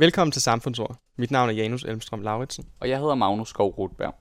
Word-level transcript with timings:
Velkommen 0.00 0.32
til 0.32 0.42
Samfundsord. 0.42 0.96
Mit 1.16 1.30
navn 1.30 1.48
er 1.48 1.52
Janus 1.52 1.84
Elmstrøm 1.84 2.22
Lauritsen. 2.22 2.64
Og 2.80 2.88
jeg 2.88 2.98
hedder 2.98 3.14
Magnus 3.14 3.48
Skov 3.48 3.70
Rotberg. 3.70 4.14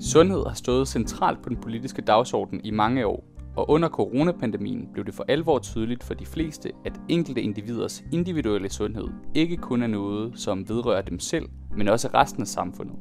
Sundhed 0.00 0.46
har 0.46 0.54
stået 0.54 0.88
centralt 0.88 1.42
på 1.42 1.48
den 1.48 1.56
politiske 1.56 2.02
dagsorden 2.02 2.60
i 2.64 2.70
mange 2.70 3.06
år, 3.06 3.24
og 3.56 3.70
under 3.70 3.88
coronapandemien 3.88 4.88
blev 4.92 5.04
det 5.04 5.14
for 5.14 5.24
alvor 5.28 5.58
tydeligt 5.58 6.04
for 6.04 6.14
de 6.14 6.26
fleste, 6.26 6.72
at 6.84 7.00
enkelte 7.08 7.42
individers 7.42 8.04
individuelle 8.12 8.70
sundhed 8.70 9.08
ikke 9.34 9.56
kun 9.56 9.82
er 9.82 9.86
noget, 9.86 10.38
som 10.38 10.68
vedrører 10.68 11.02
dem 11.02 11.20
selv, 11.20 11.48
men 11.76 11.88
også 11.88 12.08
resten 12.14 12.42
af 12.42 12.48
samfundet. 12.48 12.96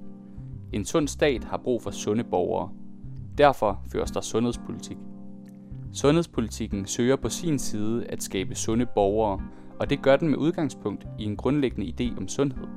En 0.74 0.86
sund 0.86 1.08
stat 1.08 1.44
har 1.44 1.58
brug 1.58 1.82
for 1.82 1.92
sunde 1.92 2.24
borgere. 2.24 2.70
Derfor 3.38 3.82
føres 3.92 4.12
der 4.12 4.22
sundhedspolitik. 4.22 4.98
Sundhedspolitikken 5.94 6.86
søger 6.86 7.16
på 7.16 7.30
sin 7.30 7.60
side 7.60 8.06
at 8.06 8.24
skabe 8.24 8.56
sunde 8.56 8.86
borgere, 8.96 9.42
og 9.80 9.90
det 9.90 10.02
gør 10.02 10.16
den 10.16 10.30
med 10.30 10.38
udgangspunkt 10.38 11.08
i 11.20 11.24
en 11.24 11.38
grundlæggende 11.38 11.88
idé 11.88 12.18
om 12.18 12.28
sundhed. 12.28 12.68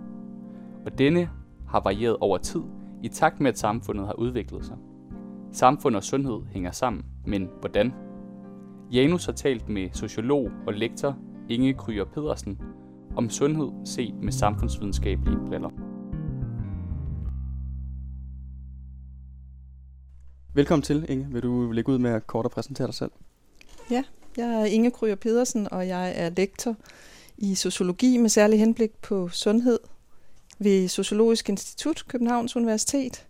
Og 0.86 0.98
denne 0.98 1.30
har 1.68 1.80
varieret 1.80 2.16
over 2.16 2.38
tid, 2.38 2.62
i 3.02 3.08
takt 3.08 3.40
med 3.40 3.50
at 3.50 3.58
samfundet 3.58 4.06
har 4.06 4.14
udviklet 4.14 4.64
sig. 4.64 4.76
Samfund 5.52 5.96
og 5.96 6.04
sundhed 6.04 6.40
hænger 6.52 6.70
sammen, 6.70 7.04
men 7.26 7.48
hvordan? 7.60 7.94
Janus 8.92 9.26
har 9.26 9.32
talt 9.32 9.68
med 9.68 9.88
sociolog 9.92 10.50
og 10.66 10.72
lektor 10.72 11.16
Inge 11.48 11.74
Kryer 11.74 12.04
Pedersen 12.04 12.60
om 13.16 13.30
sundhed 13.30 13.68
set 13.84 14.14
med 14.22 14.32
samfundsvidenskabelige 14.32 15.38
briller. 15.48 15.85
Velkommen 20.56 20.82
til, 20.82 21.06
Inge. 21.08 21.26
Vil 21.30 21.42
du 21.42 21.72
lægge 21.72 21.92
ud 21.92 21.98
med 21.98 22.10
at 22.10 22.26
kort 22.26 22.44
og 22.44 22.50
præsentere 22.50 22.86
dig 22.86 22.94
selv? 22.94 23.10
Ja, 23.90 24.02
jeg 24.36 24.48
er 24.48 24.64
Inge 24.64 24.90
Kryer 24.90 25.14
Pedersen, 25.14 25.68
og 25.72 25.88
jeg 25.88 26.12
er 26.16 26.30
lektor 26.36 26.76
i 27.38 27.54
sociologi 27.54 28.16
med 28.16 28.28
særlig 28.28 28.58
henblik 28.58 28.90
på 29.02 29.28
sundhed 29.28 29.78
ved 30.58 30.88
Sociologisk 30.88 31.48
Institut, 31.48 32.04
Københavns 32.08 32.56
Universitet. 32.56 33.26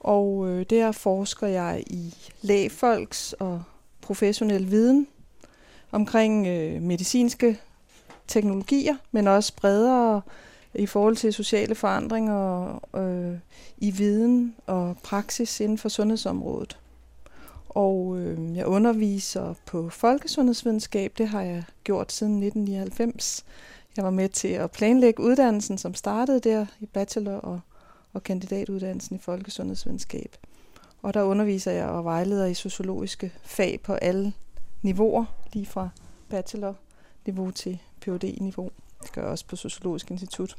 Og 0.00 0.48
øh, 0.48 0.66
der 0.70 0.92
forsker 0.92 1.46
jeg 1.46 1.82
i 1.86 2.14
lægfolks 2.42 3.32
og 3.32 3.62
professionel 4.00 4.70
viden 4.70 5.06
omkring 5.92 6.46
øh, 6.46 6.82
medicinske 6.82 7.60
teknologier, 8.26 8.96
men 9.10 9.26
også 9.26 9.56
bredere 9.56 10.22
i 10.78 10.86
forhold 10.86 11.16
til 11.16 11.32
sociale 11.32 11.74
forandringer 11.74 12.80
øh, 12.96 13.38
i 13.78 13.90
viden 13.90 14.56
og 14.66 14.96
praksis 15.02 15.60
inden 15.60 15.78
for 15.78 15.88
sundhedsområdet. 15.88 16.78
Og 17.68 18.18
øh, 18.18 18.56
jeg 18.56 18.66
underviser 18.66 19.54
på 19.66 19.88
folkesundhedsvidenskab, 19.88 21.12
det 21.18 21.28
har 21.28 21.42
jeg 21.42 21.64
gjort 21.84 22.12
siden 22.12 22.32
1999. 22.32 23.44
Jeg 23.96 24.04
var 24.04 24.10
med 24.10 24.28
til 24.28 24.48
at 24.48 24.70
planlægge 24.70 25.22
uddannelsen, 25.22 25.78
som 25.78 25.94
startede 25.94 26.40
der 26.40 26.66
i 26.80 26.86
bachelor- 26.86 27.40
og, 27.40 27.60
og 28.12 28.22
kandidatuddannelsen 28.22 29.16
i 29.16 29.18
folkesundhedsvidenskab. 29.18 30.36
Og 31.02 31.14
der 31.14 31.22
underviser 31.22 31.72
jeg 31.72 31.86
og 31.86 32.04
vejleder 32.04 32.46
i 32.46 32.54
sociologiske 32.54 33.32
fag 33.42 33.80
på 33.84 33.92
alle 33.92 34.32
niveauer, 34.82 35.24
lige 35.52 35.66
fra 35.66 35.88
bachelor-niveau 36.28 37.50
til 37.50 37.78
phd 38.00 38.40
niveau 38.40 38.70
Det 39.02 39.12
gør 39.12 39.22
jeg 39.22 39.30
også 39.30 39.46
på 39.46 39.56
Sociologisk 39.56 40.10
Institut. 40.10 40.56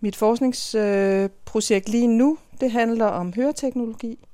Mit 0.00 0.16
forskningsprojekt 0.16 1.88
lige 1.88 2.06
nu, 2.06 2.38
det 2.60 2.70
handler 2.70 3.06
om 3.06 3.32
høreteknologi. 3.32 4.28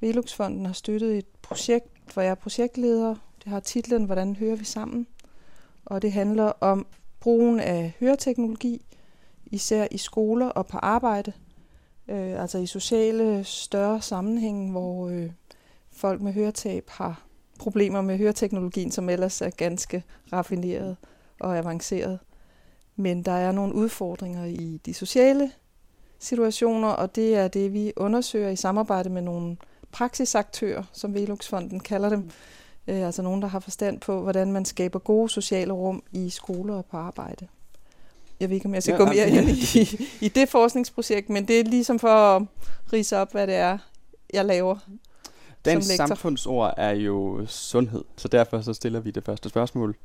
Veluxfonden 0.00 0.66
har 0.66 0.72
støttet 0.72 1.18
et 1.18 1.26
projekt, 1.42 2.12
hvor 2.14 2.22
jeg 2.22 2.30
er 2.30 2.34
projektleder. 2.34 3.14
Det 3.44 3.52
har 3.52 3.60
titlen 3.60 4.04
Hvordan 4.04 4.36
hører 4.36 4.56
vi 4.56 4.64
sammen? 4.64 5.06
Og 5.84 6.02
det 6.02 6.12
handler 6.12 6.52
om 6.60 6.86
brugen 7.20 7.60
af 7.60 7.92
høreteknologi, 8.00 8.84
især 9.46 9.86
i 9.90 9.98
skoler 9.98 10.48
og 10.48 10.66
på 10.66 10.78
arbejde. 10.78 11.32
Øh, 12.08 12.42
altså 12.42 12.58
i 12.58 12.66
sociale 12.66 13.44
større 13.44 14.02
sammenhænge, 14.02 14.70
hvor 14.70 15.08
øh, 15.08 15.30
folk 15.92 16.20
med 16.20 16.32
høretab 16.32 16.90
har 16.90 17.22
problemer 17.58 18.00
med 18.02 18.18
høreteknologien, 18.18 18.90
som 18.90 19.08
ellers 19.08 19.40
er 19.40 19.50
ganske 19.50 20.04
raffineret 20.32 20.96
og 21.40 21.58
avanceret. 21.58 22.18
Men 23.00 23.22
der 23.22 23.32
er 23.32 23.52
nogle 23.52 23.74
udfordringer 23.74 24.44
i 24.44 24.80
de 24.86 24.94
sociale 24.94 25.50
situationer, 26.18 26.88
og 26.88 27.16
det 27.16 27.34
er 27.34 27.48
det, 27.48 27.72
vi 27.72 27.92
undersøger 27.96 28.48
i 28.48 28.56
samarbejde 28.56 29.10
med 29.10 29.22
nogle 29.22 29.56
praksisaktører, 29.92 30.82
som 30.92 31.14
Veluxfonden 31.14 31.80
kalder 31.80 32.08
dem. 32.08 32.30
Øh, 32.88 33.06
altså 33.06 33.22
nogen, 33.22 33.42
der 33.42 33.48
har 33.48 33.60
forstand 33.60 34.00
på, 34.00 34.22
hvordan 34.22 34.52
man 34.52 34.64
skaber 34.64 34.98
gode 34.98 35.28
sociale 35.28 35.72
rum 35.72 36.02
i 36.12 36.30
skoler 36.30 36.74
og 36.74 36.84
på 36.84 36.96
arbejde. 36.96 37.48
Jeg 38.40 38.48
ved 38.48 38.56
ikke, 38.56 38.66
om 38.66 38.74
jeg 38.74 38.82
skal 38.82 38.92
ja, 38.92 38.98
gå 38.98 39.04
mere 39.04 39.30
ind 39.30 39.48
i, 39.48 40.06
i 40.26 40.28
det 40.28 40.48
forskningsprojekt, 40.48 41.28
men 41.28 41.48
det 41.48 41.60
er 41.60 41.64
ligesom 41.64 41.98
for 41.98 42.08
at 42.08 42.42
rise 42.92 43.16
op, 43.16 43.32
hvad 43.32 43.46
det 43.46 43.54
er, 43.54 43.78
jeg 44.32 44.44
laver. 44.44 44.76
Dagens 45.64 45.86
samfundsord 45.86 46.74
er 46.76 46.90
jo 46.90 47.46
sundhed, 47.46 48.04
så 48.16 48.28
derfor 48.28 48.60
så 48.60 48.74
stiller 48.74 49.00
vi 49.00 49.10
det 49.10 49.24
første 49.24 49.48
spørgsmål 49.48 49.96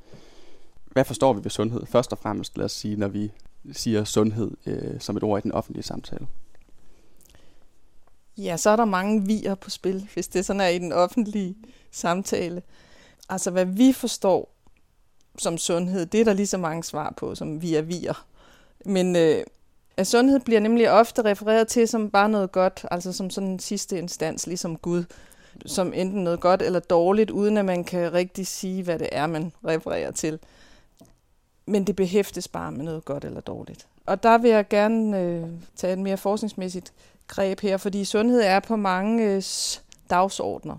hvad 0.93 1.05
forstår 1.05 1.33
vi 1.33 1.43
ved 1.43 1.51
sundhed? 1.51 1.85
Først 1.85 2.11
og 2.11 2.17
fremmest, 2.17 2.57
lad 2.57 2.65
os 2.65 2.71
sige, 2.71 2.95
når 2.95 3.07
vi 3.07 3.31
siger 3.71 4.03
sundhed 4.03 4.51
øh, 4.65 4.99
som 4.99 5.17
et 5.17 5.23
ord 5.23 5.39
i 5.39 5.41
den 5.41 5.51
offentlige 5.51 5.83
samtale. 5.83 6.27
Ja, 8.37 8.57
så 8.57 8.69
er 8.69 8.75
der 8.75 8.85
mange 8.85 9.25
vier 9.25 9.55
på 9.55 9.69
spil, 9.69 10.09
hvis 10.13 10.27
det 10.27 10.45
sådan 10.45 10.61
er 10.61 10.67
i 10.67 10.79
den 10.79 10.93
offentlige 10.93 11.55
samtale. 11.91 12.61
Altså, 13.29 13.51
hvad 13.51 13.65
vi 13.65 13.93
forstår 13.93 14.55
som 15.37 15.57
sundhed, 15.57 16.05
det 16.05 16.21
er 16.21 16.25
der 16.25 16.33
lige 16.33 16.47
så 16.47 16.57
mange 16.57 16.83
svar 16.83 17.13
på, 17.17 17.35
som 17.35 17.61
vi 17.61 17.75
er 17.75 17.81
vier. 17.81 18.25
Men 18.85 19.15
øh, 19.15 19.43
at 19.97 20.07
sundhed 20.07 20.39
bliver 20.39 20.59
nemlig 20.59 20.91
ofte 20.91 21.21
refereret 21.25 21.67
til 21.67 21.87
som 21.87 22.09
bare 22.09 22.29
noget 22.29 22.51
godt, 22.51 22.85
altså 22.91 23.13
som 23.13 23.29
sådan 23.29 23.49
en 23.49 23.59
sidste 23.59 23.97
instans, 23.97 24.47
ligesom 24.47 24.77
Gud, 24.77 25.03
som 25.65 25.93
enten 25.93 26.23
noget 26.23 26.39
godt 26.39 26.61
eller 26.61 26.79
dårligt, 26.79 27.31
uden 27.31 27.57
at 27.57 27.65
man 27.65 27.83
kan 27.83 28.13
rigtig 28.13 28.47
sige, 28.47 28.83
hvad 28.83 28.99
det 28.99 29.09
er, 29.11 29.27
man 29.27 29.51
refererer 29.67 30.11
til 30.11 30.39
men 31.65 31.87
det 31.87 31.95
behæftes 31.95 32.47
bare 32.47 32.71
med 32.71 32.85
noget 32.85 33.05
godt 33.05 33.25
eller 33.25 33.41
dårligt. 33.41 33.87
Og 34.05 34.23
der 34.23 34.37
vil 34.37 34.51
jeg 34.51 34.67
gerne 34.67 35.19
øh, 35.19 35.47
tage 35.75 35.93
et 35.93 35.99
mere 35.99 36.17
forskningsmæssigt 36.17 36.93
greb 37.27 37.59
her, 37.59 37.77
fordi 37.77 38.05
sundhed 38.05 38.41
er 38.41 38.59
på 38.59 38.75
mange 38.75 39.23
øh, 39.23 39.43
dagsordner. 40.09 40.77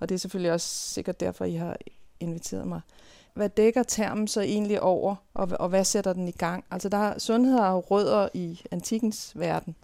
Og 0.00 0.08
det 0.08 0.14
er 0.14 0.18
selvfølgelig 0.18 0.52
også 0.52 0.68
sikkert 0.68 1.20
derfor, 1.20 1.44
I 1.44 1.54
har 1.54 1.76
inviteret 2.20 2.66
mig. 2.66 2.80
Hvad 3.34 3.48
dækker 3.48 3.82
termen 3.82 4.28
så 4.28 4.40
egentlig 4.40 4.80
over, 4.80 5.16
og, 5.34 5.48
og 5.60 5.68
hvad 5.68 5.84
sætter 5.84 6.12
den 6.12 6.28
i 6.28 6.32
gang? 6.32 6.64
Altså 6.70 6.88
der, 6.88 7.18
sundhed 7.18 7.58
har 7.58 7.76
rødder 7.76 8.28
i 8.34 8.62
antikens 8.70 9.32
verden, 9.34 9.76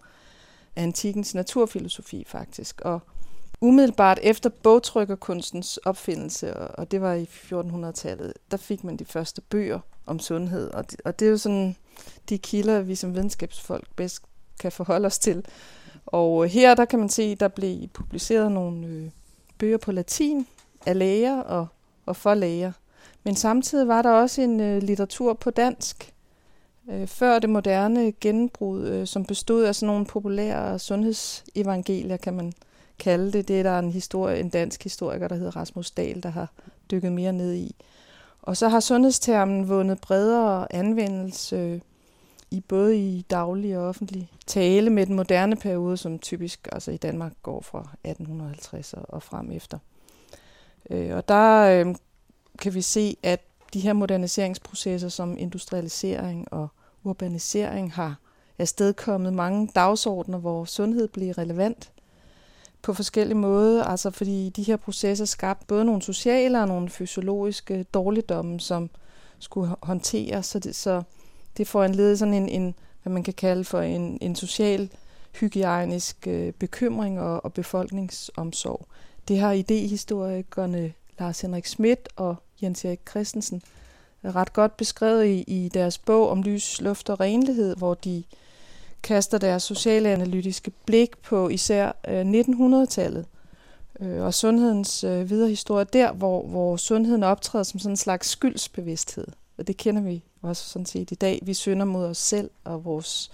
antikens 0.75 1.35
naturfilosofi 1.35 2.23
faktisk, 2.27 2.81
og 2.81 2.99
umiddelbart 3.61 4.19
efter 4.23 4.49
bogtrykkerkunstens 4.49 5.77
opfindelse, 5.77 6.57
og 6.57 6.91
det 6.91 7.01
var 7.01 7.13
i 7.13 7.23
1400-tallet, 7.23 8.33
der 8.51 8.57
fik 8.57 8.83
man 8.83 8.97
de 8.97 9.05
første 9.05 9.41
bøger 9.41 9.79
om 10.05 10.19
sundhed. 10.19 10.71
Og 10.71 10.91
det, 10.91 11.01
og 11.05 11.19
det 11.19 11.25
er 11.25 11.29
jo 11.29 11.37
sådan 11.37 11.75
de 12.29 12.37
kilder, 12.37 12.81
vi 12.81 12.95
som 12.95 13.15
videnskabsfolk 13.15 13.87
bedst 13.95 14.21
kan 14.59 14.71
forholde 14.71 15.05
os 15.05 15.19
til. 15.19 15.45
Og 16.05 16.43
øh, 16.43 16.49
her 16.49 16.75
der 16.75 16.85
kan 16.85 16.99
man 16.99 17.09
se, 17.09 17.35
der 17.35 17.47
blev 17.47 17.87
publiceret 17.87 18.51
nogle 18.51 18.87
øh, 18.87 19.09
bøger 19.57 19.77
på 19.77 19.91
latin 19.91 20.47
af 20.85 20.99
læger 20.99 21.41
og, 21.41 21.67
og 22.05 22.15
for 22.15 22.33
læger. 22.33 22.71
Men 23.23 23.35
samtidig 23.35 23.87
var 23.87 24.01
der 24.01 24.11
også 24.11 24.41
en 24.41 24.59
øh, 24.59 24.83
litteratur 24.83 25.33
på 25.33 25.49
dansk, 25.49 26.13
øh, 26.89 27.07
før 27.07 27.39
det 27.39 27.49
moderne 27.49 28.11
gennembrud, 28.11 28.87
øh, 28.87 29.07
som 29.07 29.25
bestod 29.25 29.63
af 29.63 29.75
sådan 29.75 29.87
nogle 29.87 30.05
populære 30.05 30.79
sundhedsevangelier, 30.79 32.17
kan 32.17 32.33
man 32.33 32.53
kalde 32.99 33.31
det. 33.31 33.47
Det 33.47 33.59
er 33.59 33.63
der 33.63 33.79
en, 33.79 33.91
historie, 33.91 34.39
en 34.39 34.49
dansk 34.49 34.83
historiker, 34.83 35.27
der 35.27 35.35
hedder 35.35 35.55
Rasmus 35.55 35.91
Dahl, 35.91 36.23
der 36.23 36.29
har 36.29 36.51
dykket 36.91 37.11
mere 37.11 37.33
ned 37.33 37.53
i. 37.53 37.75
Og 38.43 38.57
så 38.57 38.69
har 38.69 38.79
sundhedstermen 38.79 39.69
vundet 39.69 40.01
bredere 40.01 40.75
anvendelse 40.75 41.81
i 42.51 42.59
både 42.59 42.97
i 42.97 43.21
daglig 43.21 43.77
og 43.77 43.87
offentlig 43.87 44.31
tale 44.47 44.89
med 44.89 45.05
den 45.05 45.15
moderne 45.15 45.55
periode, 45.55 45.97
som 45.97 46.19
typisk 46.19 46.67
altså 46.71 46.91
i 46.91 46.97
Danmark 46.97 47.33
går 47.43 47.61
fra 47.61 47.79
1850 47.79 48.93
og 48.93 49.23
frem 49.23 49.51
efter. 49.51 49.77
Øh, 50.89 51.15
og 51.15 51.27
der 51.27 51.61
øh, 51.61 51.95
kan 52.59 52.73
vi 52.73 52.81
se, 52.81 53.17
at 53.23 53.41
de 53.73 53.79
her 53.79 53.93
moderniseringsprocesser 53.93 55.09
som 55.09 55.37
industrialisering 55.37 56.53
og 56.53 56.67
urbanisering 57.03 57.93
har 57.93 58.15
afstedkommet 58.59 59.33
mange 59.33 59.69
dagsordner, 59.75 60.37
hvor 60.37 60.65
sundhed 60.65 61.07
bliver 61.07 61.37
relevant 61.37 61.92
på 62.83 62.93
forskellige 62.93 63.37
måder, 63.37 63.83
altså 63.83 64.11
fordi 64.11 64.49
de 64.49 64.63
her 64.63 64.77
processer 64.77 65.25
skabte 65.25 65.65
både 65.67 65.85
nogle 65.85 66.01
sociale 66.01 66.61
og 66.61 66.67
nogle 66.67 66.89
fysiologiske 66.89 67.83
dårligdomme, 67.83 68.59
som 68.59 68.89
skulle 69.39 69.75
håndteres, 69.81 70.45
så 70.45 70.59
det, 70.59 70.75
så 70.75 71.03
det 71.57 71.67
får 71.67 71.83
en 71.83 72.17
sådan 72.17 72.33
en, 72.33 72.49
en, 72.49 72.75
hvad 73.03 73.13
man 73.13 73.23
kan 73.23 73.33
kalde 73.33 73.63
for 73.63 73.81
en, 73.81 74.17
en 74.21 74.35
social 74.35 74.89
hygiejnisk 75.39 76.27
øh, 76.27 76.53
bekymring 76.53 77.19
og, 77.21 77.45
og 77.45 77.53
befolkningsomsorg. 77.53 78.87
Det 79.27 79.39
har 79.39 79.51
idehistorikerne 79.51 80.93
Lars 81.19 81.41
Henrik 81.41 81.65
Schmidt 81.65 82.09
og 82.15 82.35
Jens 82.61 82.85
Erik 82.85 82.99
Christensen 83.09 83.61
ret 84.25 84.53
godt 84.53 84.77
beskrevet 84.77 85.25
i, 85.25 85.41
i 85.41 85.69
deres 85.69 85.97
bog 85.97 86.29
om 86.29 86.43
lys, 86.43 86.81
luft 86.81 87.09
og 87.09 87.19
renlighed, 87.19 87.75
hvor 87.75 87.93
de 87.93 88.23
kaster 89.03 89.37
deres 89.37 89.63
sociale 89.63 90.09
analytiske 90.09 90.71
blik 90.85 91.17
på 91.17 91.49
især 91.49 91.91
øh, 92.07 92.21
1900-tallet 92.21 93.25
øh, 93.99 94.23
og 94.23 94.33
sundhedens 94.33 95.03
øh, 95.03 95.29
videre 95.29 95.49
historie 95.49 95.85
der, 95.93 96.11
hvor, 96.11 96.47
hvor 96.47 96.77
sundheden 96.77 97.23
optræder 97.23 97.63
som 97.63 97.79
sådan 97.79 97.93
en 97.93 97.97
slags 97.97 98.29
skyldsbevidsthed. 98.29 99.27
Og 99.57 99.67
det 99.67 99.77
kender 99.77 100.01
vi 100.01 100.23
også 100.41 100.69
sådan 100.69 100.85
set 100.85 101.11
i 101.11 101.15
dag. 101.15 101.39
Vi 101.43 101.53
synder 101.53 101.85
mod 101.85 102.05
os 102.05 102.17
selv 102.17 102.49
og 102.63 102.85
vores 102.85 103.31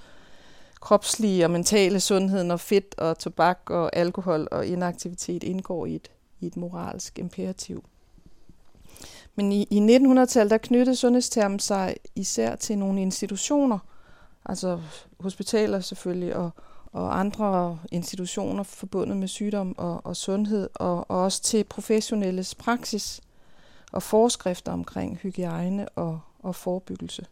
kropslige 0.81 1.45
og 1.45 1.51
mentale 1.51 1.99
sundhed, 1.99 2.43
når 2.43 2.57
fedt 2.57 2.95
og 2.97 3.19
tobak 3.19 3.69
og 3.69 3.95
alkohol 3.95 4.47
og 4.51 4.65
inaktivitet 4.65 5.43
indgår 5.43 5.85
i 5.85 5.95
et, 5.95 6.11
i 6.39 6.47
et 6.47 6.57
moralsk 6.57 7.19
imperativ. 7.19 7.83
Men 9.35 9.51
i, 9.51 9.67
i 9.69 9.97
1900-tallet, 9.97 10.51
der 10.51 10.57
knyttede 10.57 10.95
sundhedstermen 10.95 11.59
sig 11.59 11.95
især 12.15 12.55
til 12.55 12.77
nogle 12.77 13.01
institutioner, 13.01 13.79
altså 14.45 14.79
hospitaler 15.19 15.79
selvfølgelig, 15.79 16.35
og, 16.35 16.49
og 16.91 17.19
andre 17.19 17.79
institutioner 17.91 18.63
forbundet 18.63 19.17
med 19.17 19.27
sygdom 19.27 19.77
og, 19.77 20.05
og 20.05 20.15
sundhed, 20.15 20.69
og, 20.75 21.11
og 21.11 21.23
også 21.23 21.41
til 21.41 21.63
professionelles 21.63 22.55
praksis 22.55 23.21
og 23.91 24.03
forskrifter 24.03 24.71
omkring 24.71 25.17
hygiejne 25.17 25.89
og, 25.89 26.19
og 26.39 26.55
forebyggelse. 26.55 27.25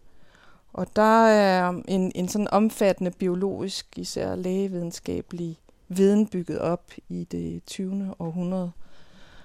Og 0.73 0.95
der 0.95 1.25
er 1.27 1.69
en, 1.87 2.11
en 2.15 2.27
sådan 2.27 2.47
omfattende 2.51 3.11
biologisk, 3.11 3.97
især 3.97 4.35
lægevidenskabelig 4.35 5.57
viden 5.87 6.27
bygget 6.27 6.59
op 6.59 6.91
i 7.09 7.23
det 7.23 7.65
20. 7.65 8.13
århundrede, 8.19 8.71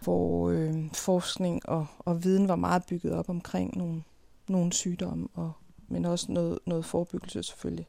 hvor 0.00 0.50
øh, 0.50 0.74
forskning 0.94 1.68
og, 1.68 1.86
og 1.98 2.24
viden 2.24 2.48
var 2.48 2.56
meget 2.56 2.82
bygget 2.88 3.12
op 3.12 3.28
omkring 3.28 3.78
nogle, 3.78 4.02
nogle 4.48 4.72
sygdomme, 4.72 5.28
og, 5.34 5.52
men 5.92 6.04
også 6.04 6.32
noget, 6.32 6.58
noget 6.66 6.84
forebyggelse 6.84 7.42
selvfølgelig, 7.42 7.86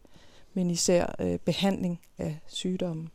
men 0.54 0.70
især 0.70 1.16
øh, 1.20 1.40
behandling 1.40 2.00
af 2.18 2.40
sygdomme. 2.48 3.10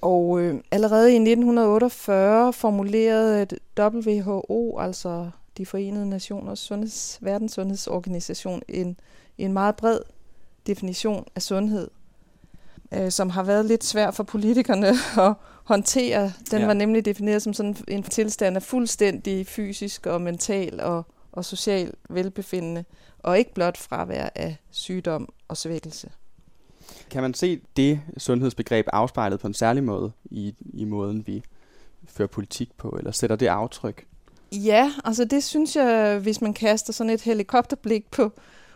Og 0.00 0.40
øh, 0.40 0.60
allerede 0.70 1.12
i 1.12 1.16
1948 1.16 2.52
formulerede 2.52 3.46
WHO, 3.78 4.78
altså 4.78 5.30
de 5.56 5.66
forenede 5.66 6.08
nationers 6.08 6.58
sundheds, 6.58 7.18
verdenssundhedsorganisation, 7.20 8.62
en, 8.68 8.96
en 9.38 9.52
meget 9.52 9.76
bred 9.76 10.00
definition 10.66 11.26
af 11.34 11.42
sundhed, 11.42 11.88
øh, 12.92 13.10
som 13.10 13.30
har 13.30 13.42
været 13.42 13.64
lidt 13.64 13.84
svær 13.84 14.10
for 14.10 14.22
politikerne 14.22 14.88
at 15.26 15.34
håndtere. 15.64 16.32
Den 16.50 16.60
ja. 16.60 16.66
var 16.66 16.74
nemlig 16.74 17.04
defineret 17.04 17.42
som 17.42 17.52
sådan 17.52 17.76
en 17.88 18.02
tilstand 18.02 18.56
af 18.56 18.62
fuldstændig 18.62 19.46
fysisk 19.46 20.06
og 20.06 20.20
mental 20.20 20.80
og, 20.80 21.02
og 21.32 21.44
social 21.44 21.92
velbefindende, 22.10 22.84
og 23.22 23.38
ikke 23.38 23.54
blot 23.54 23.76
fravær 23.76 24.28
af 24.34 24.56
sygdom 24.70 25.28
og 25.48 25.56
svækkelse. 25.56 26.10
Kan 27.10 27.22
man 27.22 27.34
se 27.34 27.60
det 27.76 28.00
sundhedsbegreb 28.18 28.86
afspejlet 28.92 29.40
på 29.40 29.46
en 29.46 29.54
særlig 29.54 29.84
måde 29.84 30.12
i, 30.24 30.54
i 30.74 30.84
måden, 30.84 31.26
vi 31.26 31.42
fører 32.08 32.28
politik 32.28 32.72
på, 32.76 32.88
eller 32.88 33.12
sætter 33.12 33.36
det 33.36 33.46
aftryk? 33.46 34.06
Ja, 34.52 34.92
altså 35.04 35.24
det 35.24 35.44
synes 35.44 35.76
jeg, 35.76 36.18
hvis 36.18 36.40
man 36.40 36.54
kaster 36.54 36.92
sådan 36.92 37.10
et 37.10 37.20
helikopterblik 37.20 38.10
på 38.10 38.32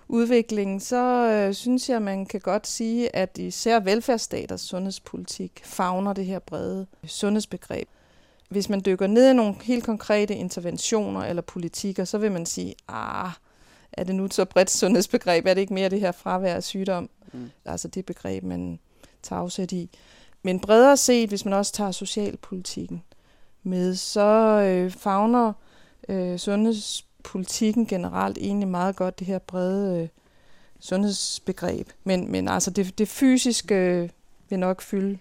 udviklingen, 0.09 0.81
så 0.81 1.31
øh, 1.31 1.55
synes 1.55 1.89
jeg, 1.89 2.03
man 2.03 2.27
kan 2.27 2.41
godt 2.41 2.67
sige, 2.67 3.17
at 3.17 3.39
især 3.39 3.81
velfærdsstaters 3.81 4.61
sundhedspolitik 4.61 5.61
fagner 5.65 6.13
det 6.13 6.27
her 6.27 6.39
brede 6.39 6.87
sundhedsbegreb. 7.07 7.89
Hvis 8.49 8.69
man 8.69 8.83
dykker 8.87 9.07
ned 9.07 9.31
i 9.31 9.35
nogle 9.35 9.55
helt 9.63 9.85
konkrete 9.85 10.35
interventioner 10.35 11.21
eller 11.21 11.43
politikker, 11.43 12.05
så 12.05 12.19
vil 12.19 12.33
man 12.33 12.47
sige, 12.47 12.75
ah, 12.89 13.31
er 13.97 14.05
det 14.05 14.15
nu 14.15 14.29
så 14.31 14.45
bredt 14.45 14.71
sundhedsbegreb? 14.71 15.47
Er 15.47 15.55
det 15.55 15.61
ikke 15.61 15.75
mere 15.75 15.89
det 15.89 16.01
her 16.01 16.13
fravær 16.13 16.55
af 16.55 16.65
sygdom? 16.65 17.11
Mm. 17.33 17.51
Altså 17.65 17.89
det 17.89 18.07
begreb, 18.07 18.43
man 18.43 18.79
tager 19.23 19.43
afsæt 19.43 19.73
i. 19.73 19.91
Men 20.43 20.61
bredere 20.61 20.97
set, 20.97 21.29
hvis 21.29 21.45
man 21.45 21.55
også 21.55 21.73
tager 21.73 21.91
socialpolitikken 21.91 23.03
med, 23.63 23.95
så 23.95 24.61
øh, 24.61 24.91
fagner 24.91 25.53
øh, 26.09 26.39
sundhedspolitikken 26.39 27.87
generelt 27.87 28.39
egentlig 28.39 28.69
meget 28.69 28.97
godt 28.97 29.19
det 29.19 29.27
her 29.27 29.39
brede 29.39 30.03
øh, 30.03 30.09
sundhedsbegreb. 30.81 31.89
Men, 32.05 32.33
men 32.33 32.49
altså 32.49 32.71
det, 32.71 32.99
det 32.99 33.09
fysiske 33.09 33.75
øh, 33.75 34.09
vil 34.49 34.59
nok 34.59 34.83
fylde 34.83 35.19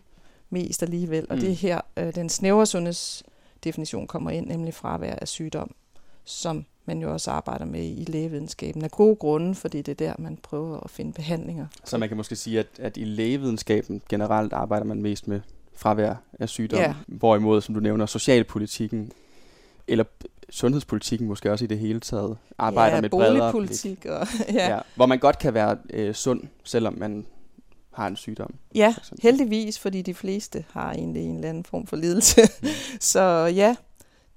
mest 0.50 0.84
alligevel, 0.84 1.26
og 1.30 1.36
mm. 1.36 1.42
det 1.42 1.52
er 1.52 1.56
her 1.56 1.82
øh, 1.98 2.16
den 2.16 2.30
snævre 2.30 2.66
sundhedsdefinition 2.66 4.08
kommer 4.08 4.32
ind, 4.32 4.48
nemlig 4.48 4.74
fravær 4.74 5.16
af 5.16 5.28
sygdom, 5.28 5.76
som 6.24 6.66
man 6.86 7.02
jo 7.02 7.14
også 7.14 7.32
arbejder 7.32 7.66
med 7.66 7.84
i 7.84 8.06
lægevidenskaben 8.08 8.84
af 8.84 8.92
gode 8.92 9.16
grunde, 9.16 9.56
fordi 9.56 9.82
det 9.82 9.92
er 9.92 10.08
der, 10.08 10.14
man 10.20 10.38
prøver 10.38 10.80
at 10.80 10.90
finde 10.90 11.14
behandlinger. 11.14 11.68
Så 11.86 11.98
man 11.98 12.10
kan 12.10 12.18
måske 12.18 12.36
sige, 12.36 12.60
at, 12.60 12.68
at 12.80 12.98
i 12.98 13.04
lægevidenskaben 13.04 14.02
generelt 14.10 14.54
arbejder 14.54 14.86
man 14.86 15.02
mest 15.02 15.28
med 15.28 15.42
fravær 15.76 16.16
af 16.40 16.50
sygdom, 16.50 16.80
ja. 16.80 16.96
hvorimod, 17.08 17.62
som 17.62 17.76
du 17.76 17.80
nævner, 17.82 18.06
socialpolitikken 18.06 19.12
eller 19.88 20.04
sundhedspolitikken 20.50 21.28
måske 21.28 21.52
også 21.52 21.66
i 21.66 21.68
det 21.68 21.80
hele 21.80 22.00
taget 22.00 22.38
arbejder 22.58 22.96
ja, 22.96 23.02
med 23.02 23.10
bredere 23.10 23.52
blik. 23.52 24.06
Og, 24.06 24.28
ja. 24.54 24.74
ja. 24.74 24.80
Hvor 24.96 25.06
man 25.06 25.20
godt 25.20 25.40
kan 25.40 25.54
være 25.54 25.78
øh, 25.90 26.14
sund, 26.14 26.42
selvom 26.64 26.94
man 26.98 27.26
har 27.94 28.08
en 28.08 28.16
sygdom. 28.16 28.54
Ja, 28.76 28.96
heldigvis, 29.22 29.80
fordi 29.80 30.02
de 30.02 30.14
fleste 30.14 30.66
har 30.72 30.92
egentlig 30.94 31.24
en 31.24 31.36
eller 31.36 31.50
anden 31.50 31.64
form 31.64 31.88
for 31.88 31.96
lidelse. 31.96 32.42
Mm. 32.62 32.68
Så 33.00 33.22
ja, 33.56 33.76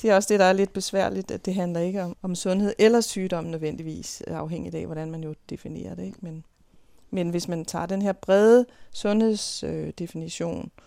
det 0.03 0.11
er 0.11 0.15
også 0.15 0.27
det, 0.33 0.41
der 0.41 0.47
er 0.47 0.53
lidt 0.53 0.73
besværligt, 0.73 1.31
at 1.31 1.47
det 1.47 1.55
handler 1.55 1.81
ikke 1.81 2.03
om, 2.03 2.17
om 2.23 2.35
sundhed 2.35 2.75
eller 2.79 3.01
sygdom 3.01 3.45
nødvendigvis, 3.45 4.21
afhængigt 4.27 4.75
af, 4.75 4.87
hvordan 4.87 5.11
man 5.11 5.25
jo 5.25 5.35
definerer 5.51 5.95
det. 5.95 6.05
Ikke? 6.05 6.19
Men, 6.23 6.45
men 7.11 7.31
hvis 7.31 7.49
man 7.49 7.65
tager 7.65 7.87
den 7.87 8.03
her 8.03 8.13
brede 8.13 8.67
sundhedsdefinition 8.93 10.59
øh, 10.59 10.87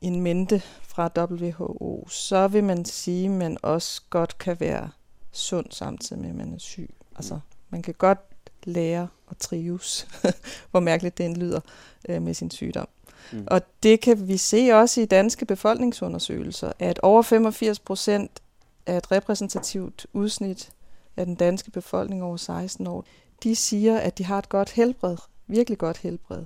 en 0.00 0.20
mente 0.20 0.62
fra 0.82 1.10
WHO, 1.16 2.08
så 2.08 2.48
vil 2.48 2.64
man 2.64 2.84
sige, 2.84 3.24
at 3.24 3.30
man 3.30 3.58
også 3.62 4.02
godt 4.10 4.38
kan 4.38 4.60
være 4.60 4.90
sund 5.32 5.66
samtidig 5.70 6.22
med, 6.22 6.30
at 6.30 6.36
man 6.36 6.54
er 6.54 6.58
syg. 6.58 6.94
Altså, 7.16 7.40
man 7.70 7.82
kan 7.82 7.94
godt 7.98 8.18
lære 8.64 9.08
at 9.30 9.36
trives, 9.36 10.08
hvor 10.70 10.80
mærkeligt 10.80 11.18
det 11.18 11.36
lyder, 11.36 11.60
øh, 12.08 12.22
med 12.22 12.34
sin 12.34 12.50
sygdom. 12.50 12.88
Mm. 13.32 13.46
Og 13.46 13.62
det 13.82 14.00
kan 14.00 14.28
vi 14.28 14.36
se 14.36 14.70
også 14.72 15.00
i 15.00 15.04
danske 15.04 15.46
befolkningsundersøgelser, 15.46 16.72
at 16.78 17.00
over 17.02 17.22
85 17.22 17.78
procent 17.78 18.42
af 18.86 18.96
et 18.96 19.12
repræsentativt 19.12 20.06
udsnit 20.12 20.72
af 21.16 21.26
den 21.26 21.34
danske 21.34 21.70
befolkning 21.70 22.22
over 22.22 22.36
16 22.36 22.86
år, 22.86 23.04
de 23.42 23.56
siger, 23.56 23.98
at 23.98 24.18
de 24.18 24.24
har 24.24 24.38
et 24.38 24.48
godt 24.48 24.70
helbred, 24.70 25.16
virkelig 25.46 25.78
godt 25.78 25.98
helbred. 25.98 26.44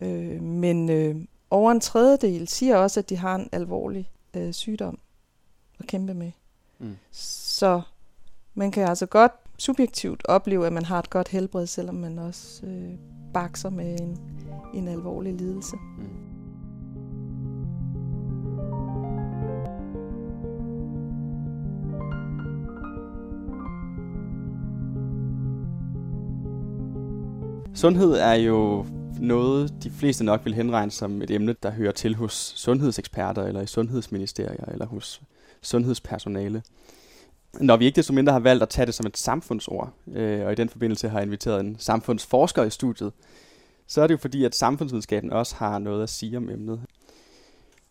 Øh, 0.00 0.42
men 0.42 0.90
øh, 0.90 1.16
over 1.50 1.70
en 1.72 1.80
tredjedel 1.80 2.48
siger 2.48 2.76
også, 2.76 3.00
at 3.00 3.10
de 3.10 3.16
har 3.16 3.34
en 3.34 3.48
alvorlig 3.52 4.10
øh, 4.36 4.52
sygdom 4.52 4.98
at 5.78 5.86
kæmpe 5.86 6.14
med. 6.14 6.32
Mm. 6.78 6.96
Så 7.12 7.82
man 8.54 8.70
kan 8.70 8.88
altså 8.88 9.06
godt 9.06 9.32
subjektivt 9.58 10.22
opleve, 10.24 10.66
at 10.66 10.72
man 10.72 10.84
har 10.84 10.98
et 10.98 11.10
godt 11.10 11.28
helbred, 11.28 11.66
selvom 11.66 11.94
man 11.94 12.18
også 12.18 12.66
øh, 12.66 12.90
bakser 13.34 13.70
med 13.70 14.00
en, 14.00 14.20
en 14.74 14.88
alvorlig 14.88 15.34
lidelse. 15.34 15.76
Mm. 15.76 16.19
Sundhed 27.74 28.12
er 28.12 28.34
jo 28.34 28.86
noget, 29.20 29.74
de 29.82 29.90
fleste 29.90 30.24
nok 30.24 30.44
vil 30.44 30.54
henregne 30.54 30.90
som 30.90 31.22
et 31.22 31.30
emne, 31.30 31.54
der 31.62 31.70
hører 31.70 31.92
til 31.92 32.14
hos 32.14 32.52
sundhedseksperter, 32.56 33.42
eller 33.42 33.60
i 33.60 33.66
sundhedsministerier, 33.66 34.64
eller 34.72 34.86
hos 34.86 35.22
sundhedspersonale. 35.62 36.62
Når 37.60 37.76
vi 37.76 37.84
ikke 37.84 37.96
desto 37.96 38.12
mindre 38.12 38.32
har 38.32 38.40
valgt 38.40 38.62
at 38.62 38.68
tage 38.68 38.86
det 38.86 38.94
som 38.94 39.06
et 39.06 39.18
samfundsord, 39.18 39.92
øh, 40.12 40.46
og 40.46 40.52
i 40.52 40.54
den 40.54 40.68
forbindelse 40.68 41.08
har 41.08 41.20
inviteret 41.20 41.60
en 41.60 41.76
samfundsforsker 41.78 42.64
i 42.64 42.70
studiet, 42.70 43.12
så 43.86 44.02
er 44.02 44.06
det 44.06 44.14
jo 44.14 44.18
fordi, 44.18 44.44
at 44.44 44.54
samfundsvidenskaben 44.54 45.32
også 45.32 45.56
har 45.56 45.78
noget 45.78 46.02
at 46.02 46.08
sige 46.08 46.36
om 46.36 46.50
emnet. 46.50 46.80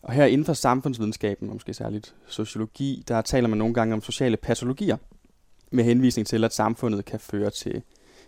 Og 0.02 0.12
her 0.12 0.24
inden 0.24 0.44
for 0.44 0.52
samfundsvidenskaben, 0.52 1.48
og 1.48 1.54
måske 1.54 1.74
særligt 1.74 2.14
sociologi, 2.26 3.04
der 3.08 3.22
taler 3.22 3.48
man 3.48 3.58
nogle 3.58 3.74
gange 3.74 3.94
om 3.94 4.02
sociale 4.02 4.36
patologier, 4.36 4.96
med 5.70 5.84
henvisning 5.84 6.26
til, 6.26 6.44
at 6.44 6.54
samfundet 6.54 7.04
kan 7.04 7.20
føre 7.20 7.50
til 7.50 7.82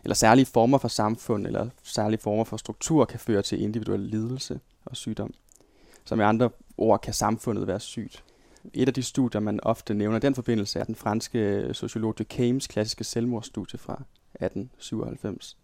eller 0.04 0.14
særlige 0.14 0.46
former 0.46 0.78
for 0.78 0.88
samfund 0.88 1.46
eller 1.46 1.68
særlige 1.82 2.20
former 2.20 2.44
for 2.44 2.56
struktur 2.56 3.04
kan 3.04 3.20
føre 3.20 3.42
til 3.42 3.62
individuel 3.62 4.00
lidelse 4.00 4.60
og 4.84 4.96
sygdom. 4.96 5.34
Som 6.04 6.20
i 6.20 6.22
andre 6.22 6.50
ord 6.76 7.00
kan 7.00 7.14
samfundet 7.14 7.66
være 7.66 7.80
sygt. 7.80 8.24
Et 8.74 8.88
af 8.88 8.94
de 8.94 9.02
studier, 9.02 9.40
man 9.40 9.60
ofte 9.62 9.94
nævner 9.94 10.16
i 10.16 10.20
den 10.20 10.34
forbindelse, 10.34 10.78
er 10.78 10.84
den 10.84 10.94
franske 10.94 11.68
sociolog 11.72 12.14
Durkheim's 12.20 12.66
klassiske 12.66 13.04
selvmordsstudie 13.04 13.78
fra 13.78 14.02
1897. 14.34 15.56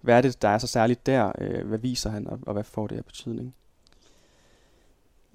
Hvad 0.00 0.16
er 0.16 0.20
det, 0.20 0.42
der 0.42 0.48
er 0.48 0.58
så 0.58 0.66
særligt 0.66 1.06
der? 1.06 1.32
Øh, 1.38 1.66
hvad 1.66 1.78
viser 1.78 2.10
han, 2.10 2.26
og 2.46 2.52
hvad 2.52 2.64
får 2.64 2.86
det 2.86 2.96
af 2.96 3.04
betydning? 3.04 3.54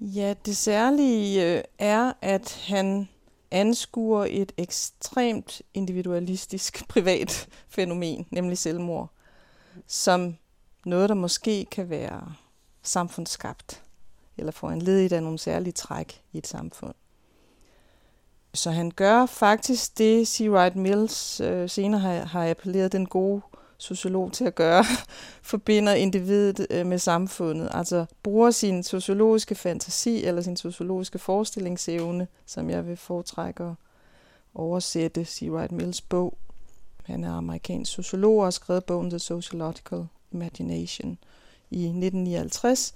Ja, 0.00 0.34
det 0.46 0.56
særlige 0.56 1.56
øh, 1.56 1.62
er, 1.78 2.12
at 2.22 2.64
han 2.68 3.08
anskuer 3.50 4.26
et 4.30 4.52
ekstremt 4.56 5.62
individualistisk 5.74 6.82
privat 6.88 7.48
fænomen, 7.68 8.26
nemlig 8.30 8.58
selvmord, 8.58 9.10
som 9.86 10.36
noget, 10.86 11.08
der 11.08 11.14
måske 11.14 11.64
kan 11.64 11.90
være 11.90 12.34
samfundsskabt, 12.82 13.82
eller 14.36 14.52
få 14.52 14.66
en 14.66 14.82
led 14.82 15.12
af 15.12 15.22
nogle 15.22 15.38
særlige 15.38 15.72
træk 15.72 16.22
i 16.32 16.38
et 16.38 16.46
samfund. 16.46 16.94
Så 18.54 18.70
han 18.70 18.90
gør 18.90 19.26
faktisk 19.26 19.98
det, 19.98 20.28
C. 20.28 20.46
Wright 20.48 20.76
Mills 20.76 21.40
øh, 21.40 21.70
senere 21.70 22.00
har, 22.00 22.24
har 22.24 22.50
appelleret 22.50 22.92
den 22.92 23.06
gode 23.06 23.40
sociolog 23.78 24.32
til 24.32 24.44
at 24.44 24.54
gøre, 24.54 24.84
forbinder 25.42 25.92
individet 25.92 26.66
øh, 26.70 26.86
med 26.86 26.98
samfundet. 26.98 27.68
Altså 27.72 28.06
bruger 28.22 28.50
sin 28.50 28.82
sociologiske 28.82 29.54
fantasi 29.54 30.24
eller 30.24 30.42
sin 30.42 30.56
sociologiske 30.56 31.18
forestillingsevne, 31.18 32.28
som 32.46 32.70
jeg 32.70 32.86
vil 32.86 32.96
foretrække 32.96 33.64
at 33.64 33.74
oversætte 34.54 35.24
C. 35.24 35.42
Wright 35.50 35.72
Mills 35.72 36.00
bog. 36.00 36.38
Han 37.04 37.24
er 37.24 37.32
amerikansk 37.32 37.92
sociolog 37.92 38.38
og 38.38 38.46
har 38.46 38.50
skrevet 38.50 38.84
bogen 38.84 39.10
The 39.10 39.18
Sociological 39.18 40.06
Imagination 40.32 41.18
i 41.70 41.84
1959. 41.84 42.94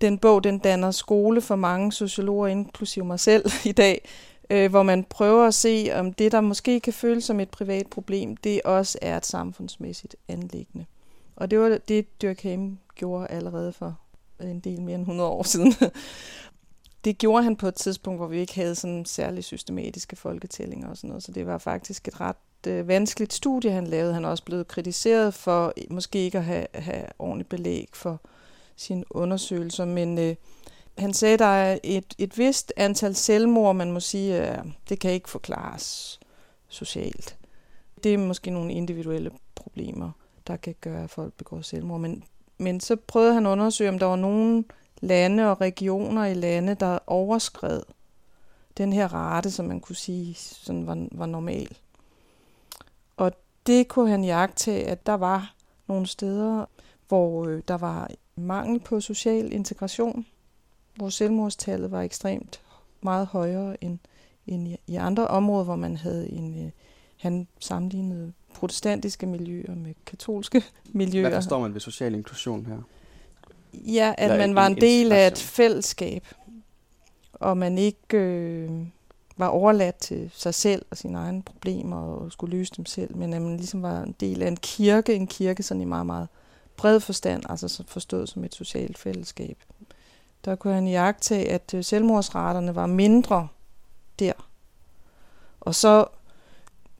Den 0.00 0.18
bog 0.18 0.44
den 0.44 0.58
danner 0.58 0.90
skole 0.90 1.40
for 1.40 1.56
mange 1.56 1.92
sociologer, 1.92 2.46
inklusive 2.46 3.04
mig 3.04 3.20
selv 3.20 3.50
i 3.64 3.72
dag, 3.72 4.08
øh, 4.50 4.70
hvor 4.70 4.82
man 4.82 5.04
prøver 5.04 5.46
at 5.46 5.54
se, 5.54 5.90
om 5.94 6.12
det, 6.12 6.32
der 6.32 6.40
måske 6.40 6.80
kan 6.80 6.92
føles 6.92 7.24
som 7.24 7.40
et 7.40 7.50
privat 7.50 7.86
problem, 7.86 8.36
det 8.36 8.60
også 8.64 8.98
er 9.02 9.16
et 9.16 9.26
samfundsmæssigt 9.26 10.16
anlæggende. 10.28 10.86
Og 11.36 11.50
det 11.50 11.58
var 11.58 11.78
det, 11.88 12.22
Durkheim 12.22 12.78
gjorde 12.94 13.26
allerede 13.26 13.72
for 13.72 13.98
en 14.40 14.60
del 14.60 14.82
mere 14.82 14.94
end 14.94 15.02
100 15.02 15.30
år 15.30 15.42
siden. 15.42 15.74
det 17.04 17.18
gjorde 17.18 17.42
han 17.42 17.56
på 17.56 17.68
et 17.68 17.74
tidspunkt, 17.74 18.18
hvor 18.18 18.26
vi 18.26 18.38
ikke 18.38 18.54
havde 18.54 18.74
sådan 18.74 19.04
særlig 19.04 19.44
systematiske 19.44 20.16
folketællinger 20.16 20.88
og 20.88 20.96
sådan 20.96 21.08
noget, 21.08 21.22
så 21.22 21.32
det 21.32 21.46
var 21.46 21.58
faktisk 21.58 22.08
et 22.08 22.20
ret 22.20 22.36
øh, 22.66 22.88
vanskeligt 22.88 23.32
studie, 23.32 23.70
han 23.70 23.86
lavede. 23.86 24.14
Han 24.14 24.24
er 24.24 24.28
også 24.28 24.44
blevet 24.44 24.68
kritiseret 24.68 25.34
for 25.34 25.72
måske 25.90 26.18
ikke 26.18 26.38
at 26.38 26.44
have, 26.44 26.66
have 26.74 27.04
ordentligt 27.18 27.48
belæg 27.48 27.88
for 27.92 28.20
sine 28.76 29.04
undersøgelser, 29.10 29.84
men 29.84 30.18
øh, 30.18 30.34
han 30.98 31.14
sagde, 31.14 31.32
at 31.34 31.38
der 31.38 31.44
er 31.44 31.78
et, 31.84 32.14
et 32.18 32.38
vist 32.38 32.72
antal 32.76 33.14
selvmord, 33.14 33.76
man 33.76 33.92
må 33.92 34.00
sige, 34.00 34.52
øh, 34.52 34.64
det 34.88 35.00
kan 35.00 35.10
ikke 35.10 35.30
forklares 35.30 36.20
socialt. 36.68 37.36
Det 38.04 38.14
er 38.14 38.18
måske 38.18 38.50
nogle 38.50 38.72
individuelle 38.72 39.30
problemer, 39.54 40.10
der 40.46 40.56
kan 40.56 40.74
gøre, 40.80 41.04
at 41.04 41.10
folk 41.10 41.34
begår 41.34 41.60
selvmord. 41.60 42.00
Men, 42.00 42.24
men 42.58 42.80
så 42.80 42.96
prøvede 42.96 43.34
han 43.34 43.46
at 43.46 43.50
undersøge, 43.50 43.90
om 43.90 43.98
der 43.98 44.06
var 44.06 44.16
nogle 44.16 44.64
lande 45.00 45.50
og 45.50 45.60
regioner 45.60 46.24
i 46.24 46.34
lande, 46.34 46.74
der 46.74 46.98
overskred 47.06 47.82
den 48.76 48.92
her 48.92 49.14
rate, 49.14 49.50
som 49.50 49.66
man 49.66 49.80
kunne 49.80 49.96
sige 49.96 50.34
sådan 50.34 50.86
var, 50.86 51.06
var 51.12 51.26
normal. 51.26 51.76
Og 53.16 53.32
det 53.66 53.88
kunne 53.88 54.10
han 54.10 54.24
jagte, 54.24 54.72
at 54.72 55.06
der 55.06 55.14
var 55.14 55.54
nogle 55.86 56.06
steder, 56.06 56.64
hvor 57.08 57.46
øh, 57.46 57.62
der 57.68 57.74
var 57.76 58.10
mangel 58.36 58.80
på 58.80 59.00
social 59.00 59.52
integration, 59.52 60.26
hvor 61.00 61.08
selvmordstallet 61.08 61.90
var 61.90 62.02
ekstremt 62.02 62.60
meget 63.00 63.26
højere 63.26 63.84
end, 63.84 63.98
end 64.46 64.68
i, 64.68 64.76
i 64.86 64.96
andre 64.96 65.26
områder, 65.26 65.64
hvor 65.64 65.76
man 65.76 65.96
havde 65.96 66.30
en, 66.30 66.64
øh, 66.64 66.70
han 67.16 67.48
sammenlignede 67.60 68.32
protestantiske 68.54 69.26
miljøer 69.26 69.74
med 69.74 69.94
katolske 70.06 70.62
miljøer. 70.92 71.28
Hvad 71.28 71.38
forstår 71.38 71.60
man 71.60 71.74
ved 71.74 71.80
social 71.80 72.14
inklusion 72.14 72.66
her? 72.66 72.76
Ja, 73.74 74.14
at 74.18 74.30
Eller 74.30 74.46
man 74.46 74.54
var 74.54 74.66
en 74.66 74.76
del 74.76 75.12
af 75.12 75.26
et 75.26 75.38
fællesskab, 75.38 76.26
og 77.32 77.56
man 77.56 77.78
ikke 77.78 78.16
øh, 78.18 78.70
var 79.36 79.46
overladt 79.46 79.96
til 79.96 80.30
sig 80.34 80.54
selv 80.54 80.84
og 80.90 80.96
sine 80.96 81.18
egne 81.18 81.42
problemer 81.42 81.96
og 81.96 82.32
skulle 82.32 82.56
løse 82.56 82.72
dem 82.76 82.86
selv, 82.86 83.16
men 83.16 83.34
at 83.34 83.42
man 83.42 83.56
ligesom 83.56 83.82
var 83.82 84.02
en 84.02 84.14
del 84.20 84.42
af 84.42 84.48
en 84.48 84.56
kirke, 84.56 85.14
en 85.14 85.26
kirke 85.26 85.62
sådan 85.62 85.80
i 85.80 85.84
meget, 85.84 86.06
meget 86.06 86.28
bred 86.76 87.00
forstand, 87.00 87.42
altså 87.48 87.84
forstået 87.86 88.28
som 88.28 88.44
et 88.44 88.54
socialt 88.54 88.98
fællesskab 88.98 89.58
der 90.44 90.54
kunne 90.54 90.74
han 90.74 90.88
jagte, 90.88 91.34
at 91.34 91.74
øh, 91.74 91.84
selvmordsraterne 91.84 92.74
var 92.74 92.86
mindre 92.86 93.48
der. 94.18 94.32
Og 95.60 95.74
så 95.74 96.06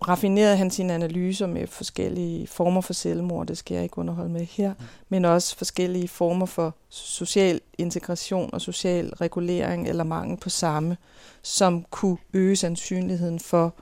raffinerede 0.08 0.56
han 0.56 0.70
sine 0.70 0.92
analyser 0.92 1.46
med 1.46 1.66
forskellige 1.66 2.46
former 2.46 2.80
for 2.80 2.92
selvmord, 2.92 3.46
det 3.46 3.58
skal 3.58 3.74
jeg 3.74 3.82
ikke 3.82 3.98
underholde 3.98 4.30
med 4.30 4.44
her, 4.44 4.74
men 5.08 5.24
også 5.24 5.56
forskellige 5.56 6.08
former 6.08 6.46
for 6.46 6.74
social 6.88 7.60
integration 7.78 8.50
og 8.52 8.60
social 8.60 9.14
regulering 9.14 9.88
eller 9.88 10.04
mangel 10.04 10.36
på 10.36 10.48
samme, 10.48 10.96
som 11.42 11.84
kunne 11.90 12.18
øge 12.32 12.56
sandsynligheden 12.56 13.40
for, 13.40 13.74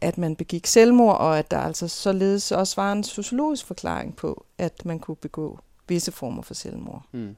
at 0.00 0.18
man 0.18 0.36
begik 0.36 0.66
selvmord, 0.66 1.16
og 1.16 1.38
at 1.38 1.50
der 1.50 1.58
altså 1.58 1.88
således 1.88 2.52
også 2.52 2.76
var 2.76 2.92
en 2.92 3.04
sociologisk 3.04 3.66
forklaring 3.66 4.16
på, 4.16 4.44
at 4.58 4.84
man 4.84 4.98
kunne 4.98 5.16
begå 5.16 5.58
visse 5.88 6.12
former 6.12 6.42
for 6.42 6.54
selvmord. 6.54 7.02
Mm. 7.12 7.36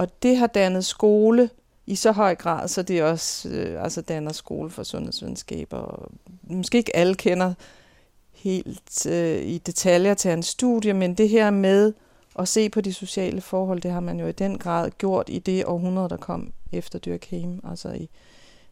Og 0.00 0.22
det 0.22 0.36
har 0.36 0.46
dannet 0.46 0.84
skole 0.84 1.50
i 1.86 1.94
så 1.94 2.12
høj 2.12 2.34
grad, 2.34 2.68
så 2.68 2.82
det 2.82 3.02
også 3.02 3.48
øh, 3.48 3.84
altså 3.84 4.00
danner 4.00 4.32
skole 4.32 4.70
for 4.70 4.82
sundhedsvidenskaber. 4.82 5.76
Og 5.76 6.12
måske 6.42 6.78
ikke 6.78 6.96
alle 6.96 7.14
kender 7.14 7.54
helt 8.32 9.06
øh, 9.06 9.42
i 9.42 9.58
detaljer 9.58 10.14
til 10.14 10.30
hans 10.30 10.46
studie, 10.46 10.92
men 10.92 11.14
det 11.14 11.28
her 11.28 11.50
med 11.50 11.92
at 12.38 12.48
se 12.48 12.68
på 12.68 12.80
de 12.80 12.94
sociale 12.94 13.40
forhold, 13.40 13.80
det 13.80 13.90
har 13.90 14.00
man 14.00 14.20
jo 14.20 14.26
i 14.26 14.32
den 14.32 14.58
grad 14.58 14.90
gjort 14.90 15.28
i 15.28 15.38
det 15.38 15.64
århundrede, 15.64 16.08
der 16.08 16.16
kom 16.16 16.52
efter 16.72 16.98
Durkheim. 16.98 17.60
Altså 17.70 17.92
i, 17.92 18.08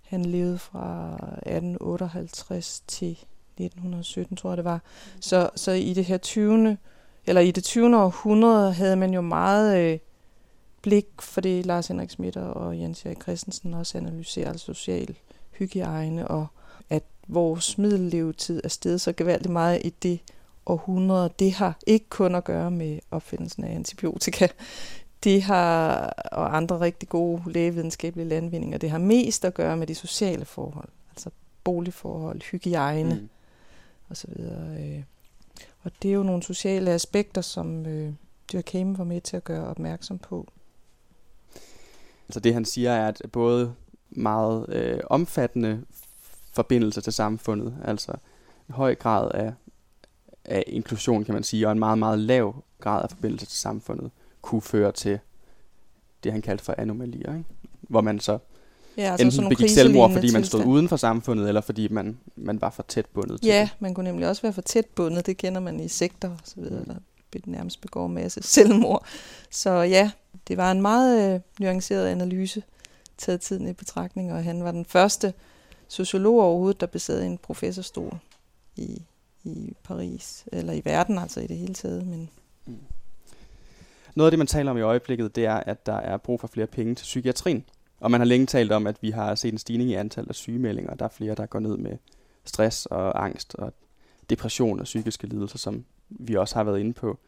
han 0.03 0.25
levede 0.25 0.59
fra 0.59 1.15
1858 1.15 2.83
til 2.87 3.11
1917, 3.11 4.37
tror 4.37 4.51
jeg 4.51 4.57
det 4.57 4.65
var. 4.65 4.81
Så, 5.21 5.51
så 5.55 5.73
i 5.73 5.95
det 5.95 6.05
her 6.05 6.19
20. 6.19 6.77
eller 7.27 7.41
i 7.41 7.51
det 7.51 7.65
20. 7.65 7.97
århundrede 7.97 8.73
havde 8.73 8.97
man 8.97 9.15
jo 9.15 9.21
meget 9.21 9.79
øh, 9.79 9.99
blik 10.89 11.23
for 11.23 11.41
det, 11.41 11.67
Lars 11.67 11.89
Henrik 11.89 12.11
Schmidt 12.11 12.37
og 12.37 12.79
Jens 12.79 13.07
Erik 13.07 13.23
Christensen 13.23 13.75
også 13.75 13.99
analyserer, 13.99 14.49
altså 14.49 14.67
social 14.67 15.17
hygiejne, 15.51 16.29
og 16.29 16.47
at 16.91 17.03
vores 17.27 17.79
middellevetid 17.79 18.61
er 18.65 18.69
steget 18.69 19.01
så 19.01 19.13
gevaldigt 19.13 19.53
meget 19.53 19.81
i 19.85 19.91
det 19.91 20.21
århundrede. 20.67 21.31
Det 21.39 21.53
har 21.53 21.79
ikke 21.87 22.09
kun 22.09 22.35
at 22.35 22.45
gøre 22.45 22.71
med 22.71 22.99
opfindelsen 23.11 23.65
af 23.65 23.75
antibiotika. 23.75 24.49
Det 25.25 25.43
har, 25.43 25.99
og 26.33 26.57
andre 26.57 26.81
rigtig 26.81 27.09
gode 27.09 27.43
lægevidenskabelige 27.47 28.29
landvindinger, 28.29 28.79
det 28.79 28.91
har 28.91 28.99
mest 28.99 29.45
at 29.45 29.55
gøre 29.55 29.77
med 29.77 29.87
de 29.87 29.95
sociale 29.95 30.45
forhold, 30.45 30.89
altså 31.11 31.31
boligforhold, 31.65 32.43
hygiejne 32.43 33.15
mm. 33.15 33.29
osv. 34.11 34.31
Øh. 34.81 35.03
Og 35.83 35.91
det 36.03 36.09
er 36.09 36.15
jo 36.15 36.23
nogle 36.23 36.43
sociale 36.43 36.91
aspekter, 36.91 37.41
som 37.41 37.87
øh, 37.87 38.13
Durkheim 38.53 38.99
var 38.99 39.05
med 39.05 39.21
til 39.21 39.37
at 39.37 39.45
gøre 39.45 39.67
opmærksom 39.67 40.19
på. 40.19 40.49
Så 42.31 42.41
det 42.41 42.55
han 42.55 42.65
siger 42.65 42.93
er, 42.93 43.09
at 43.09 43.23
både 43.33 43.75
meget 44.11 44.67
øh, 44.69 45.01
omfattende 45.07 45.83
forbindelser 46.53 47.01
til 47.01 47.13
samfundet, 47.13 47.77
altså 47.85 48.13
en 48.69 48.75
høj 48.75 48.95
grad 48.95 49.31
af, 49.35 49.53
af 50.45 50.65
inklusion, 50.67 51.25
kan 51.25 51.35
man 51.35 51.43
sige, 51.43 51.67
og 51.67 51.73
en 51.73 51.79
meget, 51.79 51.99
meget 51.99 52.19
lav 52.19 52.65
grad 52.81 53.03
af 53.03 53.11
forbindelse 53.11 53.47
til 53.47 53.59
samfundet, 53.59 54.11
kunne 54.43 54.63
føre 54.63 54.93
til 54.93 55.19
det, 56.25 56.33
han 56.33 56.43
kaldte 56.43 56.65
for 56.65 56.75
anomalier, 56.79 57.33
ikke? 57.33 57.45
hvor 57.81 58.01
man 58.01 58.21
så 58.21 58.39
ja, 58.97 59.11
altså 59.11 59.41
enten 59.41 59.49
begik 59.49 59.71
selvmord, 59.71 60.13
fordi 60.13 60.33
man 60.33 60.45
stod 60.45 60.65
uden 60.65 60.89
for 60.89 60.97
samfundet, 60.97 61.49
eller 61.49 61.61
fordi 61.61 61.89
man, 61.89 62.19
man 62.37 62.61
var 62.61 62.71
for 62.71 62.85
tæt 62.89 63.07
bundet 63.07 63.41
til 63.41 63.49
Ja, 63.49 63.61
det. 63.61 63.77
man 63.81 63.95
kunne 63.95 64.11
nemlig 64.11 64.29
også 64.29 64.43
være 64.43 64.53
for 64.53 64.63
tæt 64.63 64.87
bundet, 64.87 65.27
det 65.27 65.37
kender 65.37 65.61
man 65.61 65.81
i 65.81 65.89
sektor 65.89 66.37
videre, 66.57 66.81
mm. 66.81 66.87
der 66.87 67.41
nærmest 67.47 67.81
begår 67.81 68.07
masse 68.07 68.43
selvmord. 68.55 69.07
Så 69.51 69.71
ja, 69.71 70.11
det 70.49 70.57
var 70.57 70.73
en 70.73 70.83
meget 70.83 71.35
øh, 71.35 71.41
nuanceret 71.61 72.07
analyse, 72.07 72.63
taget 73.19 73.41
tiden 73.41 73.69
i 73.69 73.73
betragtning, 73.73 74.33
og 74.33 74.45
han 74.45 74.65
var 74.65 74.71
den 74.71 74.85
første 74.85 75.35
sociolog 75.89 76.41
overhovedet, 76.43 76.81
der 76.81 76.87
besad 76.87 77.23
en 77.23 77.39
professorstol 77.39 78.19
i, 78.77 79.03
i 79.45 79.73
Paris, 79.85 80.45
eller 80.53 80.73
i 80.73 80.83
verden 80.85 81.19
altså 81.19 81.41
i 81.41 81.47
det 81.47 81.57
hele 81.57 81.75
taget. 81.75 82.07
Men 82.07 82.31
mm. 82.67 82.79
Noget 84.15 84.27
af 84.27 84.31
det, 84.33 84.39
man 84.39 84.47
taler 84.47 84.71
om 84.71 84.79
i 84.79 84.81
øjeblikket, 84.81 85.37
det 85.37 85.45
er, 85.45 85.55
at 85.55 85.87
der 85.87 85.97
er 85.97 86.17
brug 86.17 86.41
for 86.41 86.49
flere 86.49 86.67
penge 86.67 86.95
til 86.95 87.05
psykiatrien. 87.05 87.65
Og 88.01 88.11
man 88.11 88.21
har 88.21 88.25
længe 88.25 88.47
talt 88.47 88.73
om, 88.73 88.87
at 88.87 88.97
vi 89.01 89.11
har 89.11 89.35
set 89.35 89.53
en 89.53 89.59
stigning 89.59 89.91
i 89.91 89.95
antallet 89.95 90.29
af 90.29 90.35
sygemeldinger. 90.35 90.95
Der 90.95 91.05
er 91.05 91.09
flere, 91.09 91.35
der 91.35 91.47
går 91.47 91.59
ned 91.59 91.77
med 91.77 91.97
stress 92.45 92.87
og 92.87 93.25
angst 93.25 93.55
og 93.55 93.73
depression 94.31 94.79
og 94.79 94.85
psykiske 94.85 95.27
lidelser, 95.27 95.59
som 95.59 95.85
vi 96.09 96.35
også 96.35 96.55
har 96.55 96.65
været 96.65 96.81
inde 96.81 96.93
på 96.93 97.19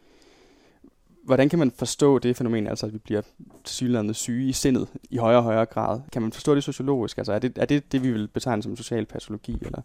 hvordan 1.30 1.48
kan 1.48 1.58
man 1.58 1.70
forstå 1.70 2.18
det 2.18 2.36
fænomen, 2.36 2.66
altså 2.66 2.86
at 2.86 2.92
vi 2.92 2.98
bliver 2.98 3.22
tilsyneladende 3.64 4.14
syge 4.14 4.48
i 4.48 4.52
sindet 4.52 4.88
i 5.10 5.16
højere 5.16 5.38
og 5.38 5.44
højere 5.44 5.66
grad? 5.66 6.00
Kan 6.12 6.22
man 6.22 6.32
forstå 6.32 6.54
det 6.54 6.64
sociologisk? 6.64 7.18
Altså 7.18 7.32
er 7.32 7.38
det, 7.38 7.58
er 7.58 7.64
det 7.64 7.92
det, 7.92 8.02
vi 8.02 8.12
vil 8.12 8.28
betegne 8.28 8.62
som 8.62 8.76
social 8.76 9.06
patologi, 9.06 9.58
eller 9.62 9.82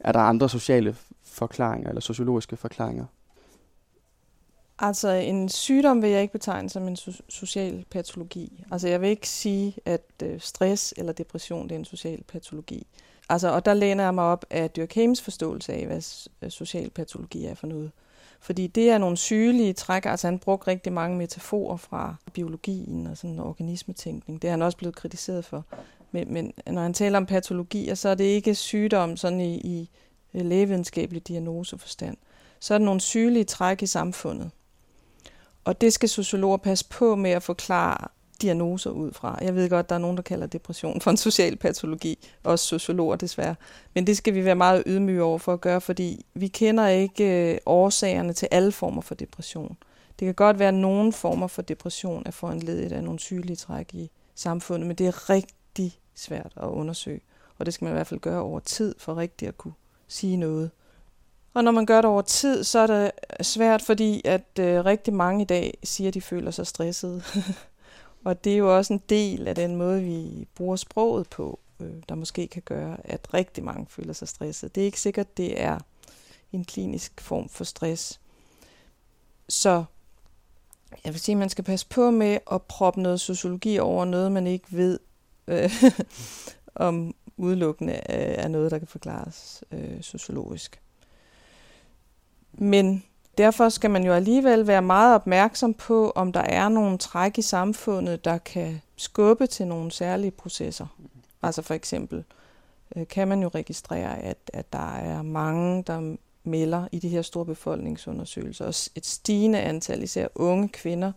er 0.00 0.12
der 0.12 0.20
andre 0.20 0.48
sociale 0.48 0.96
forklaringer 1.24 1.88
eller 1.88 2.00
sociologiske 2.00 2.56
forklaringer? 2.56 3.04
Altså 4.78 5.08
en 5.08 5.48
sygdom 5.48 6.02
vil 6.02 6.10
jeg 6.10 6.22
ikke 6.22 6.32
betegne 6.32 6.70
som 6.70 6.88
en 6.88 6.96
so- 7.00 7.20
social 7.28 7.84
patologi. 7.90 8.64
Altså 8.70 8.88
jeg 8.88 9.00
vil 9.00 9.08
ikke 9.08 9.28
sige, 9.28 9.76
at 9.84 10.02
øh, 10.22 10.40
stress 10.40 10.94
eller 10.96 11.12
depression 11.12 11.68
det 11.68 11.74
er 11.74 11.78
en 11.78 11.84
social 11.84 12.22
patologi. 12.22 12.86
Altså, 13.28 13.48
og 13.48 13.64
der 13.64 13.74
læner 13.74 14.04
jeg 14.04 14.14
mig 14.14 14.24
op 14.24 14.44
af 14.50 14.70
Dirk 14.70 14.94
Hames 14.94 15.22
forståelse 15.22 15.72
af, 15.72 15.86
hvad 16.38 16.50
social 16.50 16.90
patologi 16.90 17.44
er 17.44 17.54
for 17.54 17.66
noget. 17.66 17.90
Fordi 18.40 18.66
det 18.66 18.90
er 18.90 18.98
nogle 18.98 19.16
sygelige 19.16 19.72
træk. 19.72 20.06
Altså 20.06 20.26
han 20.26 20.38
brugte 20.38 20.66
rigtig 20.66 20.92
mange 20.92 21.18
metaforer 21.18 21.76
fra 21.76 22.14
biologien 22.32 23.06
og 23.06 23.16
sådan 23.16 23.38
organismetænkning. 23.38 24.42
Det 24.42 24.48
er 24.48 24.52
han 24.52 24.62
også 24.62 24.78
blevet 24.78 24.96
kritiseret 24.96 25.44
for. 25.44 25.64
Men, 26.10 26.32
men 26.32 26.52
når 26.66 26.82
han 26.82 26.94
taler 26.94 27.18
om 27.18 27.26
patologier, 27.26 27.94
så 27.94 28.08
er 28.08 28.14
det 28.14 28.24
ikke 28.24 28.54
sygdom 28.54 29.16
sådan 29.16 29.40
i, 29.40 29.54
i 29.54 29.90
øh, 30.34 30.46
lægevidenskabelig 30.46 31.28
diagnoseforstand. 31.28 32.16
Så 32.60 32.74
er 32.74 32.78
det 32.78 32.84
nogle 32.84 33.00
sygelige 33.00 33.44
træk 33.44 33.82
i 33.82 33.86
samfundet. 33.86 34.50
Og 35.64 35.80
det 35.80 35.92
skal 35.92 36.08
sociologer 36.08 36.56
passe 36.56 36.84
på 36.88 37.16
med 37.16 37.30
at 37.30 37.42
forklare 37.42 38.08
diagnoser 38.42 38.90
ud 38.90 39.12
fra. 39.12 39.38
Jeg 39.42 39.54
ved 39.54 39.70
godt, 39.70 39.88
der 39.88 39.94
er 39.94 39.98
nogen, 39.98 40.16
der 40.16 40.22
kalder 40.22 40.46
depression 40.46 41.00
for 41.00 41.10
en 41.10 41.16
social 41.16 41.56
patologi, 41.56 42.28
også 42.44 42.64
sociologer 42.64 43.16
desværre. 43.16 43.54
Men 43.94 44.06
det 44.06 44.16
skal 44.16 44.34
vi 44.34 44.44
være 44.44 44.54
meget 44.54 44.82
ydmyge 44.86 45.22
over 45.22 45.38
for 45.38 45.52
at 45.52 45.60
gøre, 45.60 45.80
fordi 45.80 46.26
vi 46.34 46.48
kender 46.48 46.88
ikke 46.88 47.52
øh, 47.52 47.58
årsagerne 47.66 48.32
til 48.32 48.48
alle 48.50 48.72
former 48.72 49.02
for 49.02 49.14
depression. 49.14 49.76
Det 50.18 50.26
kan 50.26 50.34
godt 50.34 50.58
være, 50.58 50.68
at 50.68 50.74
nogle 50.74 51.12
former 51.12 51.46
for 51.46 51.62
depression 51.62 52.22
er 52.26 52.30
foranledet 52.30 52.92
af 52.92 53.04
nogle 53.04 53.18
sygelige 53.18 53.56
træk 53.56 53.94
i 53.94 54.10
samfundet, 54.34 54.86
men 54.86 54.96
det 54.96 55.06
er 55.06 55.30
rigtig 55.30 55.98
svært 56.14 56.52
at 56.56 56.66
undersøge. 56.66 57.20
Og 57.58 57.66
det 57.66 57.74
skal 57.74 57.84
man 57.84 57.92
i 57.92 57.96
hvert 57.96 58.06
fald 58.06 58.20
gøre 58.20 58.40
over 58.40 58.60
tid, 58.60 58.94
for 58.98 59.16
rigtigt 59.16 59.48
at 59.48 59.58
kunne 59.58 59.74
sige 60.08 60.36
noget. 60.36 60.70
Og 61.54 61.64
når 61.64 61.70
man 61.70 61.86
gør 61.86 62.00
det 62.00 62.10
over 62.10 62.22
tid, 62.22 62.64
så 62.64 62.78
er 62.78 62.86
det 62.86 63.10
svært, 63.46 63.82
fordi 63.82 64.22
at 64.24 64.58
øh, 64.60 64.84
rigtig 64.84 65.14
mange 65.14 65.42
i 65.42 65.44
dag 65.44 65.78
siger, 65.84 66.08
at 66.08 66.14
de 66.14 66.20
føler 66.20 66.50
sig 66.50 66.66
stressede. 66.66 67.22
Og 68.26 68.44
det 68.44 68.52
er 68.52 68.56
jo 68.56 68.76
også 68.76 68.92
en 68.92 69.02
del 69.08 69.48
af 69.48 69.54
den 69.54 69.76
måde, 69.76 70.02
vi 70.02 70.48
bruger 70.54 70.76
sproget 70.76 71.28
på, 71.28 71.58
øh, 71.80 71.94
der 72.08 72.14
måske 72.14 72.46
kan 72.46 72.62
gøre, 72.62 72.96
at 73.04 73.34
rigtig 73.34 73.64
mange 73.64 73.86
føler 73.88 74.12
sig 74.12 74.28
stresset. 74.28 74.74
Det 74.74 74.80
er 74.80 74.84
ikke 74.84 75.00
sikkert, 75.00 75.36
det 75.36 75.60
er 75.60 75.78
en 76.52 76.64
klinisk 76.64 77.20
form 77.20 77.48
for 77.48 77.64
stress. 77.64 78.20
Så 79.48 79.84
jeg 81.04 81.12
vil 81.12 81.20
sige, 81.20 81.34
at 81.34 81.38
man 81.38 81.48
skal 81.48 81.64
passe 81.64 81.86
på 81.88 82.10
med 82.10 82.38
at 82.52 82.62
proppe 82.62 83.02
noget 83.02 83.20
sociologi 83.20 83.78
over 83.78 84.04
noget, 84.04 84.32
man 84.32 84.46
ikke 84.46 84.66
ved 84.70 84.98
øh, 85.46 85.70
om 86.74 87.14
udelukkende 87.36 87.92
er 87.92 88.48
noget, 88.48 88.70
der 88.70 88.78
kan 88.78 88.88
forklares 88.88 89.64
øh, 89.70 90.02
sociologisk. 90.02 90.80
Men 92.52 93.04
Derfor 93.38 93.68
skal 93.68 93.90
man 93.90 94.04
jo 94.04 94.12
alligevel 94.12 94.66
være 94.66 94.82
meget 94.82 95.14
opmærksom 95.14 95.74
på, 95.74 96.10
om 96.10 96.32
der 96.32 96.40
er 96.40 96.68
nogle 96.68 96.98
træk 96.98 97.38
i 97.38 97.42
samfundet, 97.42 98.24
der 98.24 98.38
kan 98.38 98.80
skubbe 98.96 99.46
til 99.46 99.66
nogle 99.66 99.90
særlige 99.90 100.30
processer. 100.30 100.86
Altså 101.42 101.62
for 101.62 101.74
eksempel 101.74 102.24
øh, 102.96 103.08
kan 103.08 103.28
man 103.28 103.42
jo 103.42 103.48
registrere, 103.48 104.18
at, 104.18 104.38
at 104.52 104.72
der 104.72 104.94
er 104.94 105.22
mange, 105.22 105.82
der 105.82 106.16
melder 106.44 106.88
i 106.92 106.98
de 106.98 107.08
her 107.08 107.22
store 107.22 107.44
befolkningsundersøgelser, 107.44 108.64
og 108.64 108.74
et 108.94 109.06
stigende 109.06 109.60
antal, 109.60 110.02
især 110.02 110.28
unge 110.34 110.68
kvinder, 110.68 111.12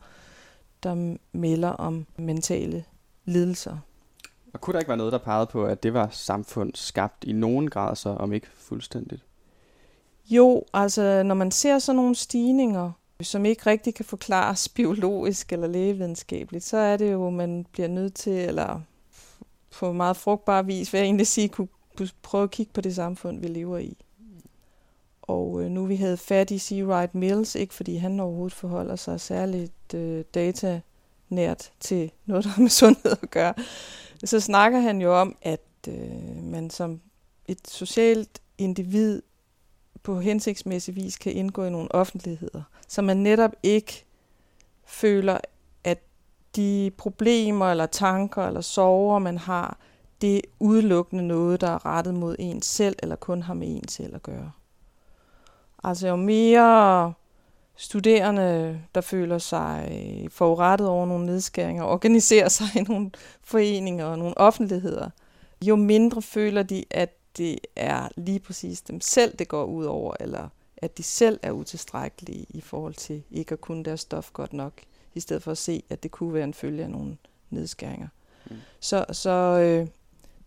der 0.83 1.17
melder 1.31 1.69
om 1.69 2.05
mentale 2.17 2.83
lidelser. 3.25 3.77
Og 4.53 4.61
kunne 4.61 4.73
der 4.73 4.79
ikke 4.79 4.89
være 4.89 4.97
noget, 4.97 5.13
der 5.13 5.19
pegede 5.19 5.47
på, 5.47 5.65
at 5.65 5.83
det 5.83 5.93
var 5.93 6.07
samfund 6.11 6.71
skabt 6.75 7.23
i 7.23 7.31
nogen 7.31 7.69
grad, 7.69 7.95
så 7.95 8.09
om 8.09 8.33
ikke 8.33 8.47
fuldstændigt? 8.57 9.23
Jo, 10.29 10.63
altså 10.73 11.23
når 11.23 11.35
man 11.35 11.51
ser 11.51 11.79
sådan 11.79 11.95
nogle 11.95 12.15
stigninger, 12.15 12.91
som 13.21 13.45
ikke 13.45 13.65
rigtig 13.65 13.95
kan 13.95 14.05
forklares 14.05 14.69
biologisk 14.75 15.53
eller 15.53 15.67
lægevidenskabeligt, 15.67 16.63
så 16.63 16.77
er 16.77 16.97
det 16.97 17.11
jo, 17.11 17.27
at 17.27 17.33
man 17.33 17.65
bliver 17.71 17.87
nødt 17.87 18.13
til, 18.13 18.33
eller 18.33 18.81
på 19.71 19.91
meget 19.91 20.17
frugtbar 20.17 20.61
vis, 20.61 20.93
vil 20.93 20.99
jeg 20.99 21.05
egentlig 21.05 21.27
sige, 21.27 21.49
kunne 21.49 21.67
prøve 22.21 22.43
at 22.43 22.51
kigge 22.51 22.73
på 22.73 22.81
det 22.81 22.95
samfund, 22.95 23.39
vi 23.39 23.47
lever 23.47 23.77
i. 23.77 23.97
Og 25.21 25.61
øh, 25.61 25.69
nu 25.69 25.85
vi 25.85 25.95
havde 25.95 26.17
fat 26.17 26.51
i 26.51 26.59
C. 26.59 26.81
Wright 26.83 27.15
Mills, 27.15 27.55
ikke 27.55 27.73
fordi 27.73 27.95
han 27.95 28.19
overhovedet 28.19 28.53
forholder 28.53 28.95
sig 28.95 29.21
særligt 29.21 29.93
øh, 29.93 30.23
data 30.33 30.81
nært 31.29 31.71
til 31.79 32.11
noget, 32.25 32.43
der 32.43 32.49
har 32.49 32.61
med 32.61 32.69
sundhed 32.69 33.11
at 33.21 33.29
gøre, 33.29 33.53
så 34.23 34.39
snakker 34.39 34.79
han 34.79 35.01
jo 35.01 35.19
om, 35.19 35.35
at 35.41 35.61
øh, 35.87 36.43
man 36.43 36.69
som 36.69 37.01
et 37.47 37.67
socialt 37.67 38.41
individ 38.57 39.21
på 40.03 40.19
hensigtsmæssig 40.19 40.95
vis 40.95 41.17
kan 41.17 41.33
indgå 41.33 41.63
i 41.63 41.69
nogle 41.69 41.95
offentligheder, 41.95 42.63
så 42.87 43.01
man 43.01 43.17
netop 43.17 43.51
ikke 43.63 44.05
føler, 44.85 45.37
at 45.83 45.99
de 46.55 46.91
problemer 46.97 47.71
eller 47.71 47.85
tanker 47.85 48.47
eller 48.47 48.61
sorger, 48.61 49.19
man 49.19 49.37
har, 49.37 49.77
det 50.21 50.35
er 50.35 50.41
udelukkende 50.59 51.27
noget, 51.27 51.61
der 51.61 51.69
er 51.69 51.85
rettet 51.85 52.13
mod 52.13 52.35
en 52.39 52.61
selv, 52.61 52.95
eller 53.03 53.15
kun 53.15 53.41
har 53.41 53.53
med 53.53 53.67
en 53.67 53.87
selv 53.87 54.15
at 54.15 54.23
gøre. 54.23 54.51
Altså 55.83 56.07
jo 56.07 56.15
mere 56.15 57.13
studerende, 57.75 58.81
der 58.95 59.01
føler 59.01 59.37
sig 59.37 59.89
øh, 59.91 60.29
forurettet 60.29 60.87
over 60.87 61.05
nogle 61.05 61.25
nedskæringer, 61.25 61.83
organiserer 61.83 62.49
sig 62.49 62.67
i 62.75 62.81
nogle 62.81 63.11
foreninger 63.41 64.05
og 64.05 64.17
nogle 64.17 64.37
offentligheder, 64.37 65.09
jo 65.61 65.75
mindre 65.75 66.21
føler 66.21 66.63
de, 66.63 66.85
at 66.91 67.18
det 67.39 67.59
er 67.75 68.09
lige 68.17 68.39
præcis 68.39 68.81
dem 68.81 69.01
selv, 69.01 69.35
det 69.35 69.47
går 69.47 69.65
ud 69.65 69.85
over, 69.85 70.13
eller 70.19 70.49
at 70.77 70.97
de 70.97 71.03
selv 71.03 71.39
er 71.41 71.51
utilstrækkelige 71.51 72.45
i 72.49 72.61
forhold 72.61 72.93
til 72.93 73.23
ikke 73.31 73.53
at 73.53 73.61
kunne 73.61 73.83
deres 73.83 73.99
stof 73.99 74.33
godt 74.33 74.53
nok, 74.53 74.73
i 75.15 75.19
stedet 75.19 75.43
for 75.43 75.51
at 75.51 75.57
se, 75.57 75.83
at 75.89 76.03
det 76.03 76.11
kunne 76.11 76.33
være 76.33 76.43
en 76.43 76.53
følge 76.53 76.83
af 76.83 76.89
nogle 76.89 77.17
nedskæringer. 77.49 78.07
Mm. 78.49 78.55
Så, 78.79 79.05
så 79.11 79.29
øh, 79.29 79.87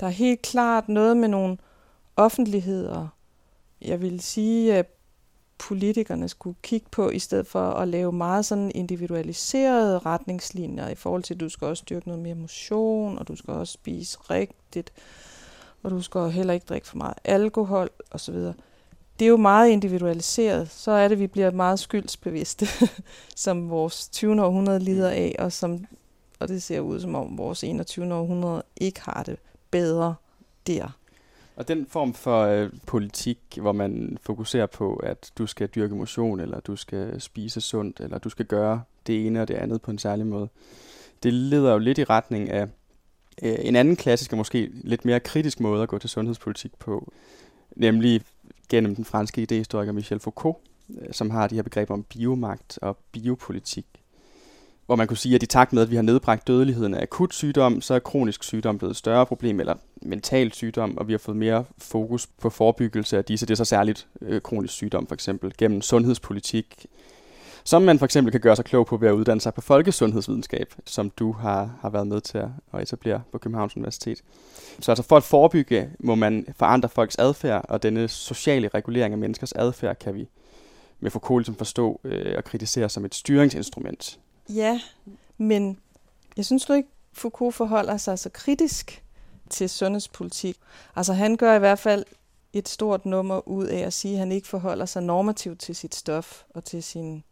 der 0.01 0.07
er 0.07 0.11
helt 0.11 0.43
klart 0.43 0.89
noget 0.89 1.17
med 1.17 1.29
nogle 1.29 1.59
offentligheder, 2.17 3.09
jeg 3.81 4.01
vil 4.01 4.21
sige, 4.21 4.75
at 4.75 4.87
politikerne 5.59 6.29
skulle 6.29 6.57
kigge 6.63 6.87
på, 6.91 7.11
i 7.11 7.19
stedet 7.19 7.47
for 7.47 7.71
at 7.71 7.89
lave 7.89 8.13
meget 8.13 8.45
sådan 8.45 8.73
individualiserede 8.75 9.99
retningslinjer 9.99 10.89
i 10.89 10.95
forhold 10.95 11.23
til, 11.23 11.35
at 11.35 11.41
du 11.41 11.49
skal 11.49 11.67
også 11.67 11.81
styrke 11.81 12.09
noget 12.09 12.23
mere 12.23 12.35
motion, 12.35 13.19
og 13.19 13.29
du 13.29 13.37
skal 13.37 13.55
også 13.55 13.73
spise 13.73 14.19
rigtigt, 14.31 14.93
og 15.83 15.91
du 15.91 16.03
skal 16.03 16.31
heller 16.31 16.55
ikke 16.55 16.67
drikke 16.69 16.87
for 16.87 16.97
meget 16.97 17.15
alkohol 17.25 17.91
osv. 18.11 18.35
Det 19.19 19.25
er 19.25 19.31
jo 19.31 19.37
meget 19.37 19.71
individualiseret. 19.71 20.71
Så 20.71 20.91
er 20.91 21.09
det, 21.09 21.17
at 21.17 21.21
vi 21.21 21.27
bliver 21.27 21.51
meget 21.51 21.79
skyldsbevidste, 21.79 22.67
som 23.37 23.71
vores 23.71 24.09
20. 24.09 24.43
århundrede 24.43 24.81
lider 24.81 25.11
af, 25.11 25.37
og, 25.39 25.53
som, 25.53 25.87
og 26.41 26.49
det 26.49 26.63
ser 26.63 26.81
ud 26.81 27.01
som 27.01 27.15
om 27.15 27.39
vores 27.39 27.65
21. 27.65 28.15
århundrede 28.15 28.63
ikke 28.77 29.01
har 29.01 29.23
det 29.23 29.37
bedre 29.71 30.15
der. 30.67 30.99
Og 31.57 31.69
den 31.69 31.87
form 31.87 32.15
for 32.15 32.43
øh, 32.43 32.71
politik, 32.87 33.39
hvor 33.61 33.73
man 33.73 34.19
fokuserer 34.23 34.67
på, 34.67 34.97
at 34.97 35.33
du 35.39 35.47
skal 35.47 35.69
dyrke 35.69 35.95
motion, 35.95 36.41
eller 36.41 36.61
du 36.61 36.77
skal 36.77 37.21
spise 37.21 37.61
sundt, 37.61 38.01
eller 38.01 38.19
du 38.19 38.29
skal 38.29 38.47
gøre 38.47 38.83
det 39.07 39.27
ene 39.27 39.43
og 39.43 39.49
det 39.49 39.55
andet 39.55 39.83
på 39.83 39.91
en 39.91 39.99
særlig 39.99 40.27
måde, 40.27 40.49
det 41.23 41.33
leder 41.33 41.73
jo 41.73 41.79
lidt 41.79 41.99
i 41.99 42.05
retning 42.05 42.51
af 42.51 42.69
Øh, 43.43 43.57
en 43.61 43.77
anden 43.77 43.97
klassisk 43.97 44.33
og 44.33 44.39
måske 44.39 44.71
lidt 44.73 45.05
mere 45.05 45.21
kritisk 45.21 45.61
måde 45.61 45.83
at 45.83 45.89
gå 45.89 45.99
til 45.99 46.11
sundhedspolitik 46.11 46.73
på, 46.79 47.13
nemlig 47.77 48.21
gennem 48.69 48.95
den 48.95 49.05
franske 49.05 49.43
idehistoriker 49.43 49.93
Michel 49.93 50.21
Foucault, 50.21 50.59
øh, 51.01 51.13
som 51.13 51.31
har 51.31 51.47
de 51.47 51.55
her 51.55 51.63
begreber 51.63 51.95
om 51.95 52.03
biomagt 52.03 52.79
og 52.83 52.97
biopolitik, 53.13 53.87
hvor 54.87 54.97
man 54.97 55.07
kunne 55.07 55.17
sige, 55.17 55.35
at 55.35 55.43
i 55.43 55.47
takt 55.47 55.73
med, 55.73 55.83
at 55.83 55.91
vi 55.91 55.97
har 55.97 56.03
nedbragt 56.03 56.47
dødeligheden 56.47 56.95
af 56.95 57.03
akut 57.03 57.35
sygdom, 57.35 57.81
så 57.81 57.95
er 57.95 57.99
kronisk 57.99 58.45
sygdom 58.45 58.79
blevet 58.79 58.91
et 58.91 58.97
større 58.97 59.27
problem, 59.27 59.61
eller 59.61 59.75
mental 60.03 60.53
sygdom, 60.53 60.99
og 60.99 61.09
vi 61.09 61.13
har 61.13 61.19
fået 61.19 61.37
mere 61.37 61.65
fokus 61.79 62.27
på 62.27 62.51
forebyggelse 62.51 63.19
af 63.19 63.25
disse. 63.25 63.47
Det 63.47 63.53
er 63.55 63.57
så 63.57 63.65
særligt 63.65 64.07
øh, 64.21 64.41
kronisk 64.41 64.75
sygdom, 64.75 65.07
for 65.07 65.15
eksempel, 65.15 65.53
gennem 65.59 65.83
sundhedspolitik, 65.83 66.87
som 67.65 67.83
man 67.83 67.99
for 67.99 68.05
eksempel 68.05 68.33
kan 68.33 68.41
gøre 68.41 68.57
sig 68.57 68.65
klog 68.65 68.87
på 68.87 68.97
ved 68.97 69.09
at 69.09 69.13
uddanne 69.13 69.41
sig 69.41 69.55
på 69.55 69.61
folkesundhedsvidenskab, 69.61 70.75
som 70.87 71.11
du 71.11 71.33
har, 71.33 71.79
har 71.81 71.91
været 71.91 72.07
med 72.07 72.21
til 72.21 72.39
at 72.39 72.83
etablere 72.83 73.23
på 73.33 73.39
Københavns 73.39 73.77
Universitet. 73.77 74.19
Så 74.81 74.91
altså 74.91 75.03
for 75.03 75.17
at 75.17 75.23
forebygge, 75.23 75.91
må 75.99 76.15
man 76.15 76.47
forandre 76.57 76.89
folks 76.89 77.17
adfærd, 77.19 77.65
og 77.69 77.83
denne 77.83 78.09
sociale 78.09 78.69
regulering 78.69 79.13
af 79.13 79.19
menneskers 79.19 79.53
adfærd 79.53 79.99
kan 79.99 80.15
vi 80.15 80.29
med 81.01 81.11
Foucault 81.11 81.41
ligesom 81.41 81.55
forstå 81.55 82.01
øh, 82.05 82.35
og 82.37 82.45
kritisere 82.45 82.89
som 82.89 83.05
et 83.05 83.15
styringsinstrument. 83.15 84.19
Ja, 84.49 84.81
men 85.39 85.79
jeg 86.37 86.45
synes 86.45 86.65
du 86.65 86.73
ikke, 86.73 86.89
Foucault 87.13 87.55
forholder 87.55 87.97
sig 87.97 88.19
så 88.19 88.31
kritisk 88.31 89.05
til 89.51 89.69
sundhedspolitik. 89.69 90.57
Altså 90.97 91.13
han 91.13 91.37
gør 91.37 91.57
i 91.57 91.59
hvert 91.59 91.79
fald 91.79 92.05
et 92.53 92.69
stort 92.69 93.07
nummer 93.07 93.49
ud 93.49 93.67
af 93.67 93.79
at 93.79 93.93
sige, 93.93 94.15
at 94.15 94.19
han 94.19 94.33
ikke 94.33 94.49
forholder 94.49 94.87
sig 94.87 95.03
normativt 95.03 95.61
til 95.61 95.75
sit 95.75 95.95
stof 95.95 96.43
og 96.51 96.65
til 96.65 96.83
sin 96.83 97.25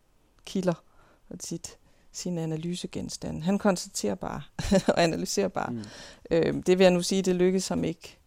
kilder 0.44 0.83
og 1.31 1.37
sit, 1.40 1.76
sine 2.12 2.42
analysegenstande. 2.42 3.42
Han 3.42 3.59
konstaterer 3.59 4.14
bare 4.14 4.42
og 4.94 5.03
analyserer 5.03 5.48
bare. 5.48 5.70
Mm. 5.70 5.85
Øh, 6.31 6.55
det 6.66 6.79
vil 6.79 6.85
jeg 6.85 6.92
nu 6.92 7.03
sige, 7.03 7.22
det 7.22 7.35
lykkedes 7.35 7.68
ham 7.68 7.85
ikke, 7.85 8.18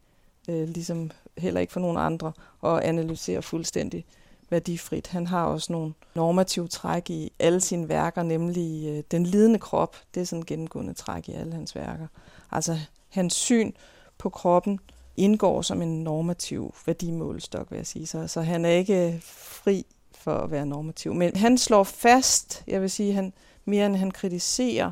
øh, 0.49 0.67
ligesom 0.69 1.11
heller 1.37 1.61
ikke 1.61 1.73
for 1.73 1.79
nogen 1.79 1.97
andre, 1.97 2.31
at 2.63 2.79
analysere 2.79 3.41
fuldstændig 3.41 4.05
værdifrit. 4.49 5.07
Han 5.07 5.27
har 5.27 5.45
også 5.45 5.71
nogle 5.71 5.93
normative 6.15 6.67
træk 6.67 7.09
i 7.09 7.31
alle 7.39 7.61
sine 7.61 7.89
værker, 7.89 8.23
nemlig 8.23 8.87
øh, 8.87 9.03
den 9.11 9.25
lidende 9.25 9.59
krop. 9.59 9.95
Det 10.15 10.21
er 10.21 10.25
sådan 10.25 10.41
en 10.41 10.45
gennemgående 10.45 10.93
træk 10.93 11.29
i 11.29 11.33
alle 11.33 11.53
hans 11.53 11.75
værker. 11.75 12.07
Altså 12.51 12.79
hans 13.09 13.33
syn 13.33 13.71
på 14.17 14.29
kroppen 14.29 14.79
indgår 15.17 15.61
som 15.61 15.81
en 15.81 16.03
normativ 16.03 16.75
værdimålstok, 16.85 17.71
vil 17.71 17.77
jeg 17.77 17.87
sige. 17.87 18.07
Så, 18.07 18.27
så 18.27 18.41
han 18.41 18.65
er 18.65 18.69
ikke 18.69 19.19
fri 19.23 19.85
for 20.23 20.37
at 20.37 20.51
være 20.51 20.65
normativ. 20.65 21.13
Men 21.13 21.35
han 21.35 21.57
slår 21.57 21.83
fast, 21.83 22.63
jeg 22.67 22.81
vil 22.81 22.89
sige, 22.89 23.13
han 23.13 23.33
mere 23.65 23.85
end 23.85 23.95
han 23.95 24.11
kritiserer, 24.11 24.91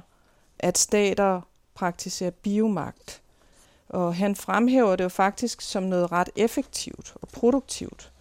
at 0.59 0.77
stater 0.77 1.41
praktiserer 1.73 2.31
biomagt. 2.31 3.21
Og 3.89 4.15
han 4.15 4.35
fremhæver 4.35 4.95
det 4.95 5.03
jo 5.03 5.09
faktisk 5.09 5.61
som 5.61 5.83
noget 5.83 6.11
ret 6.11 6.29
effektivt 6.35 7.13
og 7.21 7.27
produktivt, 7.27 8.11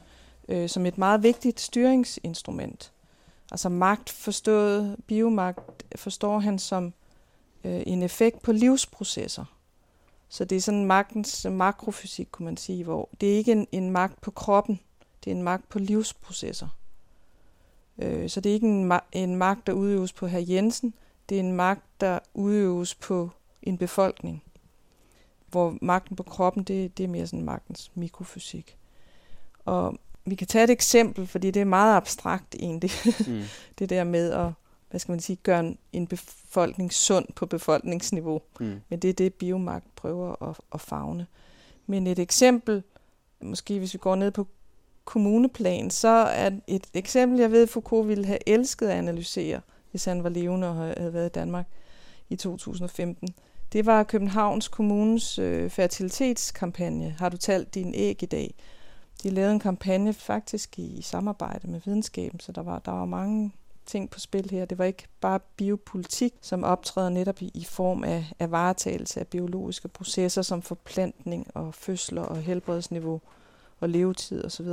øh, 0.48 0.68
som 0.68 0.86
et 0.86 0.98
meget 0.98 1.22
vigtigt 1.22 1.60
styringsinstrument. 1.60 2.92
Altså 3.50 3.68
magt 3.68 4.10
forstået, 4.10 4.96
biomagt 5.06 5.84
forstår 5.96 6.38
han 6.38 6.58
som 6.58 6.92
øh, 7.64 7.82
en 7.86 8.02
effekt 8.02 8.42
på 8.42 8.52
livsprocesser. 8.52 9.44
Så 10.28 10.44
det 10.44 10.56
er 10.56 10.60
sådan 10.60 10.84
magtens 10.84 11.46
makrofysik, 11.50 12.28
kunne 12.30 12.44
man 12.44 12.56
sige, 12.56 12.84
hvor 12.84 13.08
det 13.20 13.32
er 13.32 13.36
ikke 13.36 13.52
en, 13.52 13.66
en 13.72 13.90
magt 13.90 14.20
på 14.20 14.30
kroppen, 14.30 14.80
det 15.24 15.30
er 15.30 15.34
en 15.34 15.42
magt 15.42 15.68
på 15.68 15.78
livsprocesser. 15.78 16.68
Øh, 18.00 18.30
så 18.30 18.40
det 18.40 18.50
er 18.50 18.54
ikke 18.54 18.66
en, 18.66 18.92
ma- 18.92 19.08
en 19.12 19.36
magt, 19.36 19.66
der 19.66 19.72
udøves 19.72 20.12
på 20.12 20.26
herr 20.26 20.44
Jensen, 20.48 20.94
det 21.28 21.36
er 21.36 21.40
en 21.40 21.52
magt, 21.52 22.00
der 22.00 22.18
udøves 22.34 22.94
på 22.94 23.30
en 23.62 23.78
befolkning. 23.78 24.42
Hvor 25.46 25.78
magten 25.82 26.16
på 26.16 26.22
kroppen, 26.22 26.62
det, 26.62 26.98
det 26.98 27.04
er 27.04 27.08
mere 27.08 27.26
sådan 27.26 27.44
magtens 27.44 27.90
mikrofysik. 27.94 28.76
Og 29.64 29.98
vi 30.24 30.34
kan 30.34 30.46
tage 30.46 30.64
et 30.64 30.70
eksempel, 30.70 31.26
fordi 31.26 31.50
det 31.50 31.60
er 31.60 31.64
meget 31.64 31.96
abstrakt 31.96 32.54
egentlig. 32.54 32.90
Mm. 33.26 33.42
det 33.78 33.90
der 33.90 34.04
med 34.04 34.32
at, 34.32 34.52
hvad 34.90 35.00
skal 35.00 35.12
man 35.12 35.20
sige, 35.20 35.36
gøre 35.36 35.74
en 35.92 36.06
befolkning 36.06 36.92
sund 36.92 37.26
på 37.34 37.46
befolkningsniveau. 37.46 38.42
Mm. 38.60 38.80
Men 38.88 38.98
det 38.98 39.10
er 39.10 39.14
det, 39.14 39.34
biomagt 39.34 39.96
prøver 39.96 40.48
at, 40.50 40.56
at 40.74 40.80
fagne. 40.80 41.26
Men 41.86 42.06
et 42.06 42.18
eksempel, 42.18 42.82
måske 43.40 43.78
hvis 43.78 43.94
vi 43.94 43.98
går 43.98 44.16
ned 44.16 44.30
på 44.30 44.46
kommuneplan, 45.10 45.90
så 45.90 46.08
er 46.08 46.50
et 46.66 46.86
eksempel, 46.94 47.40
jeg 47.40 47.52
ved, 47.52 47.66
Foucault 47.66 48.08
ville 48.08 48.26
have 48.26 48.48
elsket 48.48 48.86
at 48.86 48.98
analysere, 48.98 49.60
hvis 49.90 50.04
han 50.04 50.22
var 50.24 50.28
levende 50.28 50.68
og 50.68 50.74
havde 50.74 51.12
været 51.12 51.26
i 51.26 51.32
Danmark 51.32 51.66
i 52.28 52.36
2015. 52.36 53.28
Det 53.72 53.86
var 53.86 54.02
Københavns 54.02 54.68
Kommunes 54.68 55.38
øh, 55.38 55.70
fertilitetskampagne. 55.70 57.16
Har 57.18 57.28
du 57.28 57.36
talt 57.36 57.74
din 57.74 57.94
æg 57.94 58.22
i 58.22 58.26
dag? 58.26 58.54
De 59.22 59.30
lavede 59.30 59.52
en 59.52 59.60
kampagne 59.60 60.12
faktisk 60.12 60.78
i, 60.78 60.98
i 60.98 61.02
samarbejde 61.02 61.70
med 61.70 61.80
videnskaben, 61.84 62.40
så 62.40 62.52
der 62.52 62.62
var, 62.62 62.78
der 62.78 62.92
var 62.92 63.04
mange 63.04 63.52
ting 63.86 64.10
på 64.10 64.20
spil 64.20 64.50
her. 64.50 64.64
Det 64.64 64.78
var 64.78 64.84
ikke 64.84 65.06
bare 65.20 65.40
biopolitik, 65.56 66.34
som 66.40 66.64
optræder 66.64 67.08
netop 67.08 67.42
i, 67.42 67.50
i 67.54 67.64
form 67.64 68.04
af, 68.04 68.32
af 68.38 68.50
varetagelse 68.50 69.20
af 69.20 69.26
biologiske 69.26 69.88
processer 69.88 70.42
som 70.42 70.62
forplantning 70.62 71.46
og 71.54 71.74
fødsler 71.74 72.22
og 72.22 72.36
helbredsniveau 72.36 73.20
og 73.80 73.88
levetid 73.88 74.44
osv. 74.44 74.66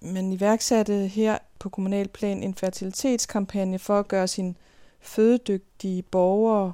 Men 0.00 0.32
iværksatte 0.32 1.06
her 1.06 1.38
på 1.58 1.68
kommunalplan 1.68 2.42
en 2.42 2.54
fertilitetskampagne 2.54 3.78
for 3.78 3.98
at 3.98 4.08
gøre 4.08 4.28
sin 4.28 4.56
fødedygtige 5.00 6.02
borgere 6.02 6.72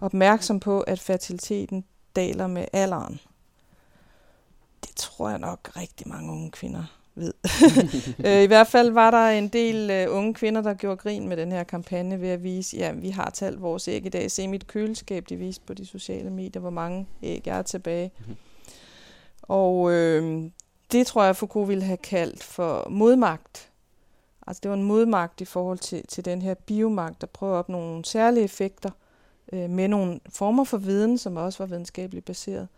opmærksom 0.00 0.60
på, 0.60 0.80
at 0.80 1.00
fertiliteten 1.00 1.84
daler 2.16 2.46
med 2.46 2.64
alderen. 2.72 3.20
Det 4.86 4.96
tror 4.96 5.28
jeg 5.28 5.38
nok 5.38 5.70
rigtig 5.76 6.08
mange 6.08 6.32
unge 6.32 6.50
kvinder 6.50 6.84
ved. 7.14 7.32
Øh, 8.26 8.42
I 8.42 8.46
hvert 8.46 8.66
fald 8.66 8.90
var 8.90 9.10
der 9.10 9.28
en 9.28 9.48
del 9.48 10.06
uh, 10.08 10.16
unge 10.16 10.34
kvinder, 10.34 10.62
der 10.62 10.74
gjorde 10.74 10.96
grin 10.96 11.28
med 11.28 11.36
den 11.36 11.52
her 11.52 11.64
kampagne 11.64 12.20
ved 12.20 12.28
at 12.28 12.42
vise, 12.42 12.76
ja, 12.76 12.92
vi 12.92 13.10
har 13.10 13.30
talt 13.30 13.62
vores 13.62 13.88
æg 13.88 14.06
i 14.06 14.08
dag. 14.08 14.30
Se 14.30 14.48
mit 14.48 14.66
køleskab, 14.66 15.28
de 15.28 15.36
viste 15.36 15.64
på 15.66 15.74
de 15.74 15.86
sociale 15.86 16.30
medier, 16.30 16.60
hvor 16.60 16.70
mange 16.70 17.06
æg 17.22 17.42
jeg 17.46 17.58
er 17.58 17.62
tilbage. 17.62 18.10
Mm-hmm. 18.18 18.36
Og 19.42 19.92
øh, 19.92 20.50
det 20.94 21.06
tror 21.06 21.24
jeg, 21.24 21.36
Foucault 21.36 21.68
ville 21.68 21.84
have 21.84 21.96
kaldt 21.96 22.44
for 22.44 22.88
modmagt. 22.90 23.70
Altså 24.46 24.60
det 24.62 24.70
var 24.70 24.76
en 24.76 24.82
modmagt 24.82 25.40
i 25.40 25.44
forhold 25.44 25.78
til, 25.78 26.06
til 26.06 26.24
den 26.24 26.42
her 26.42 26.54
biomagt, 26.54 27.20
der 27.20 27.26
prøver 27.26 27.54
at 27.54 27.58
opnå 27.58 27.78
nogle 27.78 28.04
særlige 28.04 28.44
effekter 28.44 28.90
øh, 29.52 29.70
med 29.70 29.88
nogle 29.88 30.20
former 30.28 30.64
for 30.64 30.76
viden, 30.76 31.18
som 31.18 31.36
også 31.36 31.58
var 31.58 31.66
videnskabeligt 31.66 32.24
baseret. 32.24 32.68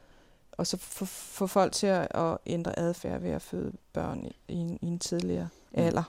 Og 0.53 0.67
så 0.67 0.77
få, 0.77 1.05
få 1.05 1.47
folk 1.47 1.73
til 1.73 1.87
at, 1.87 2.09
at 2.15 2.39
ændre 2.47 2.79
adfærd 2.79 3.21
ved 3.21 3.31
at 3.31 3.43
føde 3.43 3.73
børn 3.93 4.25
i, 4.25 4.37
i, 4.49 4.55
en, 4.55 4.79
i 4.83 4.87
en 4.87 4.99
tidligere 4.99 5.49
mm. 5.73 5.83
alder. 5.83 6.03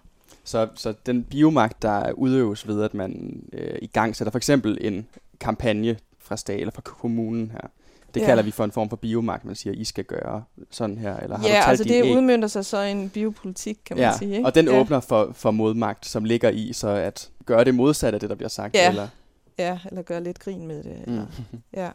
Så, 0.43 0.67
så 0.75 0.93
den 1.05 1.23
biomagt, 1.23 1.81
der 1.81 2.11
udøves 2.11 2.67
ved, 2.67 2.83
at 2.83 2.93
man 2.93 3.43
øh, 3.53 3.79
i 3.81 3.87
gang 3.87 4.15
sætter 4.15 4.31
for 4.31 4.37
eksempel 4.37 4.77
en 4.81 5.07
kampagne 5.39 5.97
fra 6.19 6.37
stat 6.37 6.59
eller 6.59 6.71
fra 6.71 6.81
kommunen 6.81 7.51
her, 7.51 7.67
det 8.13 8.21
ja. 8.21 8.25
kalder 8.25 8.43
vi 8.43 8.51
for 8.51 8.63
en 8.63 8.71
form 8.71 8.89
for 8.89 8.95
biomagt, 8.95 9.45
man 9.45 9.55
siger, 9.55 9.73
I 9.73 9.83
skal 9.83 10.03
gøre 10.03 10.43
sådan 10.69 10.97
her. 10.97 11.17
Eller 11.17 11.37
har 11.37 11.47
ja, 11.47 11.61
du 11.61 11.69
altså 11.69 11.83
det 11.83 11.91
æg? 11.91 12.15
udmyndter 12.15 12.47
sig 12.47 12.65
så 12.65 12.81
i 12.81 12.91
en 12.91 13.09
biopolitik, 13.09 13.77
kan 13.85 13.97
man 13.97 14.05
ja, 14.05 14.17
sige. 14.17 14.35
Ikke? 14.35 14.45
og 14.45 14.55
den 14.55 14.65
ja. 14.65 14.79
åbner 14.79 14.99
for, 14.99 15.31
for 15.33 15.51
modmagt, 15.51 16.05
som 16.05 16.23
ligger 16.23 16.49
i 16.49 16.73
så 16.73 16.87
at 16.87 17.29
gøre 17.45 17.63
det 17.63 17.75
modsatte 17.75 18.15
af 18.15 18.19
det, 18.19 18.29
der 18.29 18.35
bliver 18.35 18.49
sagt. 18.49 18.75
Ja, 18.75 18.89
eller? 18.89 19.07
ja 19.57 19.79
eller 19.85 20.01
gøre 20.01 20.23
lidt 20.23 20.39
grin 20.39 20.67
med 20.67 20.83
det. 20.83 21.01
Eller, 21.07 21.25
mm. 21.51 21.59
ja. 21.73 21.89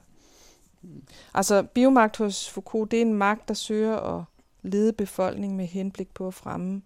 Altså 1.35 1.63
biomagt 1.63 2.17
hos 2.17 2.51
Foucault, 2.51 2.91
det 2.91 2.97
er 2.97 3.03
en 3.03 3.15
magt, 3.15 3.49
der 3.49 3.55
søger 3.55 3.97
at 3.97 4.25
lede 4.63 4.93
befolkningen 4.93 5.57
med 5.57 5.67
henblik 5.67 6.15
på 6.15 6.27
at 6.27 6.35
fremme 6.35 6.83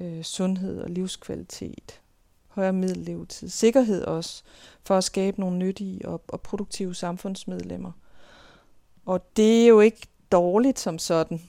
øh, 0.00 0.22
sundhed 0.22 0.80
og 0.80 0.90
livskvalitet 0.90 2.00
højere 2.54 2.72
middellevetid. 2.72 3.48
Sikkerhed 3.48 4.04
også, 4.04 4.42
for 4.84 4.96
at 4.96 5.04
skabe 5.04 5.40
nogle 5.40 5.58
nyttige 5.58 6.08
og, 6.08 6.22
og 6.28 6.40
produktive 6.40 6.94
samfundsmedlemmer. 6.94 7.92
Og 9.06 9.36
det 9.36 9.62
er 9.62 9.66
jo 9.66 9.80
ikke 9.80 10.06
dårligt 10.32 10.78
som 10.78 10.98
sådan. 10.98 11.40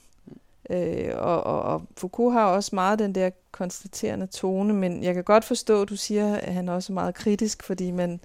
Øh, 0.70 1.10
og, 1.14 1.44
og, 1.44 1.62
og 1.62 1.82
Foucault 1.96 2.32
har 2.32 2.46
også 2.46 2.70
meget 2.74 2.98
den 2.98 3.14
der 3.14 3.30
konstaterende 3.52 4.26
tone, 4.26 4.74
men 4.74 5.04
jeg 5.04 5.14
kan 5.14 5.24
godt 5.24 5.44
forstå, 5.44 5.82
at 5.82 5.88
du 5.88 5.96
siger, 5.96 6.36
at 6.36 6.54
han 6.54 6.68
også 6.68 6.92
er 6.92 6.94
meget 6.94 7.14
kritisk, 7.14 7.62
fordi 7.62 7.90
man 7.90 8.20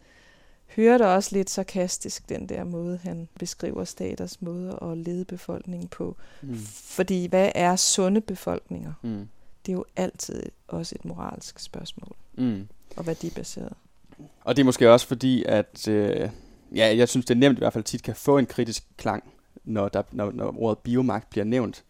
hører 0.75 0.97
det 0.97 1.07
også 1.07 1.35
lidt 1.35 1.49
sarkastisk, 1.49 2.29
den 2.29 2.49
der 2.49 2.63
måde, 2.63 2.99
han 3.03 3.27
beskriver 3.39 3.83
staters 3.83 4.41
måde 4.41 4.79
at 4.81 4.97
lede 4.97 5.25
befolkningen 5.25 5.87
på. 5.87 6.15
Mm. 6.41 6.57
Fordi 6.69 7.27
hvad 7.27 7.51
er 7.55 7.75
sunde 7.75 8.21
befolkninger? 8.21 8.93
Mm. 9.01 9.29
Det 9.65 9.71
er 9.71 9.75
jo 9.75 9.85
altid 9.95 10.43
også 10.67 10.95
et 10.95 11.05
moralsk 11.05 11.59
spørgsmål. 11.59 12.15
Mm. 12.37 12.67
Og 12.95 13.07
værdibaseret. 13.07 13.73
Og 14.43 14.55
det 14.55 14.61
er 14.61 14.65
måske 14.65 14.91
også 14.91 15.07
fordi, 15.07 15.43
at... 15.47 15.87
Øh 15.87 16.29
ja, 16.75 16.97
jeg 16.97 17.09
synes, 17.09 17.25
det 17.25 17.35
er 17.35 17.39
nemt 17.39 17.57
i 17.57 17.61
hvert 17.61 17.73
fald 17.73 17.83
tit 17.83 18.03
kan 18.03 18.15
få 18.15 18.37
en 18.37 18.45
kritisk 18.45 18.83
klang, 18.97 19.23
når, 19.63 19.89
der, 19.89 20.01
når, 20.11 20.31
når 20.31 20.55
ordet 20.57 20.77
biomagt 20.77 21.29
bliver 21.29 21.43
nævnt. 21.43 21.83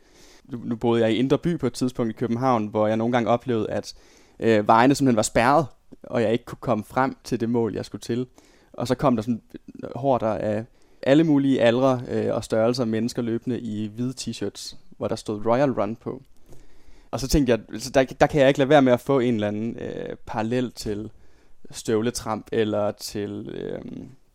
Nu, 0.43 0.61
nu 0.63 0.75
boede 0.75 1.01
jeg 1.01 1.11
i 1.11 1.15
Indre 1.15 1.37
By 1.37 1.57
på 1.57 1.67
et 1.67 1.73
tidspunkt 1.73 2.09
i 2.09 2.17
København, 2.17 2.67
hvor 2.67 2.87
jeg 2.87 2.97
nogle 2.97 3.11
gange 3.11 3.29
oplevede, 3.29 3.69
at 3.69 3.93
øh, 4.39 4.67
vejene 4.67 4.95
simpelthen 4.95 5.15
var 5.15 5.21
spærret, 5.21 5.65
og 6.03 6.21
jeg 6.21 6.31
ikke 6.31 6.45
kunne 6.45 6.57
komme 6.61 6.83
frem 6.83 7.17
til 7.23 7.39
det 7.39 7.49
mål, 7.49 7.75
jeg 7.75 7.85
skulle 7.85 8.01
til. 8.01 8.27
Og 8.73 8.87
så 8.87 8.95
kom 8.95 9.15
der 9.15 9.23
sådan 9.23 9.41
hårder 9.95 10.27
af 10.27 10.65
alle 11.01 11.23
mulige 11.23 11.61
aldre 11.61 12.01
øh, 12.07 12.35
og 12.35 12.43
størrelser 12.43 12.85
mennesker 12.85 13.21
løbende 13.21 13.59
i 13.59 13.87
hvide 13.87 14.13
t-shirts, 14.21 14.75
hvor 14.97 15.07
der 15.07 15.15
stod 15.15 15.45
Royal 15.45 15.71
Run 15.71 15.95
på. 15.95 16.21
Og 17.11 17.19
så 17.19 17.27
tænkte 17.27 17.51
jeg, 17.51 17.81
så 17.81 17.89
der, 17.89 18.03
der 18.03 18.27
kan 18.27 18.41
jeg 18.41 18.47
ikke 18.47 18.59
lade 18.59 18.69
være 18.69 18.81
med 18.81 18.93
at 18.93 18.99
få 18.99 19.19
en 19.19 19.33
eller 19.33 19.47
anden 19.47 19.77
øh, 19.79 20.15
parallel 20.25 20.71
til 20.71 21.11
støvletramp 21.71 22.47
eller 22.51 22.91
til 22.91 23.49
øh, 23.53 23.81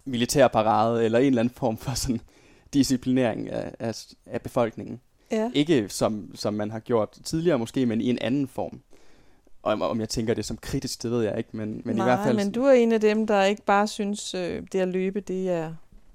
militærparade 0.04 1.04
eller 1.04 1.18
en 1.18 1.26
eller 1.26 1.40
anden 1.40 1.54
form 1.54 1.76
for 1.76 1.94
sådan 1.94 2.20
disciplinering 2.74 3.50
af, 3.50 3.74
af, 3.78 4.04
af 4.26 4.42
befolkningen. 4.42 5.00
Ja. 5.30 5.50
Ikke 5.54 5.88
som, 5.88 6.30
som 6.34 6.54
man 6.54 6.70
har 6.70 6.80
gjort 6.80 7.18
tidligere 7.24 7.58
måske, 7.58 7.86
men 7.86 8.00
i 8.00 8.10
en 8.10 8.18
anden 8.18 8.48
form. 8.48 8.80
Og 9.62 9.72
om, 9.72 9.82
om 9.82 10.00
jeg 10.00 10.08
tænker 10.08 10.34
det 10.34 10.44
som 10.44 10.56
kritisk, 10.56 11.02
det 11.02 11.10
ved 11.10 11.22
jeg 11.22 11.38
ikke, 11.38 11.50
men, 11.52 11.82
men 11.84 11.96
Nej, 11.96 12.06
i 12.06 12.08
hvert 12.08 12.26
fald... 12.26 12.36
men 12.36 12.52
du 12.52 12.64
er 12.64 12.72
en 12.72 12.92
af 12.92 13.00
dem, 13.00 13.26
der 13.26 13.44
ikke 13.44 13.62
bare 13.62 13.88
synes, 13.88 14.34
øh, 14.34 14.62
det 14.72 14.80
at 14.80 14.88
løbe, 14.88 15.20
det 15.20 15.50
er 15.50 15.74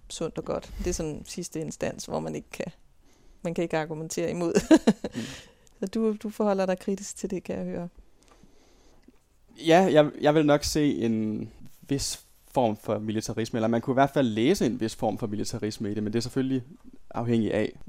sundt 0.10 0.38
og 0.38 0.46
godt. 0.46 0.74
Det 0.80 0.88
er 0.88 0.94
sådan 0.94 1.22
sidste 1.26 1.60
instans, 1.62 2.06
hvor 2.06 2.20
man 2.20 2.36
ikke 2.36 2.50
kan, 2.50 2.72
man 3.42 3.54
kan 3.54 3.64
ikke 3.64 3.78
argumentere 3.78 4.32
imod. 4.32 4.54
mm. 5.16 5.22
Så 5.80 5.86
du, 5.86 6.16
du 6.24 6.30
forholder 6.30 6.66
dig 6.66 6.80
kritisk 6.80 7.18
til 7.18 7.30
det, 7.30 7.44
kan 7.44 7.58
jeg 7.58 7.66
høre. 7.66 7.90
Ja, 9.66 9.90
jeg, 9.92 10.12
jeg 10.22 10.36
vil 10.36 10.46
nok 10.46 10.64
se 10.64 10.96
en 10.96 11.50
vis 11.82 12.26
form 12.54 12.78
for 12.78 13.00
militarisme, 13.00 13.58
eller 13.58 13.68
man 13.68 13.82
kunne 13.82 13.94
i 13.94 14.00
hvert 14.02 14.10
fald 14.10 14.28
læse 14.28 14.66
en 14.66 14.80
vis 14.80 14.96
form 14.96 15.18
for 15.18 15.28
militarisme 15.28 15.92
i 15.92 15.94
det, 15.94 16.04
men 16.04 16.14
det 16.14 16.20
er 16.20 16.22
selvfølgelig 16.22 16.64
afhængigt 17.10 17.54
af, 17.54 17.80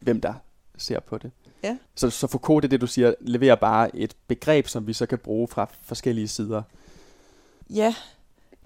hvem 0.00 0.20
der 0.20 0.34
ser 0.76 1.00
på 1.00 1.18
det. 1.18 1.30
Ja. 1.62 1.76
Så, 1.94 2.10
så 2.10 2.26
Foucault, 2.26 2.62
det 2.62 2.68
er 2.68 2.70
det, 2.70 2.80
du 2.80 2.86
siger, 2.86 3.14
leverer 3.20 3.54
bare 3.54 3.96
et 3.96 4.16
begreb, 4.26 4.66
som 4.66 4.86
vi 4.86 4.92
så 4.92 5.06
kan 5.06 5.18
bruge 5.18 5.48
fra 5.48 5.68
forskellige 5.82 6.28
sider. 6.28 6.62
Ja, 7.70 7.94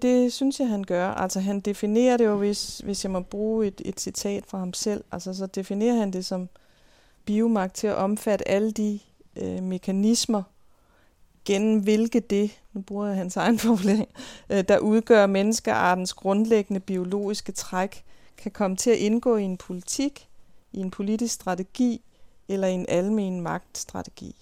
det 0.01 0.33
synes 0.33 0.59
jeg, 0.59 0.67
han 0.67 0.83
gør. 0.83 1.09
Altså 1.09 1.39
han 1.39 1.59
definerer 1.59 2.17
det 2.17 2.25
jo, 2.25 2.35
hvis, 2.35 2.77
hvis 2.77 3.03
jeg 3.03 3.11
må 3.11 3.19
bruge 3.19 3.67
et, 3.67 3.81
et 3.85 3.99
citat 3.99 4.45
fra 4.47 4.57
ham 4.57 4.73
selv, 4.73 5.03
altså 5.11 5.33
så 5.33 5.45
definerer 5.45 5.95
han 5.95 6.13
det 6.13 6.25
som 6.25 6.49
biomagt 7.25 7.75
til 7.75 7.87
at 7.87 7.95
omfatte 7.95 8.47
alle 8.47 8.71
de 8.71 8.99
øh, 9.35 9.63
mekanismer, 9.63 10.43
gennem 11.45 11.79
hvilke 11.79 12.19
det, 12.19 12.59
nu 12.73 12.81
bruger 12.81 13.07
jeg 13.07 13.15
hans 13.15 13.37
egen 13.37 13.59
formulering, 13.65 14.09
øh, 14.49 14.63
der 14.67 14.79
udgør 14.79 15.25
menneskeartens 15.25 16.13
grundlæggende 16.13 16.79
biologiske 16.79 17.51
træk, 17.51 18.03
kan 18.37 18.51
komme 18.51 18.77
til 18.77 18.91
at 18.91 18.97
indgå 18.97 19.35
i 19.35 19.43
en 19.43 19.57
politik, 19.57 20.27
i 20.71 20.79
en 20.79 20.91
politisk 20.91 21.33
strategi 21.33 22.01
eller 22.47 22.67
i 22.67 22.73
en 22.73 22.85
almen 22.89 23.41
magtstrategi. 23.41 24.35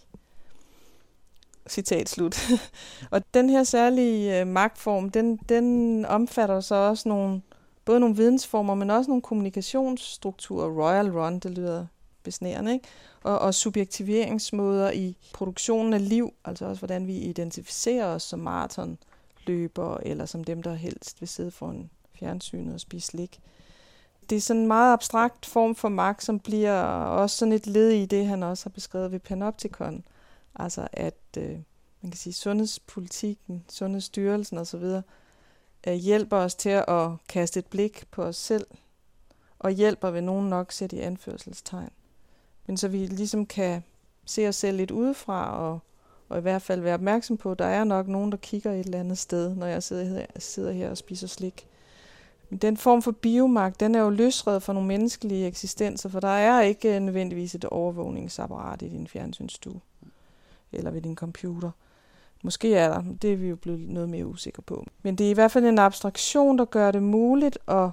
Citat 1.68 2.10
slut. 2.10 2.50
og 3.12 3.22
den 3.34 3.50
her 3.50 3.64
særlige 3.64 4.40
øh, 4.40 4.48
magtform, 4.48 5.10
den, 5.10 5.38
den 5.50 6.06
omfatter 6.06 6.60
så 6.60 6.76
også 6.76 7.10
nogle, 7.10 7.42
både 7.86 8.00
nogle 8.00 8.16
vidensformer, 8.16 8.76
men 8.76 8.90
også 8.90 9.12
nogle 9.12 9.22
kommunikationsstrukturer. 9.22 10.70
Royal 10.70 11.12
Run, 11.12 11.40
det 11.40 11.52
lyder 11.52 11.86
besnærende, 12.24 12.74
ikke? 12.74 12.88
Og, 13.24 13.40
og 13.40 13.54
subjektiveringsmåder 13.54 14.92
i 14.92 15.18
produktionen 15.34 15.94
af 15.94 16.10
liv, 16.10 16.34
altså 16.46 16.66
også 16.66 16.80
hvordan 16.80 17.08
vi 17.08 17.18
identificerer 17.18 18.06
os 18.06 18.24
som 18.24 18.40
maratonløbere, 18.40 20.08
eller 20.08 20.26
som 20.26 20.44
dem, 20.44 20.64
der 20.64 20.74
helst 20.74 21.22
vil 21.22 21.28
sidde 21.28 21.52
foran 21.52 21.90
fjernsynet 22.20 22.74
og 22.74 22.80
spise 22.80 23.08
slik. 23.08 23.40
Det 24.30 24.36
er 24.36 24.42
sådan 24.42 24.62
en 24.62 24.68
meget 24.68 24.94
abstrakt 24.94 25.46
form 25.46 25.76
for 25.76 25.90
magt, 25.90 26.24
som 26.24 26.40
bliver 26.40 26.82
også 26.94 27.38
sådan 27.38 27.52
et 27.52 27.68
led 27.68 27.90
i 27.90 28.06
det, 28.06 28.26
han 28.26 28.44
også 28.44 28.66
har 28.66 28.70
beskrevet 28.70 29.12
ved 29.12 29.20
Panopticon. 29.20 30.04
Altså 30.56 30.88
at 30.94 31.38
øh, 31.38 31.58
man 32.02 32.12
kan 32.12 32.18
sige, 32.18 32.34
sundhedspolitikken, 32.34 33.66
sundhedsstyrelsen 33.70 34.58
osv. 34.58 34.84
Øh, 35.88 35.94
hjælper 35.94 36.38
os 36.38 36.56
til 36.56 36.70
at 36.70 37.10
kaste 37.30 37.60
et 37.60 37.66
blik 37.66 38.04
på 38.12 38.24
os 38.24 38.36
selv, 38.36 38.68
og 39.60 39.72
hjælper 39.72 40.10
ved 40.10 40.22
nogen 40.22 40.50
nok 40.50 40.72
sætte 40.72 40.96
i 40.96 41.00
anførselstegn. 41.00 41.90
Men 42.70 42.78
så 42.78 42.88
vi 42.88 42.98
ligesom 42.98 43.46
kan 43.46 43.84
se 44.26 44.48
os 44.48 44.56
selv 44.56 44.78
lidt 44.78 44.92
udefra, 44.92 45.58
og, 45.58 45.80
og 46.30 46.38
i 46.38 46.42
hvert 46.42 46.62
fald 46.62 46.82
være 46.82 46.94
opmærksom 46.94 47.38
på, 47.38 47.52
at 47.52 47.60
der 47.60 47.66
er 47.66 47.84
nok 47.84 48.08
nogen, 48.08 48.32
der 48.32 48.38
kigger 48.38 48.72
et 48.72 48.86
eller 48.86 49.00
andet 49.00 49.18
sted, 49.18 49.56
når 49.56 49.66
jeg 49.66 49.84
sidder 49.84 50.04
her, 50.04 50.26
sidder 50.40 50.72
her 50.72 50.90
og 50.90 50.98
spiser 50.98 51.28
slik. 51.28 51.68
Men 52.50 52.60
den 52.60 52.78
form 52.78 53.02
for 53.02 53.12
biomagt, 53.12 53.80
den 53.80 53.96
er 53.96 54.00
jo 54.00 54.10
løsredet 54.10 54.64
fra 54.64 54.74
nogle 54.74 54.88
menneskelige 54.88 55.48
eksistenser, 55.48 56.10
for 56.10 56.20
der 56.20 56.28
er 56.28 56.62
ikke 56.62 56.96
øh, 56.96 57.02
nødvendigvis 57.02 57.56
et 57.56 57.66
overvågningsapparat 57.66 58.82
i 58.82 58.90
din 58.90 59.08
fjernsynsstue 59.08 59.82
eller 60.72 60.92
ved 60.92 61.02
din 61.02 61.16
computer. 61.16 61.72
Måske 62.44 62.76
er 62.76 62.88
der, 62.94 63.04
det 63.22 63.34
er 63.34 63.38
vi 63.38 63.48
jo 63.48 63.56
blevet 63.56 63.90
noget 63.90 64.10
mere 64.10 64.28
usikre 64.28 64.64
på. 64.64 64.86
Men 65.04 65.16
det 65.16 65.26
er 65.26 65.32
i 65.32 65.34
hvert 65.34 65.52
fald 65.52 65.66
en 65.66 65.80
abstraktion, 65.80 66.58
der 66.58 66.66
gør 66.66 66.92
det 66.92 67.04
muligt 67.04 67.58
at, 67.68 67.90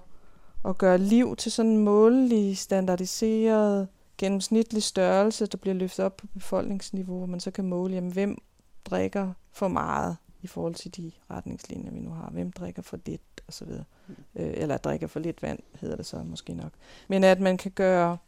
at 0.65 0.79
gøre 0.79 0.99
liv 0.99 1.37
til 1.37 1.53
sådan 1.53 1.73
en 1.73 1.85
målelig, 1.85 2.59
standardiseret, 2.59 3.89
gennemsnitlig 4.19 4.83
størrelse, 4.83 5.47
der 5.47 5.59
bliver 5.59 5.75
løftet 5.75 6.05
op 6.05 6.17
på 6.17 6.27
befolkningsniveau, 6.27 7.19
hvor 7.19 7.27
man 7.27 7.41
så 7.41 7.51
kan 7.51 7.65
måle, 7.65 7.95
jamen, 7.95 8.13
hvem 8.13 8.39
drikker 8.85 9.33
for 9.53 9.69
meget 9.69 10.17
i 10.43 10.47
forhold 10.47 10.75
til 10.75 10.97
de 10.97 11.13
retningslinjer, 11.31 11.91
vi 11.91 12.01
nu 12.01 12.11
har. 12.11 12.31
Hvem 12.31 12.53
drikker 12.53 12.83
for 12.83 12.99
lidt, 13.07 13.23
osv. 13.49 13.69
Mm. 13.69 14.15
Øh, 14.35 14.55
eller 14.57 14.77
drikker 14.77 15.07
for 15.07 15.21
lidt 15.21 15.43
vand, 15.43 15.59
hedder 15.81 15.97
det 15.97 16.07
så 16.07 16.23
måske 16.23 16.55
nok. 16.55 16.73
Men 17.09 17.25
at 17.25 17.41
man 17.41 17.57
kan 17.57 17.71
gøre 17.71 18.19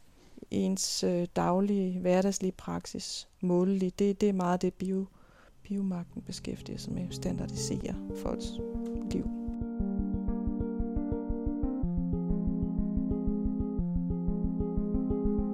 ens 0.51 1.03
øh, 1.03 1.27
daglige, 1.35 1.99
hverdagslige 1.99 2.51
praksis 2.51 3.27
målelig, 3.41 3.99
det, 3.99 4.21
det 4.21 4.29
er 4.29 4.33
meget 4.33 4.61
det, 4.61 4.73
bio, 4.73 5.05
biomagten 5.63 6.21
beskæftiger 6.21 6.77
sig 6.77 6.93
med, 6.93 7.11
standardisere 7.11 7.95
folks 8.21 8.47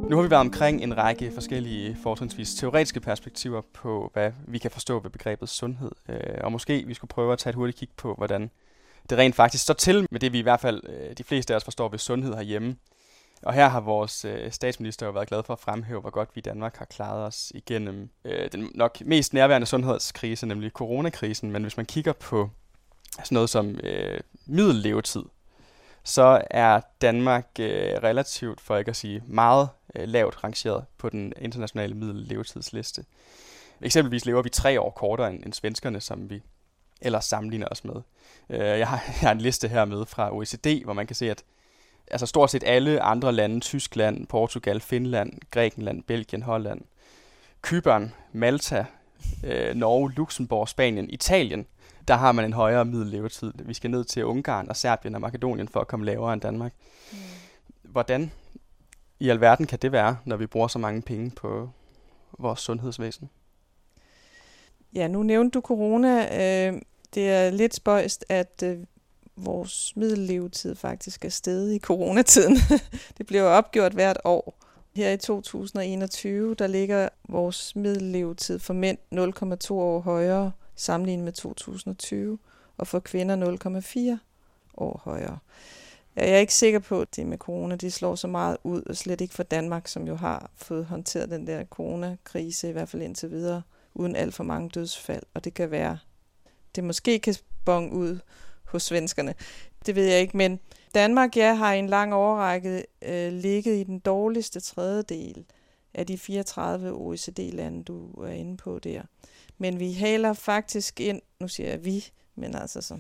Nu 0.10 0.16
har 0.16 0.24
vi 0.24 0.30
været 0.30 0.42
omkring 0.42 0.84
en 0.84 0.98
række 0.98 1.32
forskellige 1.32 1.98
fortrinsvis 2.04 2.56
teoretiske 2.56 3.00
perspektiver 3.00 3.62
på, 3.74 4.10
hvad 4.14 4.32
vi 4.48 4.58
kan 4.58 4.72
forstå 4.72 5.00
ved 5.00 5.10
begrebet 5.10 5.50
sundhed. 5.50 5.92
Øh, 6.10 6.20
og 6.44 6.52
måske 6.52 6.84
vi 6.88 6.94
skulle 6.94 7.10
prøve 7.10 7.34
at 7.34 7.40
tage 7.40 7.50
et 7.50 7.56
hurtigt 7.56 7.80
kig 7.80 7.90
på, 7.98 8.14
hvordan 8.14 8.52
det 9.10 9.18
rent 9.18 9.36
faktisk 9.36 9.64
står 9.64 9.74
til 9.74 10.08
med 10.12 10.20
det, 10.20 10.34
vi 10.34 10.40
i 10.40 10.42
hvert 10.42 10.60
fald 10.60 10.82
øh, 10.90 11.18
de 11.18 11.24
fleste 11.24 11.54
af 11.54 11.58
os 11.58 11.64
forstår 11.64 11.90
ved 11.90 12.00
sundhed 12.00 12.34
herhjemme. 12.34 12.76
Og 13.44 13.54
her 13.54 13.68
har 13.68 13.80
vores 13.80 14.26
øh, 14.26 14.52
statsminister 14.52 15.06
jo 15.06 15.12
været 15.12 15.28
glad 15.28 15.44
for 15.44 15.54
at 15.54 15.60
fremhæve, 15.60 16.02
hvor 16.02 16.10
godt 16.10 16.30
vi 16.34 16.40
i 16.40 16.42
Danmark 16.42 16.78
har 16.78 16.86
klaret 16.86 17.26
os 17.26 17.52
igennem 17.56 18.10
øh, 18.26 18.52
den 18.52 18.72
nok 18.76 19.02
mest 19.02 19.34
nærværende 19.34 19.68
sundhedskrise, 19.68 20.48
nemlig 20.48 20.72
coronakrisen. 20.72 21.52
Men 21.52 21.62
hvis 21.62 21.78
man 21.78 21.86
kigger 21.86 22.14
på 22.14 22.50
sådan 23.24 23.36
noget 23.36 23.50
som 23.50 23.80
øh, 23.84 24.20
middellevetid, 24.46 25.24
så 26.04 26.42
er 26.50 26.82
Danmark 27.02 27.48
øh, 27.60 27.94
relativt, 28.04 28.62
for 28.62 28.78
ikke 28.78 28.90
at 28.90 28.96
sige 28.96 29.24
meget, 29.28 29.70
lavt 29.98 30.44
rangeret 30.44 30.86
på 30.98 31.10
den 31.10 31.34
internationale 31.42 31.94
middellevetidsliste. 31.94 33.06
Eksempelvis 33.82 34.26
lever 34.26 34.42
vi 34.42 34.50
tre 34.50 34.82
år 34.82 34.90
kortere 34.90 35.30
end, 35.30 35.44
end 35.44 35.54
svenskerne, 35.54 36.02
som 36.02 36.30
vi 36.30 36.42
ellers 37.02 37.26
sammenligner 37.26 37.68
os 37.72 37.84
med. 37.84 37.96
Øh, 38.50 38.60
jeg, 38.60 38.88
har, 38.88 39.04
jeg 39.22 39.30
har 39.30 39.32
en 39.32 39.42
liste 39.42 39.68
her 39.68 39.86
med 39.86 40.06
fra 40.06 40.36
OECD, 40.36 40.84
hvor 40.84 40.94
man 40.94 41.08
kan 41.08 41.16
se, 41.16 41.32
at 41.32 41.44
altså 42.12 42.26
stort 42.26 42.52
set 42.52 42.64
alle 42.66 43.02
andre 43.02 43.32
lande, 43.32 43.60
Tyskland, 43.60 44.28
Portugal, 44.28 44.80
Finland, 44.80 45.34
Grækenland, 45.52 46.04
Belgien, 46.04 46.44
Holland, 46.44 46.82
Kypern, 47.62 48.14
Malta, 48.34 48.86
øh, 49.44 49.76
Norge, 49.76 50.12
Luxembourg, 50.12 50.70
Spanien, 50.70 51.10
Italien, 51.10 51.68
der 52.08 52.16
har 52.16 52.32
man 52.32 52.46
en 52.46 52.54
højere 52.54 52.86
middellevetid. 52.86 53.54
Vi 53.56 53.74
skal 53.74 53.92
ned 53.92 54.04
til 54.04 54.26
Ungarn 54.26 54.70
og 54.70 54.76
Serbien 54.76 55.16
og 55.16 55.22
Makedonien 55.22 55.68
for 55.68 55.80
at 55.80 55.88
komme 55.88 56.06
lavere 56.06 56.34
end 56.34 56.42
Danmark. 56.42 56.74
Mm. 57.12 57.18
Hvordan 57.82 58.32
i 59.20 59.30
alverden 59.30 59.68
kan 59.68 59.80
det 59.80 59.92
være, 59.92 60.18
når 60.26 60.36
vi 60.36 60.46
bruger 60.46 60.68
så 60.68 60.80
mange 60.80 61.02
penge 61.02 61.32
på 61.32 61.70
vores 62.40 62.60
sundhedsvæsen? 62.60 63.30
Ja, 64.94 65.08
nu 65.08 65.24
nævnte 65.24 65.54
du 65.54 65.62
corona. 65.62 66.24
Øh, 66.24 66.82
det 67.14 67.30
er 67.30 67.50
lidt 67.50 67.76
spøjst, 67.76 68.26
at 68.30 68.64
øh, 68.64 68.78
vores 69.36 69.94
middellevetid 69.96 70.76
faktisk 70.76 71.26
er 71.26 71.30
steget 71.30 71.74
i 71.74 71.80
coronatiden. 71.80 72.58
det 73.18 73.26
bliver 73.26 73.44
opgjort 73.44 73.94
hvert 73.94 74.18
år. 74.24 74.58
Her 74.96 75.12
i 75.12 75.18
2021, 75.18 76.56
der 76.56 76.68
ligger 76.68 77.10
vores 77.30 77.76
middellevetid 77.76 78.60
for 78.60 78.74
mænd 78.74 78.98
0,2 79.68 79.74
år 79.74 80.00
højere 80.00 80.52
sammenlignet 80.76 81.24
med 81.24 81.34
2020, 81.34 82.40
og 82.78 82.88
for 82.88 83.00
kvinder 83.00 83.58
0,4 84.16 84.18
år 84.78 85.02
højere. 85.04 85.38
Jeg 86.16 86.30
er 86.30 86.38
ikke 86.38 86.54
sikker 86.54 86.80
på, 86.80 87.02
at 87.02 87.16
det 87.16 87.28
med 87.28 87.38
corona 87.38 87.76
det 87.76 87.94
slår 87.94 88.16
så 88.16 88.28
meget 88.28 88.58
ud, 88.64 88.82
og 88.82 88.98
slet 88.98 89.22
ikke 89.22 89.34
for 89.34 89.44
Danmark, 89.44 89.88
som 89.88 90.08
jo 90.08 90.16
har 90.16 90.52
fået 90.56 90.86
håndteret 90.86 91.30
den 91.30 91.48
der 91.48 91.66
coronakrise, 91.66 92.70
i 92.70 92.72
hvert 92.72 92.90
fald 92.90 93.02
indtil 93.02 93.32
videre, 93.32 93.62
uden 93.94 94.16
alt 94.16 94.34
for 94.34 94.44
mange 94.44 94.70
dødsfald. 94.70 95.24
Og 95.34 95.44
det 95.44 95.54
kan 95.54 95.72
være, 95.72 95.98
det 96.76 96.84
måske 96.84 97.20
kan 97.20 97.36
bonge 97.66 97.94
ud 97.94 98.20
hos 98.66 98.84
svenskerne. 98.84 99.34
Det 99.86 99.96
ved 99.96 100.06
jeg 100.06 100.22
ikke, 100.22 100.38
men 100.38 100.60
Danmark 100.94 101.38
ja, 101.38 101.54
har 101.54 101.74
i 101.74 101.80
en 101.80 101.90
lang 101.90 102.14
overrække 102.14 102.86
øh, 103.02 103.34
ligget 103.34 103.76
i 103.76 103.84
den 103.84 104.00
dårligste 104.00 104.60
tredjedel 104.60 105.46
af 105.94 106.08
de 106.08 106.18
34 106.18 106.92
OECD-lande, 106.92 107.84
du 107.84 108.12
er 108.12 108.32
inde 108.32 108.58
på 108.58 108.80
der. 108.80 109.02
Men 109.58 109.80
vi 109.80 109.94
haler 109.94 110.34
faktisk 110.34 111.00
ind, 111.00 111.22
nu 111.40 111.48
siger 111.48 111.70
jeg 111.70 111.86
vi, 111.86 112.06
men 112.36 112.56
altså 112.56 112.82
så, 112.82 113.00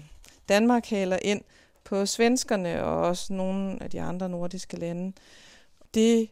Danmark 0.49 0.85
haler 0.85 1.19
ind 1.21 1.41
på 1.85 2.05
svenskerne 2.05 2.83
og 2.83 3.01
også 3.01 3.33
nogle 3.33 3.83
af 3.83 3.89
de 3.89 4.01
andre 4.01 4.29
nordiske 4.29 4.77
lande. 4.77 5.13
Det 5.93 6.29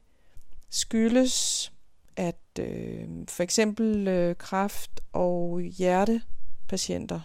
skyldes, 0.69 1.71
at 2.15 2.59
øh, 2.59 3.07
for 3.27 3.43
eksempel 3.43 4.07
øh, 4.07 4.35
kræft- 4.35 4.99
og 5.13 5.61
hjertepatienter 5.61 7.21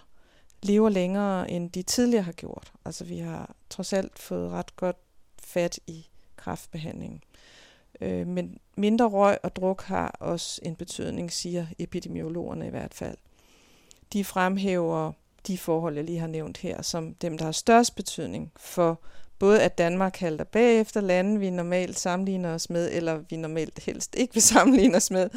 lever 0.63 0.89
længere, 0.89 1.51
end 1.51 1.71
de 1.71 1.83
tidligere 1.83 2.23
har 2.23 2.33
gjort. 2.33 2.73
Altså 2.85 3.05
vi 3.05 3.19
har 3.19 3.55
trods 3.71 3.93
alt 3.93 4.19
fået 4.19 4.51
ret 4.51 4.77
godt 4.77 4.97
fat 5.43 5.79
i 5.87 6.07
kræftbehandlingen. 6.37 7.23
Øh, 8.01 8.27
men 8.27 8.59
mindre 8.77 9.07
røg 9.07 9.39
og 9.43 9.57
druk 9.57 9.83
har 9.83 10.17
også 10.21 10.61
en 10.65 10.77
betydning, 10.77 11.33
siger 11.33 11.67
epidemiologerne 11.79 12.67
i 12.67 12.71
hvert 12.71 12.95
fald. 12.95 13.17
De 14.13 14.25
fremhæver 14.25 15.13
de 15.49 15.59
forhold, 15.59 15.95
jeg 15.95 16.05
lige 16.05 16.19
har 16.19 16.27
nævnt 16.27 16.59
her, 16.59 16.83
som 16.83 17.15
dem, 17.15 17.39
der 17.39 17.45
har 17.45 17.53
størst 17.53 17.95
betydning 17.97 18.53
for 18.57 19.01
både 19.39 19.63
at 19.63 19.79
Danmark 19.79 20.17
halter 20.17 20.45
bagefter 20.45 21.01
lande, 21.01 21.41
vi 21.41 21.51
normalt 21.51 21.99
sammenligner 21.99 22.55
os 22.55 22.71
med, 22.71 22.93
eller 22.93 23.19
vi 23.31 23.37
normalt 23.37 23.85
helst 23.85 24.15
ikke 24.17 24.35
vil 24.35 24.43
sammenligne 24.55 24.97
os 24.97 25.11
med, 25.11 25.31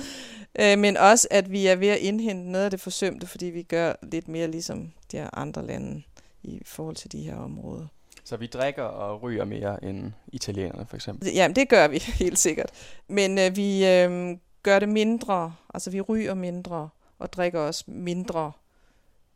øh, 0.59 0.79
men 0.79 0.97
også 0.97 1.27
at 1.31 1.51
vi 1.51 1.67
er 1.67 1.75
ved 1.75 1.87
at 1.87 1.97
indhente 1.97 2.51
noget 2.51 2.65
af 2.65 2.71
det 2.71 2.81
forsømte, 2.81 3.27
fordi 3.27 3.45
vi 3.45 3.63
gør 3.63 3.93
lidt 4.11 4.27
mere 4.27 4.47
ligesom 4.47 4.91
de 5.11 5.21
andre 5.33 5.65
lande 5.65 6.03
i 6.43 6.61
forhold 6.65 6.95
til 6.95 7.11
de 7.11 7.21
her 7.21 7.35
områder. 7.35 7.87
Så 8.23 8.37
vi 8.37 8.47
drikker 8.47 8.83
og 8.83 9.23
ryger 9.23 9.45
mere 9.45 9.83
end 9.83 10.11
italienerne 10.27 10.85
for 10.85 10.95
eksempel? 10.95 11.33
Jamen, 11.33 11.55
det 11.55 11.69
gør 11.69 11.87
vi 11.87 11.97
helt 12.23 12.39
sikkert. 12.39 12.69
Men 13.07 13.37
øh, 13.39 13.55
vi 13.55 13.87
øh, 13.87 14.37
gør 14.63 14.79
det 14.79 14.89
mindre, 14.89 15.53
altså 15.73 15.89
vi 15.89 16.01
ryger 16.01 16.33
mindre 16.33 16.89
og 17.19 17.33
drikker 17.33 17.59
også 17.59 17.83
mindre 17.87 18.51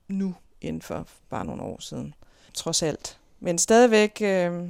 nu 0.08 0.36
end 0.62 0.82
for 0.82 1.08
bare 1.30 1.46
nogle 1.46 1.62
år 1.62 1.82
siden. 1.82 2.14
Trods 2.54 2.84
alt. 2.84 3.20
Men 3.40 3.58
stadigvæk, 3.58 4.22
øh, 4.22 4.70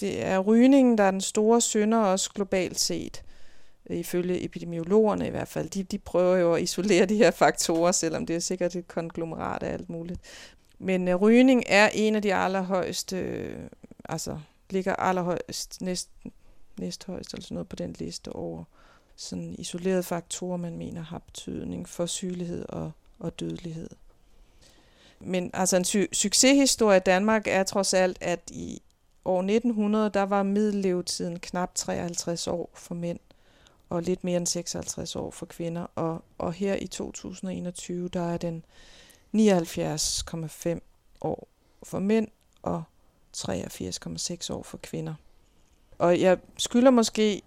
det 0.00 0.24
er 0.24 0.38
rygningen, 0.38 0.98
der 0.98 1.04
er 1.04 1.10
den 1.10 1.20
store 1.20 1.60
synder, 1.60 1.98
også 1.98 2.30
globalt 2.34 2.80
set. 2.80 3.22
Ifølge 3.90 4.44
epidemiologerne 4.44 5.26
i 5.26 5.30
hvert 5.30 5.48
fald. 5.48 5.70
De, 5.70 5.82
de 5.82 5.98
prøver 5.98 6.36
jo 6.36 6.54
at 6.54 6.62
isolere 6.62 7.06
de 7.06 7.16
her 7.16 7.30
faktorer, 7.30 7.92
selvom 7.92 8.26
det 8.26 8.36
er 8.36 8.40
sikkert 8.40 8.76
et 8.76 8.88
konglomerat 8.88 9.62
af 9.62 9.72
alt 9.72 9.88
muligt. 9.88 10.20
Men 10.78 11.08
øh, 11.08 11.14
rygning 11.14 11.62
er 11.66 11.88
en 11.94 12.14
af 12.14 12.22
de 12.22 12.34
allerhøjeste, 12.34 13.18
øh, 13.18 13.58
altså 14.04 14.38
ligger 14.70 14.96
allerhøjst 14.96 15.80
næsten 15.80 16.32
næsthøjst, 16.78 17.32
eller 17.32 17.42
sådan 17.42 17.54
noget 17.54 17.68
på 17.68 17.76
den 17.76 17.92
liste 17.92 18.32
over 18.32 18.64
sådan 19.16 19.54
isolerede 19.58 20.02
faktorer, 20.02 20.56
man 20.56 20.78
mener 20.78 21.02
har 21.02 21.18
betydning 21.18 21.88
for 21.88 22.06
sygelighed 22.06 22.66
og, 22.68 22.92
og 23.18 23.40
dødelighed. 23.40 23.90
Men 25.20 25.50
altså 25.54 25.76
en 25.76 25.84
su- 25.84 26.12
succeshistorie 26.12 26.96
i 26.96 27.00
Danmark 27.00 27.46
er 27.46 27.62
trods 27.62 27.94
alt, 27.94 28.18
at 28.20 28.50
i 28.52 28.82
år 29.24 29.42
1900, 29.42 30.10
der 30.10 30.22
var 30.22 30.42
middellevetiden 30.42 31.38
knap 31.38 31.74
53 31.74 32.46
år 32.46 32.70
for 32.74 32.94
mænd, 32.94 33.18
og 33.88 34.02
lidt 34.02 34.24
mere 34.24 34.36
end 34.36 34.46
56 34.46 35.16
år 35.16 35.30
for 35.30 35.46
kvinder. 35.46 35.86
Og, 35.94 36.24
og 36.38 36.52
her 36.52 36.74
i 36.74 36.86
2021, 36.86 38.08
der 38.08 38.32
er 38.32 38.36
den 38.36 38.64
79,5 39.36 40.80
år 41.20 41.48
for 41.82 41.98
mænd 41.98 42.28
og 42.62 42.82
83,6 43.36 44.52
år 44.52 44.62
for 44.62 44.78
kvinder. 44.82 45.14
Og 45.98 46.20
jeg 46.20 46.38
skylder 46.58 46.90
måske 46.90 47.42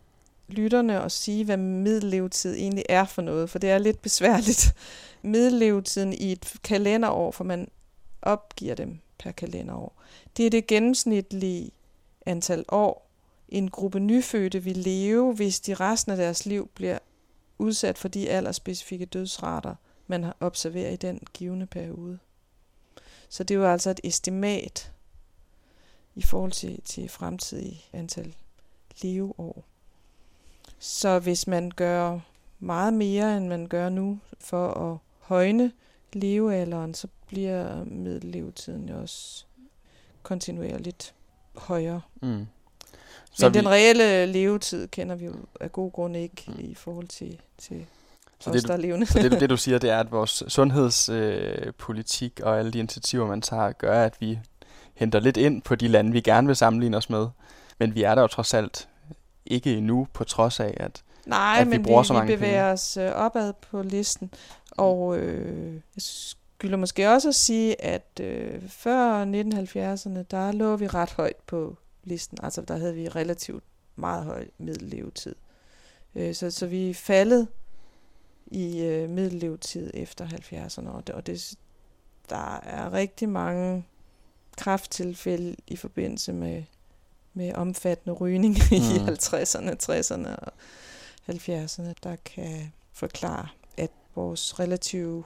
lytterne 0.50 1.02
at 1.02 1.12
sige, 1.12 1.46
hvad 1.46 1.58
middellevetid 1.58 2.56
egentlig 2.56 2.86
er 2.90 3.06
for 3.06 3.22
noget, 3.22 3.50
for 3.50 3.60
det 3.60 3.70
er 3.70 3.78
lidt 3.78 4.02
besværligt. 4.02 4.76
Middellevetiden 5.22 6.14
i 6.14 6.32
et 6.32 6.54
kalenderår, 6.64 7.32
for 7.32 7.44
man 7.44 7.68
opgiver 8.22 8.76
dem 8.76 9.00
per 9.18 9.32
kalenderår, 9.32 10.02
det 10.38 10.46
er 10.46 10.50
det 10.50 10.68
gennemsnitlige 10.68 11.72
antal 12.26 12.66
år, 12.68 13.10
en 13.50 13.70
gruppe 13.70 14.00
nyfødte 14.00 14.64
vil 14.64 14.78
leve, 14.78 15.34
hvis 15.34 15.60
de 15.60 15.74
resten 15.74 16.12
af 16.12 16.18
deres 16.18 16.46
liv 16.46 16.70
bliver 16.76 17.00
udsat 17.58 17.98
for 17.98 18.08
de 18.08 18.30
aldersspecifikke 18.30 19.06
dødsrater, 19.06 19.76
man 20.08 20.24
har 20.24 20.38
observeret 20.40 20.94
i 20.94 21.08
den 21.08 21.20
givende 21.34 21.66
periode. 21.66 22.20
Så 23.30 23.44
det 23.44 23.56
er 23.56 23.60
jo 23.60 23.66
altså 23.72 23.90
et 23.90 24.00
estimat 24.04 24.92
i 26.16 26.22
forhold 26.22 26.52
til, 26.52 26.82
til 26.86 27.10
fremtidige 27.10 27.82
antal 27.94 28.36
leveår. 29.02 29.68
Så 30.80 31.20
hvis 31.20 31.48
man 31.48 31.72
gør 31.76 32.20
meget 32.60 32.94
mere, 32.94 33.38
end 33.38 33.48
man 33.48 33.68
gør 33.68 33.89
nu, 33.89 34.20
for 34.39 34.92
at 34.92 34.98
højne 35.20 35.72
levealderen, 36.13 36.94
så 36.94 37.08
bliver 37.28 37.84
middellevetiden 37.84 38.89
jo 38.89 39.02
også 39.02 39.46
kontinuerligt 40.24 41.13
højere. 41.56 42.02
Mm. 42.22 42.48
Så 43.32 43.46
Men 43.46 43.54
vi... 43.54 43.60
den 43.60 43.70
reelle 43.70 44.26
levetid 44.26 44.88
kender 44.88 45.15
vi 45.15 45.26
jo 45.26 45.36
af 45.60 45.72
god 45.72 45.92
grund 45.92 46.15
ikke 46.15 46.44
mm. 46.48 46.56
i 46.60 46.76
forhold 46.76 47.08
til, 47.08 47.39
til 47.58 47.86
så 48.39 48.52
det, 48.52 48.68
der 48.68 48.74
er 48.74 48.78
levende. 48.78 49.06
så 49.06 49.20
det, 49.20 49.32
det 49.42 49.50
du 49.50 49.58
siger, 49.58 49.78
det 49.78 49.89
er, 49.89 50.00
at 50.00 50.12
vores 50.12 50.44
sundhedspolitik 50.48 52.39
øh, 52.39 52.48
og 52.48 52.60
alle 52.60 52.72
de 52.72 52.80
initiativer, 52.80 53.28
man 53.28 53.42
tager, 53.42 53.72
gør, 53.72 54.04
at 54.04 54.13
vi 54.20 54.39
henter 54.94 55.20
lidt 55.20 55.38
ind 55.38 55.62
på 55.62 55.76
de 55.76 55.88
lande, 55.88 56.12
vi 56.12 56.22
gerne 56.22 56.48
vil 56.48 56.56
sammenligne 56.56 56.98
os 56.98 57.10
med. 57.10 57.28
Men 57.80 57.96
vi 57.96 58.04
er 58.04 58.15
der 58.15 58.22
jo 58.22 58.28
trods 58.28 58.54
alt 58.54 58.88
ikke 59.45 59.73
endnu, 59.78 60.08
på 60.13 60.23
trods 60.23 60.60
af, 60.60 60.73
at, 60.78 61.04
Nej, 61.25 61.58
at 61.60 61.65
vi 61.67 61.69
men 61.69 61.84
bruger 61.84 62.02
vi, 62.02 62.08
så 62.08 62.13
mange 62.13 62.28
vi 62.32 62.36
bevæger 62.36 62.62
penge. 62.62 62.71
os 62.73 62.97
øh, 62.97 63.12
opad 63.12 63.54
på 63.54 63.82
listen. 63.82 64.34
Og 64.71 65.17
øh, 65.17 65.73
jeg 65.73 66.02
skylder 66.02 66.78
måske 66.78 67.10
også 67.10 67.28
at 67.28 67.36
sige, 67.36 67.82
at 67.82 68.19
øh, 68.21 68.69
før 68.69 69.25
1970'erne, 69.25 70.23
der 70.32 70.52
lå 70.52 70.75
vi 70.75 70.88
ret 70.88 71.12
højt 71.12 71.36
på 71.47 71.78
listen. 72.04 72.38
Altså 72.43 72.62
der 72.62 72.78
havde 72.78 72.95
vi 72.95 73.08
relativt 73.08 73.63
meget 73.95 74.25
høj 74.25 74.47
middellevetid. 74.58 75.36
Øh, 76.15 76.36
så, 76.36 76.52
så 76.52 76.67
vi 76.67 76.89
er 76.89 76.93
faldet 76.93 77.47
i 78.47 78.82
øh, 78.82 79.10
middellevetid 79.10 79.91
efter 79.93 80.28
70'erne, 80.28 80.89
og 80.89 81.08
det, 81.08 81.15
og 81.15 81.28
det, 81.28 81.56
der 82.30 82.60
er 82.63 82.93
rigtig 82.93 83.30
mange 83.30 83.86
krafttilfælde 84.58 85.56
i 85.67 85.75
forbindelse 85.75 86.34
med, 86.34 86.63
med 87.34 87.54
omfattende 87.54 88.15
rygning 88.15 88.58
mm. 88.72 88.78
i 88.78 88.98
50'erne, 88.98 89.76
60'erne 89.84 90.36
og 90.36 90.54
70'erne, 91.30 91.94
der 92.04 92.15
kan 92.26 92.74
forklare, 92.94 93.48
at 93.78 93.89
vores 94.15 94.60
relative 94.60 95.24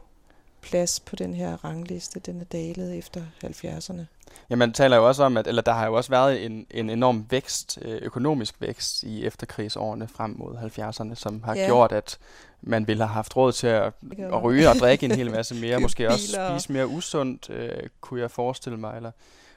plads 0.62 1.00
på 1.00 1.16
den 1.16 1.34
her 1.34 1.66
rangliste, 1.66 2.20
den 2.20 2.42
er 2.42 2.46
dalet 2.46 2.98
efter 2.98 3.22
70'erne. 3.46 4.02
Ja, 4.50 4.56
man 4.56 4.74
taler 4.74 4.98
jo 4.98 5.08
også 5.08 5.24
om, 5.24 5.38
at 5.38 5.48
eller 5.48 5.62
der 5.62 5.72
har 5.72 5.86
jo 5.86 5.94
også 5.94 6.10
været 6.10 6.46
en, 6.46 6.66
en 6.72 6.90
enorm 6.90 7.26
vækst, 7.30 7.80
øh, 7.82 8.00
økonomisk 8.02 8.56
vækst 8.62 9.04
i 9.04 9.26
efterkrigsårene 9.26 10.08
frem 10.08 10.36
mod 10.38 10.56
70'erne, 10.56 11.16
som 11.16 11.44
har 11.44 11.56
ja. 11.56 11.66
gjort, 11.66 11.92
at 11.92 12.18
man 12.62 12.88
ville 12.88 13.04
have 13.04 13.14
haft 13.14 13.36
råd 13.36 13.52
til 13.52 13.68
at, 13.68 13.94
at 14.20 14.44
ryge 14.44 14.70
og 14.70 14.76
drikke 14.84 15.06
en 15.06 15.12
hel 15.12 15.32
masse 15.32 15.56
mere, 15.56 15.80
måske 15.80 16.10
også 16.10 16.50
spise 16.52 16.72
mere 16.72 16.88
usundt, 16.88 17.50
øh, 17.50 17.90
kunne 18.02 18.22
jeg 18.22 18.32
forestille 18.32 18.78
mig, 18.78 18.96
eller 18.96 19.12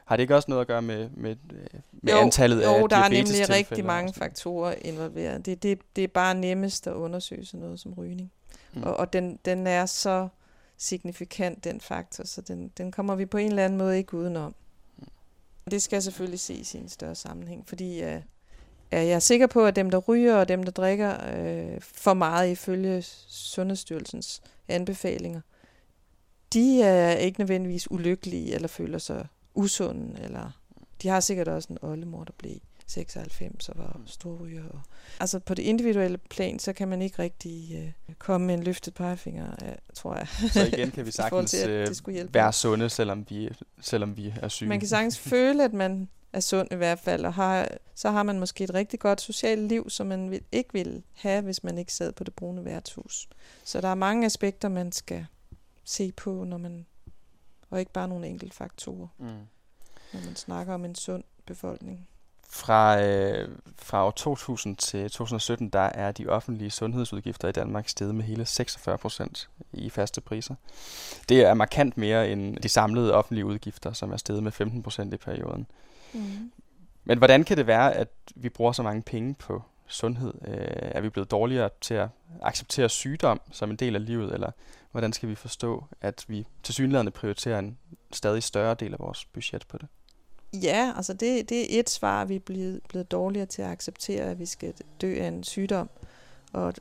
har 0.07 0.17
det 0.17 0.23
ikke 0.23 0.37
også 0.37 0.51
noget 0.51 0.61
at 0.61 0.67
gøre 0.67 0.83
med, 0.83 1.09
med, 1.11 1.37
med 1.93 2.13
jo, 2.13 2.19
antallet 2.19 2.65
jo, 2.65 2.75
af 2.75 2.81
Jo, 2.81 2.87
der 2.87 2.97
er 2.97 3.09
nemlig 3.09 3.51
rigtig 3.51 3.85
mange 3.85 4.13
faktorer 4.15 4.75
involveret. 4.81 5.47
Det, 5.47 5.63
det, 5.63 5.79
det 5.97 6.05
er 6.05 6.09
bare 6.09 6.35
nemmest 6.35 6.87
at 6.87 6.93
undersøge 6.93 7.47
sådan 7.47 7.61
noget 7.61 7.81
som 7.81 7.93
rygning. 7.93 8.33
Mm. 8.75 8.83
Og, 8.83 8.97
og 8.97 9.13
den, 9.13 9.39
den 9.45 9.67
er 9.67 9.87
så 9.87 10.29
signifikant, 10.77 11.65
den 11.65 11.81
faktor, 11.81 12.25
så 12.25 12.41
den, 12.41 12.69
den 12.79 12.93
kommer 12.93 13.15
vi 13.15 13.27
på 13.27 13.39
en 13.39 13.49
eller 13.49 13.65
anden 13.65 13.79
måde 13.79 13.99
ikke 13.99 14.15
udenom. 14.15 14.55
Det 15.71 15.83
skal 15.83 16.03
selvfølgelig 16.03 16.41
ses 16.41 16.75
i 16.75 16.79
en 16.79 16.89
større 16.89 17.15
sammenhæng, 17.15 17.69
fordi 17.69 18.03
uh, 18.03 18.21
jeg 18.91 19.09
er 19.09 19.19
sikker 19.19 19.47
på, 19.47 19.67
at 19.67 19.77
dem, 19.77 19.91
der 19.91 19.99
ryger 19.99 20.37
og 20.37 20.49
dem, 20.49 20.63
der 20.63 20.73
drikker 20.73 21.15
uh, 21.15 21.83
for 21.83 22.15
meget 22.15 22.51
ifølge 22.51 23.03
Sundhedsstyrelsens 23.29 24.43
anbefalinger, 24.69 25.41
de 26.53 26.83
er 26.83 27.13
ikke 27.13 27.41
nødvendigvis 27.41 27.91
ulykkelige 27.91 28.55
eller 28.55 28.69
føler 28.69 28.99
sig 28.99 29.27
usunde, 29.57 30.21
eller 30.23 30.51
de 31.03 31.09
har 31.09 31.21
sikkert 31.21 31.49
også 31.49 31.69
en 31.71 31.79
oldemor, 31.83 32.25
der 32.25 32.33
blev 32.39 32.57
96 32.87 33.69
og 33.69 33.79
var 33.79 34.01
storryger. 34.07 34.65
Og, 34.69 34.81
altså 35.21 35.39
på 35.39 35.55
det 35.55 35.63
individuelle 35.63 36.19
plan, 36.19 36.59
så 36.59 36.73
kan 36.73 36.89
man 36.89 37.03
ikke 37.03 37.19
rigtig 37.19 37.77
øh, 37.77 38.15
komme 38.19 38.47
med 38.47 38.55
en 38.55 38.63
løftet 38.63 38.95
pegefinger, 38.95 39.51
øh, 39.65 39.75
tror 39.95 40.15
jeg. 40.15 40.29
Så 40.29 40.67
igen 40.67 40.91
kan 40.91 41.07
vi 41.07 41.11
sagtens 41.23 41.51
til, 41.51 41.71
øh, 41.71 42.35
være 42.35 42.53
sunde, 42.53 42.91
selvom 42.91 43.27
vi, 43.29 43.51
selvom 43.81 44.17
vi 44.17 44.35
er 44.43 44.49
syge. 44.49 44.69
Man 44.69 44.81
kan 44.81 44.89
sagtens 44.97 45.19
føle, 45.19 45.65
at 45.65 45.73
man 45.73 46.09
er 46.33 46.41
sund 46.41 46.69
i 46.73 46.75
hvert 46.75 46.99
fald, 46.99 47.25
og 47.25 47.35
har, 47.35 47.69
så 47.95 48.11
har 48.11 48.23
man 48.23 48.39
måske 48.39 48.65
et 48.65 48.75
rigtig 48.75 49.01
godt 49.01 49.21
socialt 49.21 49.69
liv, 49.69 49.91
som 49.91 50.07
man 50.07 50.31
vil, 50.31 50.41
ikke 50.53 50.73
vil 50.73 51.03
have, 51.15 51.43
hvis 51.43 51.65
man 51.65 51.79
ikke 51.79 51.93
sad 51.93 52.13
på 52.13 52.25
det 52.25 52.35
brune 52.35 52.65
værtshus. 52.65 53.29
Så 53.65 53.81
der 53.81 53.89
er 53.89 53.95
mange 53.95 54.27
aspekter, 54.27 54.69
man 54.69 54.93
skal 54.93 55.27
se 55.85 56.13
på, 56.13 56.45
når 56.45 56.59
man 56.59 56.87
og 57.71 57.81
ikke 57.81 57.93
bare 57.93 58.09
nogle 58.09 58.27
enkelte 58.27 58.57
faktorer, 58.57 59.09
mm. 59.19 59.27
når 60.13 60.21
man 60.25 60.37
snakker 60.37 60.75
om 60.75 60.85
en 60.85 60.95
sund 60.95 61.25
befolkning. 61.47 62.09
Fra, 62.51 63.03
øh, 63.03 63.49
fra 63.79 64.07
år 64.07 64.11
2000 64.11 64.77
til 64.77 65.11
2017, 65.11 65.69
der 65.69 65.79
er 65.79 66.13
de 66.13 66.29
offentlige 66.29 66.71
sundhedsudgifter 66.71 67.49
i 67.49 67.53
Danmark 67.53 67.89
steget 67.89 68.15
med 68.15 68.25
hele 68.25 68.45
46 68.45 68.99
procent 68.99 69.49
i 69.73 69.91
faste 69.91 70.21
priser. 70.21 70.55
Det 71.29 71.45
er 71.45 71.55
markant 71.55 71.97
mere 71.97 72.31
end 72.31 72.57
de 72.57 72.69
samlede 72.69 73.15
offentlige 73.15 73.47
udgifter, 73.47 73.93
som 73.93 74.13
er 74.13 74.17
steget 74.17 74.43
med 74.43 74.53
15 74.53 74.83
procent 74.83 75.15
i 75.15 75.17
perioden. 75.17 75.67
Mm. 76.13 76.53
Men 77.05 77.19
hvordan 77.19 77.45
kan 77.45 77.57
det 77.57 77.67
være, 77.67 77.95
at 77.95 78.09
vi 78.35 78.49
bruger 78.49 78.73
så 78.73 78.83
mange 78.83 79.03
penge 79.03 79.35
på 79.35 79.63
sundhed? 79.87 80.35
Øh, 80.49 80.67
er 80.71 81.01
vi 81.01 81.09
blevet 81.09 81.31
dårligere 81.31 81.71
til 81.81 81.95
at 81.95 82.09
acceptere 82.43 82.89
sygdom 82.89 83.41
som 83.51 83.71
en 83.71 83.77
del 83.77 83.95
af 83.95 84.07
livet, 84.07 84.35
eller 84.35 84.51
hvordan 84.97 85.13
skal 85.13 85.29
vi 85.29 85.35
forstå, 85.35 85.85
at 86.01 86.25
vi 86.29 86.47
tilsyneladende 86.63 87.13
prioriterer 87.13 87.59
en 87.59 87.79
stadig 88.13 88.43
større 88.43 88.75
del 88.75 88.93
af 88.93 88.99
vores 88.99 89.25
budget 89.25 89.65
på 89.69 89.79
det? 89.79 89.89
Ja, 90.63 90.93
altså 90.97 91.13
det, 91.13 91.49
det 91.49 91.77
er 91.77 91.81
et 91.81 91.91
svar, 91.91 92.25
vi 92.25 92.37
er 92.37 92.41
blevet, 92.41 92.81
blevet 92.89 93.11
dårligere 93.11 93.47
til 93.47 93.63
at 93.63 93.69
acceptere, 93.69 94.23
at 94.23 94.39
vi 94.39 94.47
skal 94.47 94.75
dø 95.01 95.19
af 95.21 95.29
en 95.29 95.45
sygdom. 95.45 95.91
Og, 96.53 96.75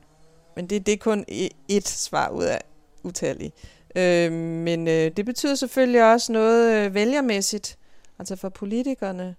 men 0.55 0.67
det, 0.67 0.85
det 0.85 0.93
er 0.93 0.97
kun 0.97 1.25
et 1.67 1.87
svar 1.87 2.29
ud 2.29 2.43
af 2.43 2.61
utallige. 3.03 3.51
Øh, 3.95 4.31
men 4.31 4.87
øh, 4.87 5.11
det 5.17 5.25
betyder 5.25 5.55
selvfølgelig 5.55 6.11
også 6.11 6.31
noget 6.31 6.85
øh, 6.85 6.93
vælgermæssigt, 6.93 7.77
altså 8.19 8.35
for 8.35 8.49
politikerne. 8.49 9.35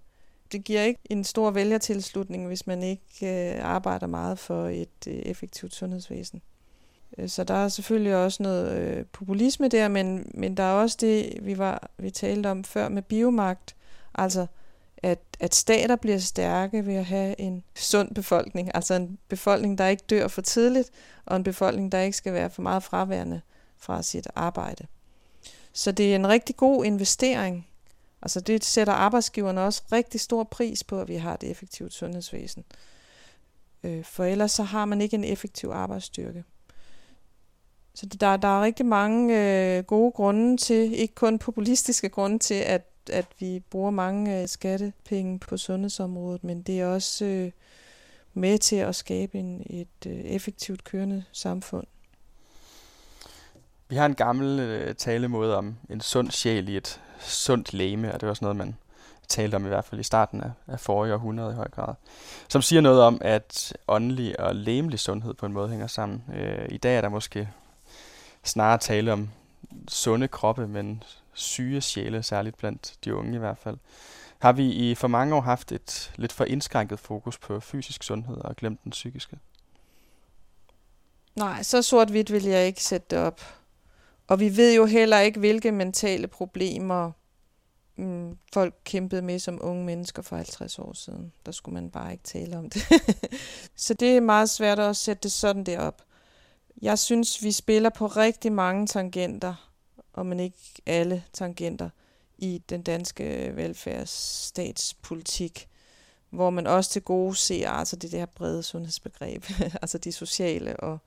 Det 0.53 0.65
giver 0.65 0.83
ikke 0.83 1.01
en 1.11 1.25
stor 1.25 1.51
vælgertilslutning, 1.51 2.47
hvis 2.47 2.67
man 2.67 2.83
ikke 2.83 3.55
øh, 3.55 3.65
arbejder 3.65 4.07
meget 4.07 4.39
for 4.39 4.69
et 4.69 5.07
øh, 5.07 5.15
effektivt 5.15 5.75
sundhedsvæsen. 5.75 6.43
Øh, 7.19 7.29
så 7.29 7.45
der 7.45 7.55
er 7.55 7.69
selvfølgelig 7.69 8.17
også 8.17 8.43
noget 8.43 8.79
øh, 8.79 9.05
populisme 9.07 9.69
der, 9.69 9.89
men, 9.89 10.31
men 10.35 10.57
der 10.57 10.63
er 10.63 10.73
også 10.73 10.97
det, 11.01 11.39
vi, 11.43 11.59
var, 11.59 11.91
vi 11.99 12.11
talte 12.11 12.51
om 12.51 12.65
før 12.65 12.89
med 12.89 13.03
biomagt, 13.03 13.77
Altså, 14.19 14.47
at, 14.97 15.19
at 15.41 15.55
stater 15.55 15.97
bliver 15.97 16.19
stærke 16.19 16.87
ved 16.87 16.95
at 16.95 17.05
have 17.05 17.41
en 17.41 17.65
sund 17.75 18.15
befolkning, 18.15 18.71
altså 18.75 18.95
en 18.95 19.19
befolkning, 19.29 19.79
der 19.79 19.87
ikke 19.87 20.05
dør 20.11 20.29
for 20.29 20.43
tidligt, 20.43 20.91
og 21.27 21.37
en 21.37 21.45
befolkning, 21.45 21.93
der 21.93 22.01
ikke 22.01 22.17
skal 22.17 22.33
være 22.33 22.51
for 22.51 22.63
meget 22.63 22.83
fraværende 22.83 23.41
fra 23.79 24.03
sit 24.03 24.29
arbejde. 24.35 24.87
Så 25.73 25.93
det 25.93 26.13
er 26.13 26.17
en 26.17 26.29
rigtig 26.29 26.57
god 26.57 26.85
investering. 26.85 27.67
Altså 28.23 28.41
det 28.41 28.65
sætter 28.65 28.93
arbejdsgiverne 28.93 29.61
også 29.61 29.83
rigtig 29.93 30.21
stor 30.21 30.45
pris 30.45 30.85
på, 30.85 31.01
at 31.01 31.09
vi 31.09 31.17
har 31.17 31.35
et 31.35 31.45
effektivt 31.45 31.93
sundhedsvæsen. 31.93 32.65
Øh, 33.83 34.05
for 34.05 34.25
ellers 34.25 34.53
så 34.53 34.63
har 34.63 34.85
man 34.85 35.01
ikke 35.01 35.15
en 35.15 35.25
effektiv 35.25 35.69
arbejdsstyrke. 35.69 36.45
Så 37.97 38.07
der, 38.07 38.37
der 38.37 38.49
er 38.49 38.63
rigtig 38.63 38.87
mange 38.87 39.35
øh, 39.39 39.85
gode 39.85 40.13
grunde 40.13 40.57
til, 40.57 40.95
ikke 40.95 41.15
kun 41.15 41.39
populistiske 41.39 42.09
grunde 42.09 42.39
til, 42.39 42.55
at 42.55 42.83
at 43.11 43.27
vi 43.39 43.63
bruger 43.71 43.91
mange 43.91 44.41
øh, 44.41 44.49
skattepenge 44.49 45.39
på 45.39 45.57
sundhedsområdet, 45.57 46.45
men 46.45 46.63
det 46.63 46.81
er 46.81 46.87
også 46.87 47.25
øh, 47.25 47.51
med 48.35 48.59
til 48.59 48.77
at 48.77 48.97
skabe 48.97 49.39
en, 49.39 49.67
et 49.71 50.07
øh, 50.07 50.13
effektivt 50.13 50.85
kørende 50.85 51.25
samfund. 51.33 51.87
Vi 53.89 53.97
har 53.97 54.07
en 54.07 54.15
gammel 54.15 54.61
øh, 54.61 54.95
talemåde 54.95 55.57
om 55.57 55.77
en 55.91 56.01
sund 56.01 56.31
sjæl 56.31 56.69
i 56.69 56.77
et 56.77 57.01
sundt 57.21 57.75
læme, 57.75 58.15
og 58.15 58.21
det 58.21 58.27
var 58.27 58.31
også 58.31 58.45
noget, 58.45 58.57
man 58.57 58.77
talte 59.29 59.57
om 59.57 59.65
i 59.65 59.69
hvert 59.69 59.85
fald 59.85 60.01
i 60.01 60.05
starten 60.05 60.41
af, 60.41 60.51
af 60.67 60.81
forrige 60.81 61.15
århundrede 61.15 61.53
i 61.53 61.55
høj 61.55 61.69
grad, 61.69 61.95
som 62.49 62.63
siger 62.63 62.81
noget 62.81 63.03
om, 63.03 63.19
at 63.21 63.77
åndelig 63.89 64.41
og 64.41 64.55
læmelig 64.55 64.99
sundhed 64.99 65.35
på 65.35 65.47
en 65.47 65.53
måde 65.53 65.69
hænger 65.69 65.87
sammen. 65.87 66.25
Øh, 66.35 66.69
I 66.71 66.77
dag 66.77 66.97
er 66.97 67.01
der 67.01 67.09
måske 67.09 67.49
snarere 68.49 68.79
tale 68.79 69.13
om 69.13 69.29
sunde 69.89 70.29
kroppe, 70.29 70.69
men 70.69 71.03
syge 71.35 71.81
sjæle, 71.81 72.23
særligt 72.23 72.57
blandt 72.57 72.95
de 73.05 73.15
unge 73.15 73.35
i 73.35 73.39
hvert 73.39 73.59
fald. 73.59 73.77
Har 74.39 74.53
vi 74.53 74.73
i 74.73 74.95
for 74.95 75.09
mange 75.09 75.35
år 75.35 75.41
haft 75.41 75.73
et 75.73 76.13
lidt 76.17 76.33
for 76.33 76.45
indskrænket 76.45 76.99
fokus 76.99 77.39
på 77.39 77.61
fysisk 77.61 78.03
sundhed 78.03 78.37
og 78.37 78.57
glemt 78.57 78.85
den 78.85 78.91
psykiske? 78.91 79.39
Nej, 81.37 81.63
så 81.63 81.83
sort-hvidt 81.83 82.33
vil 82.33 82.45
jeg 82.45 82.67
ikke 82.67 82.83
sætte 82.85 83.07
det 83.11 83.19
op. 83.19 83.41
Og 84.27 84.41
vi 84.41 84.57
ved 84.57 84.77
jo 84.77 84.87
heller 84.87 85.19
ikke, 85.19 85.39
hvilke 85.39 85.73
mentale 85.73 86.27
problemer 86.27 87.13
mm, 87.97 88.39
folk 88.53 88.75
kæmpede 88.85 89.23
med 89.23 89.39
som 89.39 89.59
unge 89.63 89.85
mennesker 89.85 90.23
for 90.23 90.37
50 90.37 90.79
år 90.79 90.93
siden. 90.93 91.33
Der 91.47 91.53
skulle 91.53 91.75
man 91.75 91.91
bare 91.91 92.13
ikke 92.13 92.25
tale 92.25 92.57
om 92.59 92.71
det. 92.71 92.83
så 93.77 93.95
det 93.95 94.17
er 94.17 94.21
meget 94.21 94.51
svært 94.51 94.79
at 94.79 94.97
sætte 94.97 95.23
det 95.23 95.33
sådan 95.33 95.65
derop. 95.65 96.03
Jeg 96.83 96.99
synes, 96.99 97.43
vi 97.43 97.53
spiller 97.53 97.91
på 97.91 98.07
rigtig 98.07 98.53
mange 98.53 98.87
tangenter, 98.87 99.71
og 100.13 100.27
men 100.27 100.41
ikke 100.41 100.59
alle 100.87 101.25
tangenter, 101.33 101.91
i 102.39 102.63
den 102.69 102.83
danske 102.83 103.57
velfærdsstatspolitik, 103.57 105.69
hvor 106.31 106.51
man 106.51 106.67
også 106.67 106.91
til 106.91 107.03
gode 107.03 107.37
ser 107.37 107.71
altså 107.71 107.97
det 107.97 108.13
der 108.13 108.27
brede 108.27 108.63
sundhedsbegreb, 108.63 109.45
altså 109.83 109.99
de 109.99 110.13
sociale 110.13 110.81
og, 110.81 110.99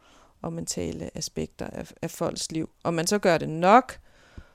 og 0.41 0.53
mentale 0.53 1.17
aspekter 1.17 1.67
af, 1.67 1.91
af 2.01 2.11
folks 2.11 2.51
liv. 2.51 2.69
Om 2.83 2.93
man 2.93 3.07
så 3.07 3.19
gør 3.19 3.37
det 3.37 3.49
nok, 3.49 3.99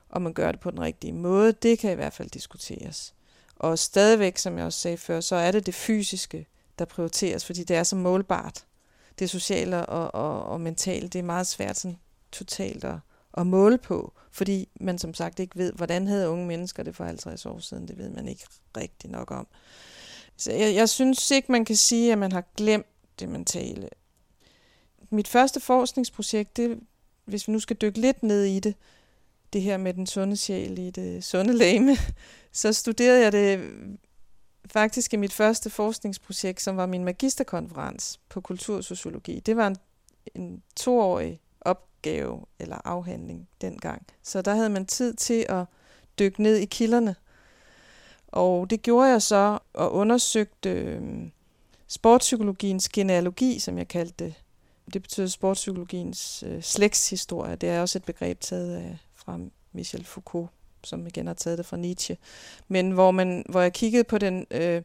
og 0.09 0.23
man 0.23 0.33
gør 0.33 0.53
det 0.53 0.61
på 0.61 0.71
den 0.71 0.81
rigtige 0.81 1.13
måde, 1.13 1.53
det 1.53 1.79
kan 1.79 1.93
i 1.93 1.95
hvert 1.95 2.13
fald 2.13 2.31
diskuteres. 2.31 3.15
Og 3.57 3.79
stadigvæk, 3.79 4.39
som 4.39 4.59
jeg 4.59 4.67
også 4.67 4.79
sagde 4.79 4.97
før, 4.97 5.21
så 5.21 5.37
er 5.37 5.51
det 5.51 5.67
det 5.67 5.75
fysiske, 5.75 6.47
der 6.79 6.85
prioriteres, 6.85 7.45
fordi 7.45 7.65
det 7.65 7.77
er 7.77 7.83
så 7.83 7.97
målbart. 7.97 8.65
Det 9.19 9.31
sociale 9.31 9.87
og, 9.87 10.15
og, 10.15 10.45
og 10.45 10.61
mentale, 10.61 11.09
det 11.09 11.19
er 11.19 11.23
meget 11.23 11.47
svært 11.47 11.77
sådan 11.77 11.99
totalt 12.33 12.85
at, 12.85 12.97
at 13.39 13.47
måle 13.47 13.79
på, 13.79 14.13
fordi 14.31 14.69
man 14.81 14.99
som 14.99 15.15
sagt 15.15 15.41
ikke 15.41 15.57
ved, 15.57 15.73
hvordan 15.73 16.07
havde 16.07 16.29
unge 16.29 16.47
mennesker 16.47 16.83
det 16.83 16.97
for 16.97 17.05
50 17.05 17.47
år 17.47 17.59
siden. 17.59 17.89
Det 17.89 17.99
ved 17.99 18.11
man 18.11 18.29
ikke 18.29 18.47
rigtig 18.77 19.11
nok 19.11 19.31
om. 19.31 19.47
Så 20.37 20.53
jeg, 20.53 20.75
jeg 20.75 20.89
synes 20.89 21.31
ikke, 21.31 21.53
man 21.53 21.65
kan 21.65 21.77
sige, 21.77 22.13
at 22.13 22.19
man 22.19 22.33
har 22.33 22.45
glemt 22.57 22.87
det 23.19 23.29
mentale. 23.29 23.89
Mit 25.11 25.29
første 25.29 25.61
forskningsprojekt, 25.61 26.57
det, 26.57 26.81
hvis 27.25 27.49
vi 27.49 27.53
nu 27.53 27.61
skal 27.61 27.77
dykke 27.77 28.01
lidt 28.01 28.23
ned 28.23 28.45
i 28.45 28.61
det, 28.61 28.75
det 29.53 29.63
her 29.63 29.77
med 29.77 29.95
den 29.95 30.07
sunde 30.07 30.37
sjæl 30.37 30.79
i 30.79 30.91
det 30.91 31.25
sunde 31.25 31.53
læme, 31.53 31.97
så 32.53 32.73
studerede 32.73 33.23
jeg 33.23 33.33
det 33.33 33.71
faktisk 34.67 35.13
i 35.13 35.17
mit 35.17 35.33
første 35.33 35.71
forskningsprojekt, 35.71 36.61
som 36.61 36.77
var 36.77 36.87
min 36.87 37.05
magisterkonferens 37.05 38.21
på 38.29 38.41
kultursociologi. 38.41 39.41
Det 39.41 39.57
var 39.57 39.67
en, 39.67 39.77
en 40.35 40.63
toårig 40.77 41.41
opgave 41.61 42.41
eller 42.59 42.77
afhandling 42.85 43.49
dengang. 43.61 44.07
Så 44.23 44.43
der 44.43 44.55
havde 44.55 44.71
man 44.71 44.87
tid 44.87 45.15
til 45.15 45.47
at 45.49 45.65
dykke 46.19 46.43
ned 46.43 46.57
i 46.57 46.65
kilderne. 46.65 47.17
Og 48.29 48.71
det 48.71 48.83
gjorde 48.83 49.11
jeg 49.11 49.23
så 49.23 49.59
og 49.73 49.93
undersøgte 49.93 50.71
øh, 50.71 51.03
sportspsykologiens 51.87 52.89
genealogi, 52.89 53.59
som 53.59 53.79
jeg 53.79 53.89
kaldte 53.89 54.25
det. 54.25 54.35
Det 54.93 55.03
betyder 55.03 55.27
sportspsykologiens 55.27 56.45
øh, 56.47 56.63
slægtshistorie. 56.63 57.57
Det 57.57 57.69
er 57.69 57.81
også 57.81 57.99
et 57.99 58.05
begreb 58.05 58.41
taget 58.41 58.77
af, 58.77 58.99
fra 59.15 59.39
Michel 59.73 60.05
Foucault, 60.05 60.51
som 60.87 61.07
igen 61.07 61.27
har 61.27 61.35
taget 61.35 61.59
det 61.59 61.67
fra 61.67 61.77
Nietzsche. 61.77 62.17
Men 62.69 62.91
hvor, 62.91 63.11
man, 63.11 63.45
hvor 63.49 63.61
jeg 63.61 63.73
kiggede 63.73 64.05
på 64.05 64.19
den 64.19 64.47
øh, 64.51 64.83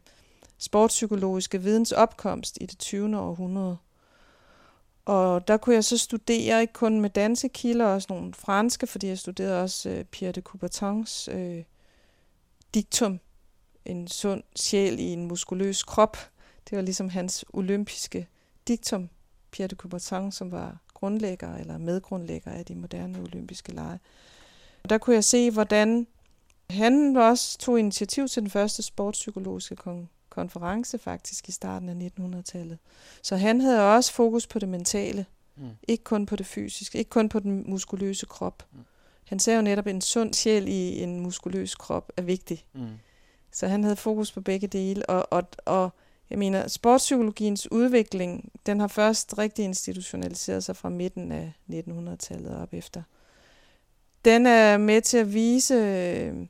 sportspsykologiske 0.58 1.62
videns 1.62 1.92
opkomst 1.92 2.58
i 2.62 2.66
det 2.66 2.80
20. 2.80 3.18
århundrede. 3.20 3.78
Og 5.06 5.48
der 5.48 5.58
kunne 5.58 5.76
jeg 5.76 5.84
så 5.84 5.98
studere 5.98 6.62
ikke 6.62 6.74
kun 6.74 7.02
med 7.02 7.10
danske 7.10 7.50
kilder, 7.50 7.86
også 7.86 8.08
nogle 8.10 8.34
franske, 8.34 8.88
fordi 8.88 9.08
jeg 9.08 9.20
studerede 9.20 9.64
også 9.64 9.90
øh, 9.90 10.04
Pierre 10.04 10.32
de 10.32 10.42
Coubertins 10.42 11.30
øh, 11.32 11.64
diktum, 12.74 13.20
en 13.86 14.08
sund 14.08 14.44
sjæl 14.56 15.00
i 15.00 15.04
en 15.04 15.28
muskuløs 15.28 15.84
krop. 15.84 16.18
Det 16.70 16.76
var 16.76 16.82
ligesom 16.82 17.10
hans 17.10 17.46
olympiske 17.54 18.28
diktum, 18.68 19.10
Pierre 19.52 19.68
de 19.68 19.76
Coubertin, 19.76 20.32
som 20.32 20.52
var 20.52 20.78
grundlægger 20.94 21.56
eller 21.56 21.78
medgrundlægger 21.78 22.52
af 22.52 22.66
de 22.66 22.76
moderne 22.76 23.20
olympiske 23.20 23.72
lege. 23.72 23.94
Øh, 23.94 24.00
der 24.90 24.98
kunne 24.98 25.14
jeg 25.14 25.24
se, 25.24 25.52
hvordan 25.52 26.08
han 26.70 27.16
også 27.16 27.58
tog 27.58 27.80
initiativ 27.80 28.28
til 28.28 28.42
den 28.42 28.50
første 28.50 28.84
sportspsykologiske 28.84 29.76
konference 30.30 30.98
faktisk 30.98 31.50
i 31.50 31.52
starten 31.52 31.90
af 31.90 32.10
1900-tallet. 32.20 32.78
Så 33.24 33.36
han 33.36 33.62
havde 33.62 33.96
også 33.96 34.14
fokus 34.14 34.48
på 34.48 34.60
det 34.60 34.70
mentale, 34.70 35.26
mm. 35.56 35.70
ikke 35.88 36.04
kun 36.04 36.26
på 36.26 36.36
det 36.36 36.46
fysiske, 36.46 36.98
ikke 36.98 37.10
kun 37.10 37.30
på 37.30 37.40
den 37.40 37.64
muskuløse 37.70 38.26
krop. 38.26 38.66
Mm. 38.72 38.80
Han 39.26 39.40
sagde 39.40 39.58
jo 39.58 39.64
netop, 39.64 39.88
at 39.88 39.96
en 39.96 40.02
sund 40.02 40.34
sjæl 40.34 40.68
i 40.68 41.04
en 41.04 41.20
muskuløs 41.20 41.76
krop 41.76 42.12
er 42.18 42.22
vigtig. 42.22 42.66
Mm. 42.74 42.88
Så 43.52 43.68
han 43.68 43.84
havde 43.84 43.96
fokus 43.96 44.32
på 44.32 44.42
begge 44.42 44.68
dele, 44.68 45.10
og, 45.10 45.28
og, 45.32 45.48
og 45.66 45.90
jeg 46.30 46.40
mener, 46.40 46.68
sportspsykologiens 46.68 47.72
udvikling, 47.72 48.52
den 48.66 48.80
har 48.80 48.88
først 48.88 49.38
rigtig 49.38 49.66
institutionaliseret 49.66 50.64
sig 50.64 50.76
fra 50.76 50.90
midten 50.90 51.32
af 51.32 51.54
1900-tallet 51.72 52.58
op 52.58 52.74
efter. 52.74 53.04
Den 54.26 54.46
er 54.46 54.78
med 54.78 55.02
til 55.02 55.18
at 55.18 55.34
vise 55.34 56.48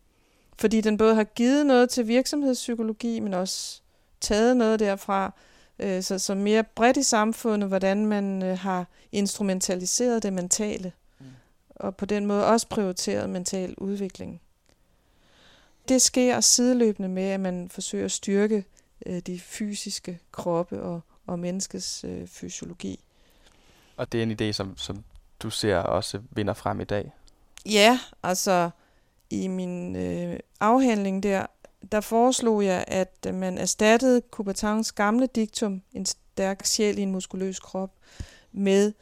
fordi 0.59 0.81
den 0.81 0.97
både 0.97 1.15
har 1.15 1.23
givet 1.23 1.65
noget 1.65 1.89
til 1.89 2.07
virksomhedspsykologi, 2.07 3.19
men 3.19 3.33
også 3.33 3.81
taget 4.21 4.57
noget 4.57 4.79
derfra, 4.79 5.33
øh, 5.79 6.03
så, 6.03 6.19
så 6.19 6.35
mere 6.35 6.63
bredt 6.63 6.97
i 6.97 7.03
samfundet, 7.03 7.69
hvordan 7.69 8.05
man 8.05 8.43
øh, 8.43 8.57
har 8.57 8.87
instrumentaliseret 9.11 10.23
det 10.23 10.33
mentale, 10.33 10.91
mm. 11.19 11.25
og 11.75 11.95
på 11.95 12.05
den 12.05 12.25
måde 12.25 12.47
også 12.47 12.67
prioriteret 12.67 13.29
mental 13.29 13.75
udvikling. 13.77 14.41
Det 15.89 16.01
sker 16.01 16.41
sideløbende 16.41 17.09
med, 17.09 17.23
at 17.23 17.39
man 17.39 17.69
forsøger 17.69 18.05
at 18.05 18.11
styrke 18.11 18.65
øh, 19.05 19.19
de 19.19 19.39
fysiske 19.39 20.19
kroppe 20.31 20.81
og, 20.81 21.01
og 21.27 21.39
menneskets 21.39 22.03
øh, 22.03 22.27
fysiologi. 22.27 22.99
Og 23.97 24.11
det 24.11 24.17
er 24.17 24.23
en 24.23 24.41
idé, 24.41 24.51
som, 24.51 24.77
som 24.77 25.03
du 25.39 25.49
ser 25.49 25.77
også 25.77 26.21
vinder 26.31 26.53
frem 26.53 26.81
i 26.81 26.83
dag? 26.83 27.11
Ja, 27.65 27.99
altså 28.23 28.69
i 29.29 29.47
min 29.47 29.95
øh, 29.95 30.39
afhandling 30.59 31.23
der, 31.23 31.45
der 31.91 32.01
foreslog 32.01 32.65
jeg, 32.65 32.85
at 32.87 33.25
øh, 33.27 33.35
man 33.35 33.57
erstattede 33.57 34.21
Coubertins 34.31 34.91
gamle 34.91 35.27
diktum, 35.27 35.81
en 35.93 36.05
stærk 36.05 36.65
sjæl 36.65 36.97
i 36.97 37.01
en 37.01 37.11
muskuløs 37.11 37.59
krop, 37.59 37.91
med 38.51 38.93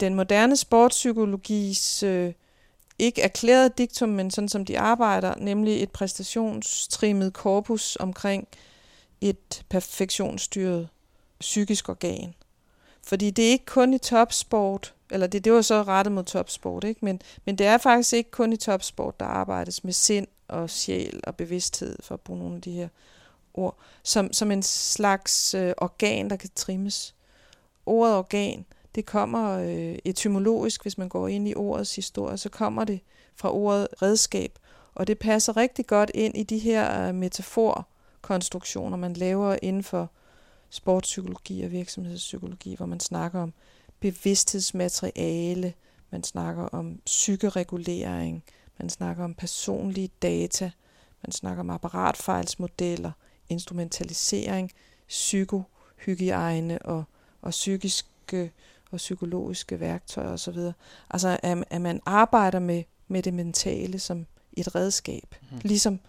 den 0.00 0.14
moderne 0.14 0.56
sportspsykologis 0.56 2.02
øh, 2.02 2.32
ikke 2.98 3.22
erklæret 3.22 3.78
diktum, 3.78 4.08
men 4.08 4.30
sådan 4.30 4.48
som 4.48 4.64
de 4.64 4.78
arbejder, 4.78 5.34
nemlig 5.36 5.82
et 5.82 5.90
præstationstrimmet 5.90 7.32
korpus 7.32 7.96
omkring 8.00 8.48
et 9.20 9.64
perfektionsstyret 9.68 10.88
psykisk 11.40 11.88
organ. 11.88 12.34
Fordi 13.02 13.30
det 13.30 13.46
er 13.46 13.50
ikke 13.50 13.66
kun 13.66 13.94
i 13.94 13.98
topsport, 13.98 14.94
eller 15.10 15.26
det, 15.26 15.44
det 15.44 15.52
var 15.52 15.62
så 15.62 15.82
rettet 15.82 16.12
mod 16.12 16.24
topsport, 16.24 16.84
ikke? 16.84 17.04
Men, 17.04 17.22
men 17.44 17.58
det 17.58 17.66
er 17.66 17.78
faktisk 17.78 18.12
ikke 18.12 18.30
kun 18.30 18.52
i 18.52 18.56
topsport, 18.56 19.20
der 19.20 19.26
arbejdes 19.26 19.84
med 19.84 19.92
sind 19.92 20.26
og 20.48 20.70
sjæl 20.70 21.20
og 21.24 21.36
bevidsthed, 21.36 21.96
for 22.02 22.14
at 22.14 22.20
bruge 22.20 22.38
nogle 22.38 22.56
af 22.56 22.62
de 22.62 22.72
her 22.72 22.88
ord, 23.54 23.78
som, 24.02 24.32
som 24.32 24.50
en 24.50 24.62
slags 24.62 25.54
øh, 25.54 25.72
organ, 25.76 26.30
der 26.30 26.36
kan 26.36 26.50
trimmes. 26.54 27.14
Ordet 27.86 28.16
organ, 28.16 28.64
det 28.94 29.06
kommer 29.06 29.58
øh, 29.58 29.98
etymologisk, 30.04 30.82
hvis 30.82 30.98
man 30.98 31.08
går 31.08 31.28
ind 31.28 31.48
i 31.48 31.54
ordets 31.54 31.96
historie, 31.96 32.36
så 32.36 32.48
kommer 32.48 32.84
det 32.84 33.00
fra 33.36 33.52
ordet 33.52 33.88
redskab, 34.02 34.58
og 34.94 35.06
det 35.06 35.18
passer 35.18 35.56
rigtig 35.56 35.86
godt 35.86 36.10
ind 36.14 36.36
i 36.36 36.42
de 36.42 36.58
her 36.58 37.08
øh, 37.08 37.14
metaforkonstruktioner, 37.14 38.96
man 38.96 39.12
laver 39.12 39.56
inden 39.62 39.82
for 39.82 40.10
sportspsykologi 40.70 41.62
og 41.62 41.70
virksomhedspsykologi, 41.70 42.74
hvor 42.74 42.86
man 42.86 43.00
snakker 43.00 43.40
om 43.40 43.52
bevidsthedsmateriale, 44.12 45.74
man 46.10 46.24
snakker 46.24 46.62
om 46.62 47.00
psykeregulering, 47.06 48.44
man 48.78 48.90
snakker 48.90 49.24
om 49.24 49.34
personlige 49.34 50.10
data, 50.22 50.70
man 51.22 51.32
snakker 51.32 51.60
om 51.60 51.70
apparatfejlsmodeller, 51.70 53.12
instrumentalisering, 53.48 54.72
psykohygiejne 55.08 56.78
og, 56.78 57.04
og 57.42 57.50
psykiske 57.50 58.52
og 58.90 58.96
psykologiske 58.96 59.80
værktøjer 59.80 60.28
osv. 60.28 60.58
Altså 61.10 61.38
at, 61.42 61.64
at 61.70 61.80
man 61.80 62.00
arbejder 62.06 62.58
med, 62.58 62.82
med 63.08 63.22
det 63.22 63.34
mentale 63.34 63.98
som 63.98 64.26
et 64.52 64.74
redskab, 64.74 65.34
mm. 65.50 65.58
ligesom 65.62 66.00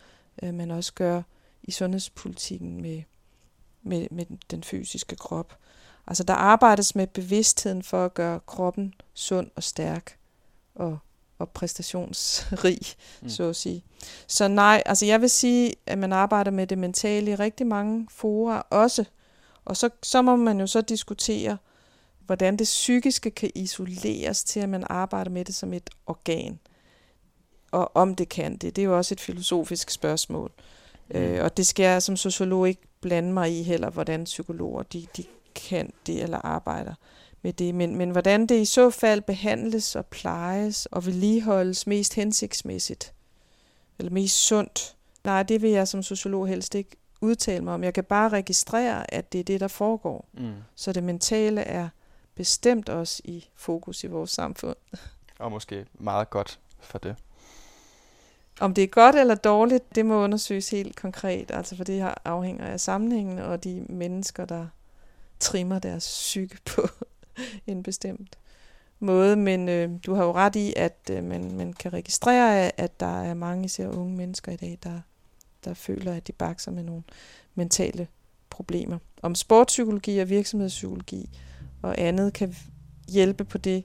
øh, 0.43 0.53
man 0.53 0.71
også 0.71 0.93
gør 0.93 1.21
i 1.63 1.71
sundhedspolitikken 1.71 2.81
med, 2.81 3.03
med, 3.83 4.07
med 4.11 4.25
den 4.51 4.63
fysiske 4.63 5.15
krop. 5.15 5.57
Altså 6.07 6.23
der 6.23 6.33
arbejdes 6.33 6.95
med 6.95 7.07
bevidstheden 7.07 7.83
for 7.83 8.05
at 8.05 8.13
gøre 8.13 8.39
kroppen 8.47 8.93
sund 9.13 9.51
og 9.55 9.63
stærk 9.63 10.17
og, 10.75 10.97
og 11.39 11.49
præstationsrig, 11.49 12.79
mm. 13.21 13.29
så 13.29 13.43
at 13.43 13.55
sige. 13.55 13.83
Så 14.27 14.47
nej, 14.47 14.83
altså 14.85 15.05
jeg 15.05 15.21
vil 15.21 15.29
sige, 15.29 15.73
at 15.85 15.97
man 15.97 16.13
arbejder 16.13 16.51
med 16.51 16.67
det 16.67 16.77
mentale 16.77 17.31
i 17.31 17.35
rigtig 17.35 17.67
mange 17.67 18.07
fora 18.11 18.67
også. 18.69 19.05
Og 19.65 19.77
så, 19.77 19.89
så 20.03 20.21
må 20.21 20.35
man 20.35 20.59
jo 20.59 20.67
så 20.67 20.81
diskutere, 20.81 21.57
hvordan 22.25 22.57
det 22.57 22.65
psykiske 22.65 23.31
kan 23.31 23.51
isoleres 23.55 24.43
til, 24.43 24.59
at 24.59 24.69
man 24.69 24.83
arbejder 24.89 25.31
med 25.31 25.45
det 25.45 25.55
som 25.55 25.73
et 25.73 25.89
organ. 26.05 26.59
Og 27.71 27.95
om 27.95 28.15
det 28.15 28.29
kan 28.29 28.57
det, 28.57 28.75
det 28.75 28.81
er 28.81 28.85
jo 28.85 28.97
også 28.97 29.13
et 29.13 29.21
filosofisk 29.21 29.89
spørgsmål. 29.89 30.51
Mm. 31.09 31.19
Øh, 31.19 31.43
og 31.43 31.57
det 31.57 31.67
skal 31.67 31.83
jeg 31.83 32.03
som 32.03 32.17
sociolog 32.17 32.67
ikke 32.67 32.81
blande 33.01 33.33
mig 33.33 33.59
i 33.59 33.63
heller, 33.63 33.89
hvordan 33.89 34.23
psykologer 34.23 34.83
de, 34.83 35.07
de 35.17 35.23
kan 35.57 35.93
det 36.05 36.23
eller 36.23 36.37
arbejder 36.37 36.93
med 37.41 37.53
det. 37.53 37.75
Men, 37.75 37.95
men 37.95 38.09
hvordan 38.09 38.47
det 38.47 38.61
i 38.61 38.65
så 38.65 38.89
fald 38.89 39.21
behandles 39.21 39.95
og 39.95 40.05
plejes 40.05 40.85
og 40.85 41.05
vedligeholdes 41.05 41.87
mest 41.87 42.13
hensigtsmæssigt, 42.13 43.13
eller 43.99 44.11
mest 44.11 44.35
sundt, 44.35 44.95
nej, 45.23 45.43
det 45.43 45.61
vil 45.61 45.69
jeg 45.69 45.87
som 45.87 46.03
sociolog 46.03 46.47
helst 46.47 46.75
ikke 46.75 46.95
udtale 47.21 47.63
mig 47.63 47.73
om. 47.73 47.83
Jeg 47.83 47.93
kan 47.93 48.03
bare 48.03 48.29
registrere, 48.29 49.13
at 49.13 49.33
det 49.33 49.39
er 49.39 49.43
det, 49.43 49.59
der 49.59 49.67
foregår. 49.67 50.27
Mm. 50.33 50.53
Så 50.75 50.93
det 50.93 51.03
mentale 51.03 51.61
er 51.61 51.89
bestemt 52.35 52.89
også 52.89 53.21
i 53.25 53.49
fokus 53.55 54.03
i 54.03 54.07
vores 54.07 54.31
samfund. 54.31 54.75
Og 55.39 55.51
måske 55.51 55.85
meget 55.93 56.29
godt 56.29 56.59
for 56.79 56.97
det. 56.97 57.15
Om 58.59 58.73
det 58.73 58.83
er 58.83 58.87
godt 58.87 59.15
eller 59.15 59.35
dårligt, 59.35 59.95
det 59.95 60.05
må 60.05 60.23
undersøges 60.23 60.69
helt 60.69 60.95
konkret, 60.95 61.51
altså 61.51 61.75
for 61.75 61.83
det 61.83 61.95
her 61.95 62.13
afhænger 62.25 62.65
af 62.65 62.79
sammenhængen 62.79 63.39
og 63.39 63.63
de 63.63 63.85
mennesker, 63.89 64.45
der 64.45 64.67
trimmer 65.39 65.79
deres 65.79 66.05
psyke 66.05 66.57
på 66.75 66.81
en 67.67 67.83
bestemt 67.83 68.37
måde. 68.99 69.35
Men 69.35 69.69
øh, 69.69 69.89
du 70.05 70.13
har 70.13 70.23
jo 70.23 70.31
ret 70.31 70.55
i, 70.55 70.73
at 70.75 71.09
øh, 71.11 71.23
man, 71.23 71.57
man 71.57 71.73
kan 71.73 71.93
registrere, 71.93 72.79
at 72.79 72.99
der 72.99 73.21
er 73.21 73.33
mange 73.33 73.65
især 73.65 73.87
unge 73.89 74.17
mennesker 74.17 74.51
i 74.51 74.55
dag, 74.55 74.77
der, 74.83 75.01
der 75.65 75.73
føler, 75.73 76.13
at 76.13 76.27
de 76.27 76.31
bakser 76.31 76.71
med 76.71 76.83
nogle 76.83 77.03
mentale 77.55 78.07
problemer. 78.49 78.97
Om 79.21 79.35
sportspsykologi 79.35 80.19
og 80.19 80.29
virksomhedspsykologi 80.29 81.29
og 81.81 82.01
andet 82.01 82.33
kan 82.33 82.55
hjælpe 83.07 83.43
på 83.43 83.57
det, 83.57 83.83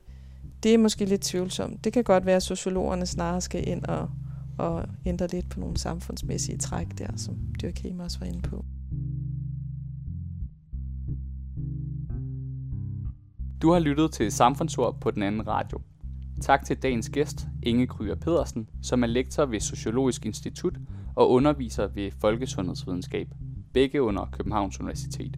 det 0.63 0.75
er 0.75 0.79
måske 0.79 1.05
lidt 1.05 1.21
tvivlsomt. 1.21 1.85
Det 1.85 1.93
kan 1.93 2.05
godt 2.05 2.27
være, 2.27 2.37
at 2.37 2.43
sociologerne 2.43 3.07
snarere 3.07 3.41
skal 3.41 3.69
ind 3.69 3.85
og, 3.85 4.11
og 4.59 4.85
ændre 5.07 5.27
lidt 5.27 5.49
på 5.49 5.61
nogle 5.61 5.77
samfundsmæssige 5.77 6.59
træk 6.59 6.87
der, 6.99 7.17
som 7.17 7.37
Dirk 7.61 7.79
Hemer 7.79 8.05
også 8.05 8.19
var 8.19 8.27
inde 8.27 8.43
på. 8.43 8.65
Du 13.63 13.71
har 13.71 13.79
lyttet 13.79 14.13
til 14.13 14.33
Samfundsord 14.33 15.01
på 15.01 15.11
den 15.11 15.23
anden 15.23 15.49
radio. 15.49 15.81
Tak 16.41 16.65
til 16.65 16.83
dagens 16.83 17.09
gæst, 17.09 17.47
Inge 17.63 17.87
Kryer 17.87 18.15
Pedersen, 18.15 18.69
som 18.83 19.03
er 19.03 19.07
lektor 19.07 19.45
ved 19.45 19.61
Sociologisk 19.61 20.27
Institut 20.27 20.79
og 21.17 21.31
underviser 21.31 21.87
ved 21.87 22.11
Folkesundhedsvidenskab, 22.21 23.29
begge 23.73 24.03
under 24.03 24.27
Københavns 24.33 24.81
Universitet. 24.81 25.37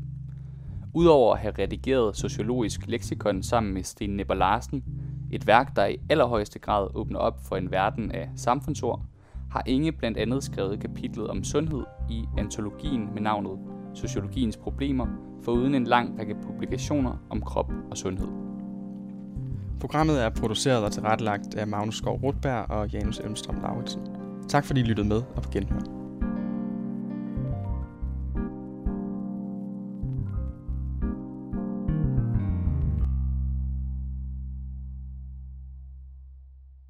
Udover 0.95 1.35
at 1.35 1.41
have 1.41 1.55
redigeret 1.59 2.17
sociologisk 2.17 2.87
leksikon 2.87 3.43
sammen 3.43 3.75
med 3.75 3.83
Sten 3.83 4.17
Nepper 4.17 4.35
Larsen, 4.35 4.85
et 5.31 5.47
værk, 5.47 5.77
der 5.77 5.87
i 5.87 5.97
allerhøjeste 6.11 6.59
grad 6.59 6.89
åbner 6.95 7.19
op 7.19 7.45
for 7.47 7.57
en 7.57 7.71
verden 7.71 8.11
af 8.11 8.31
samfundsord, 8.37 9.03
har 9.51 9.63
Inge 9.67 9.93
blandt 9.93 10.19
andet 10.19 10.45
skrevet 10.45 10.81
kapitlet 10.81 11.29
om 11.29 11.45
sundhed 11.45 11.85
i 12.11 12.25
antologien 12.39 13.09
med 13.15 13.23
navnet 13.23 13.59
Sociologiens 13.95 14.57
Problemer, 14.57 15.34
foruden 15.45 15.75
en 15.75 15.85
lang 15.85 16.19
række 16.19 16.35
publikationer 16.35 17.13
om 17.31 17.43
krop 17.43 17.73
og 17.91 17.97
sundhed. 17.97 18.29
Programmet 19.81 20.25
er 20.25 20.31
produceret 20.31 20.85
og 20.85 20.93
tilrettelagt 20.93 21.55
af 21.55 21.67
Magnus 21.67 21.97
Skov 21.97 22.21
Rutberg 22.23 22.71
og 22.71 22.89
Janus 22.89 23.19
Elmstrøm 23.19 23.61
Lauritsen. 23.63 24.03
Tak 24.49 24.65
fordi 24.65 24.81
I 24.81 24.85
lyttede 24.85 25.09
med 25.09 25.23
og 25.37 25.43
på 25.43 25.51
genhør. 25.51 26.04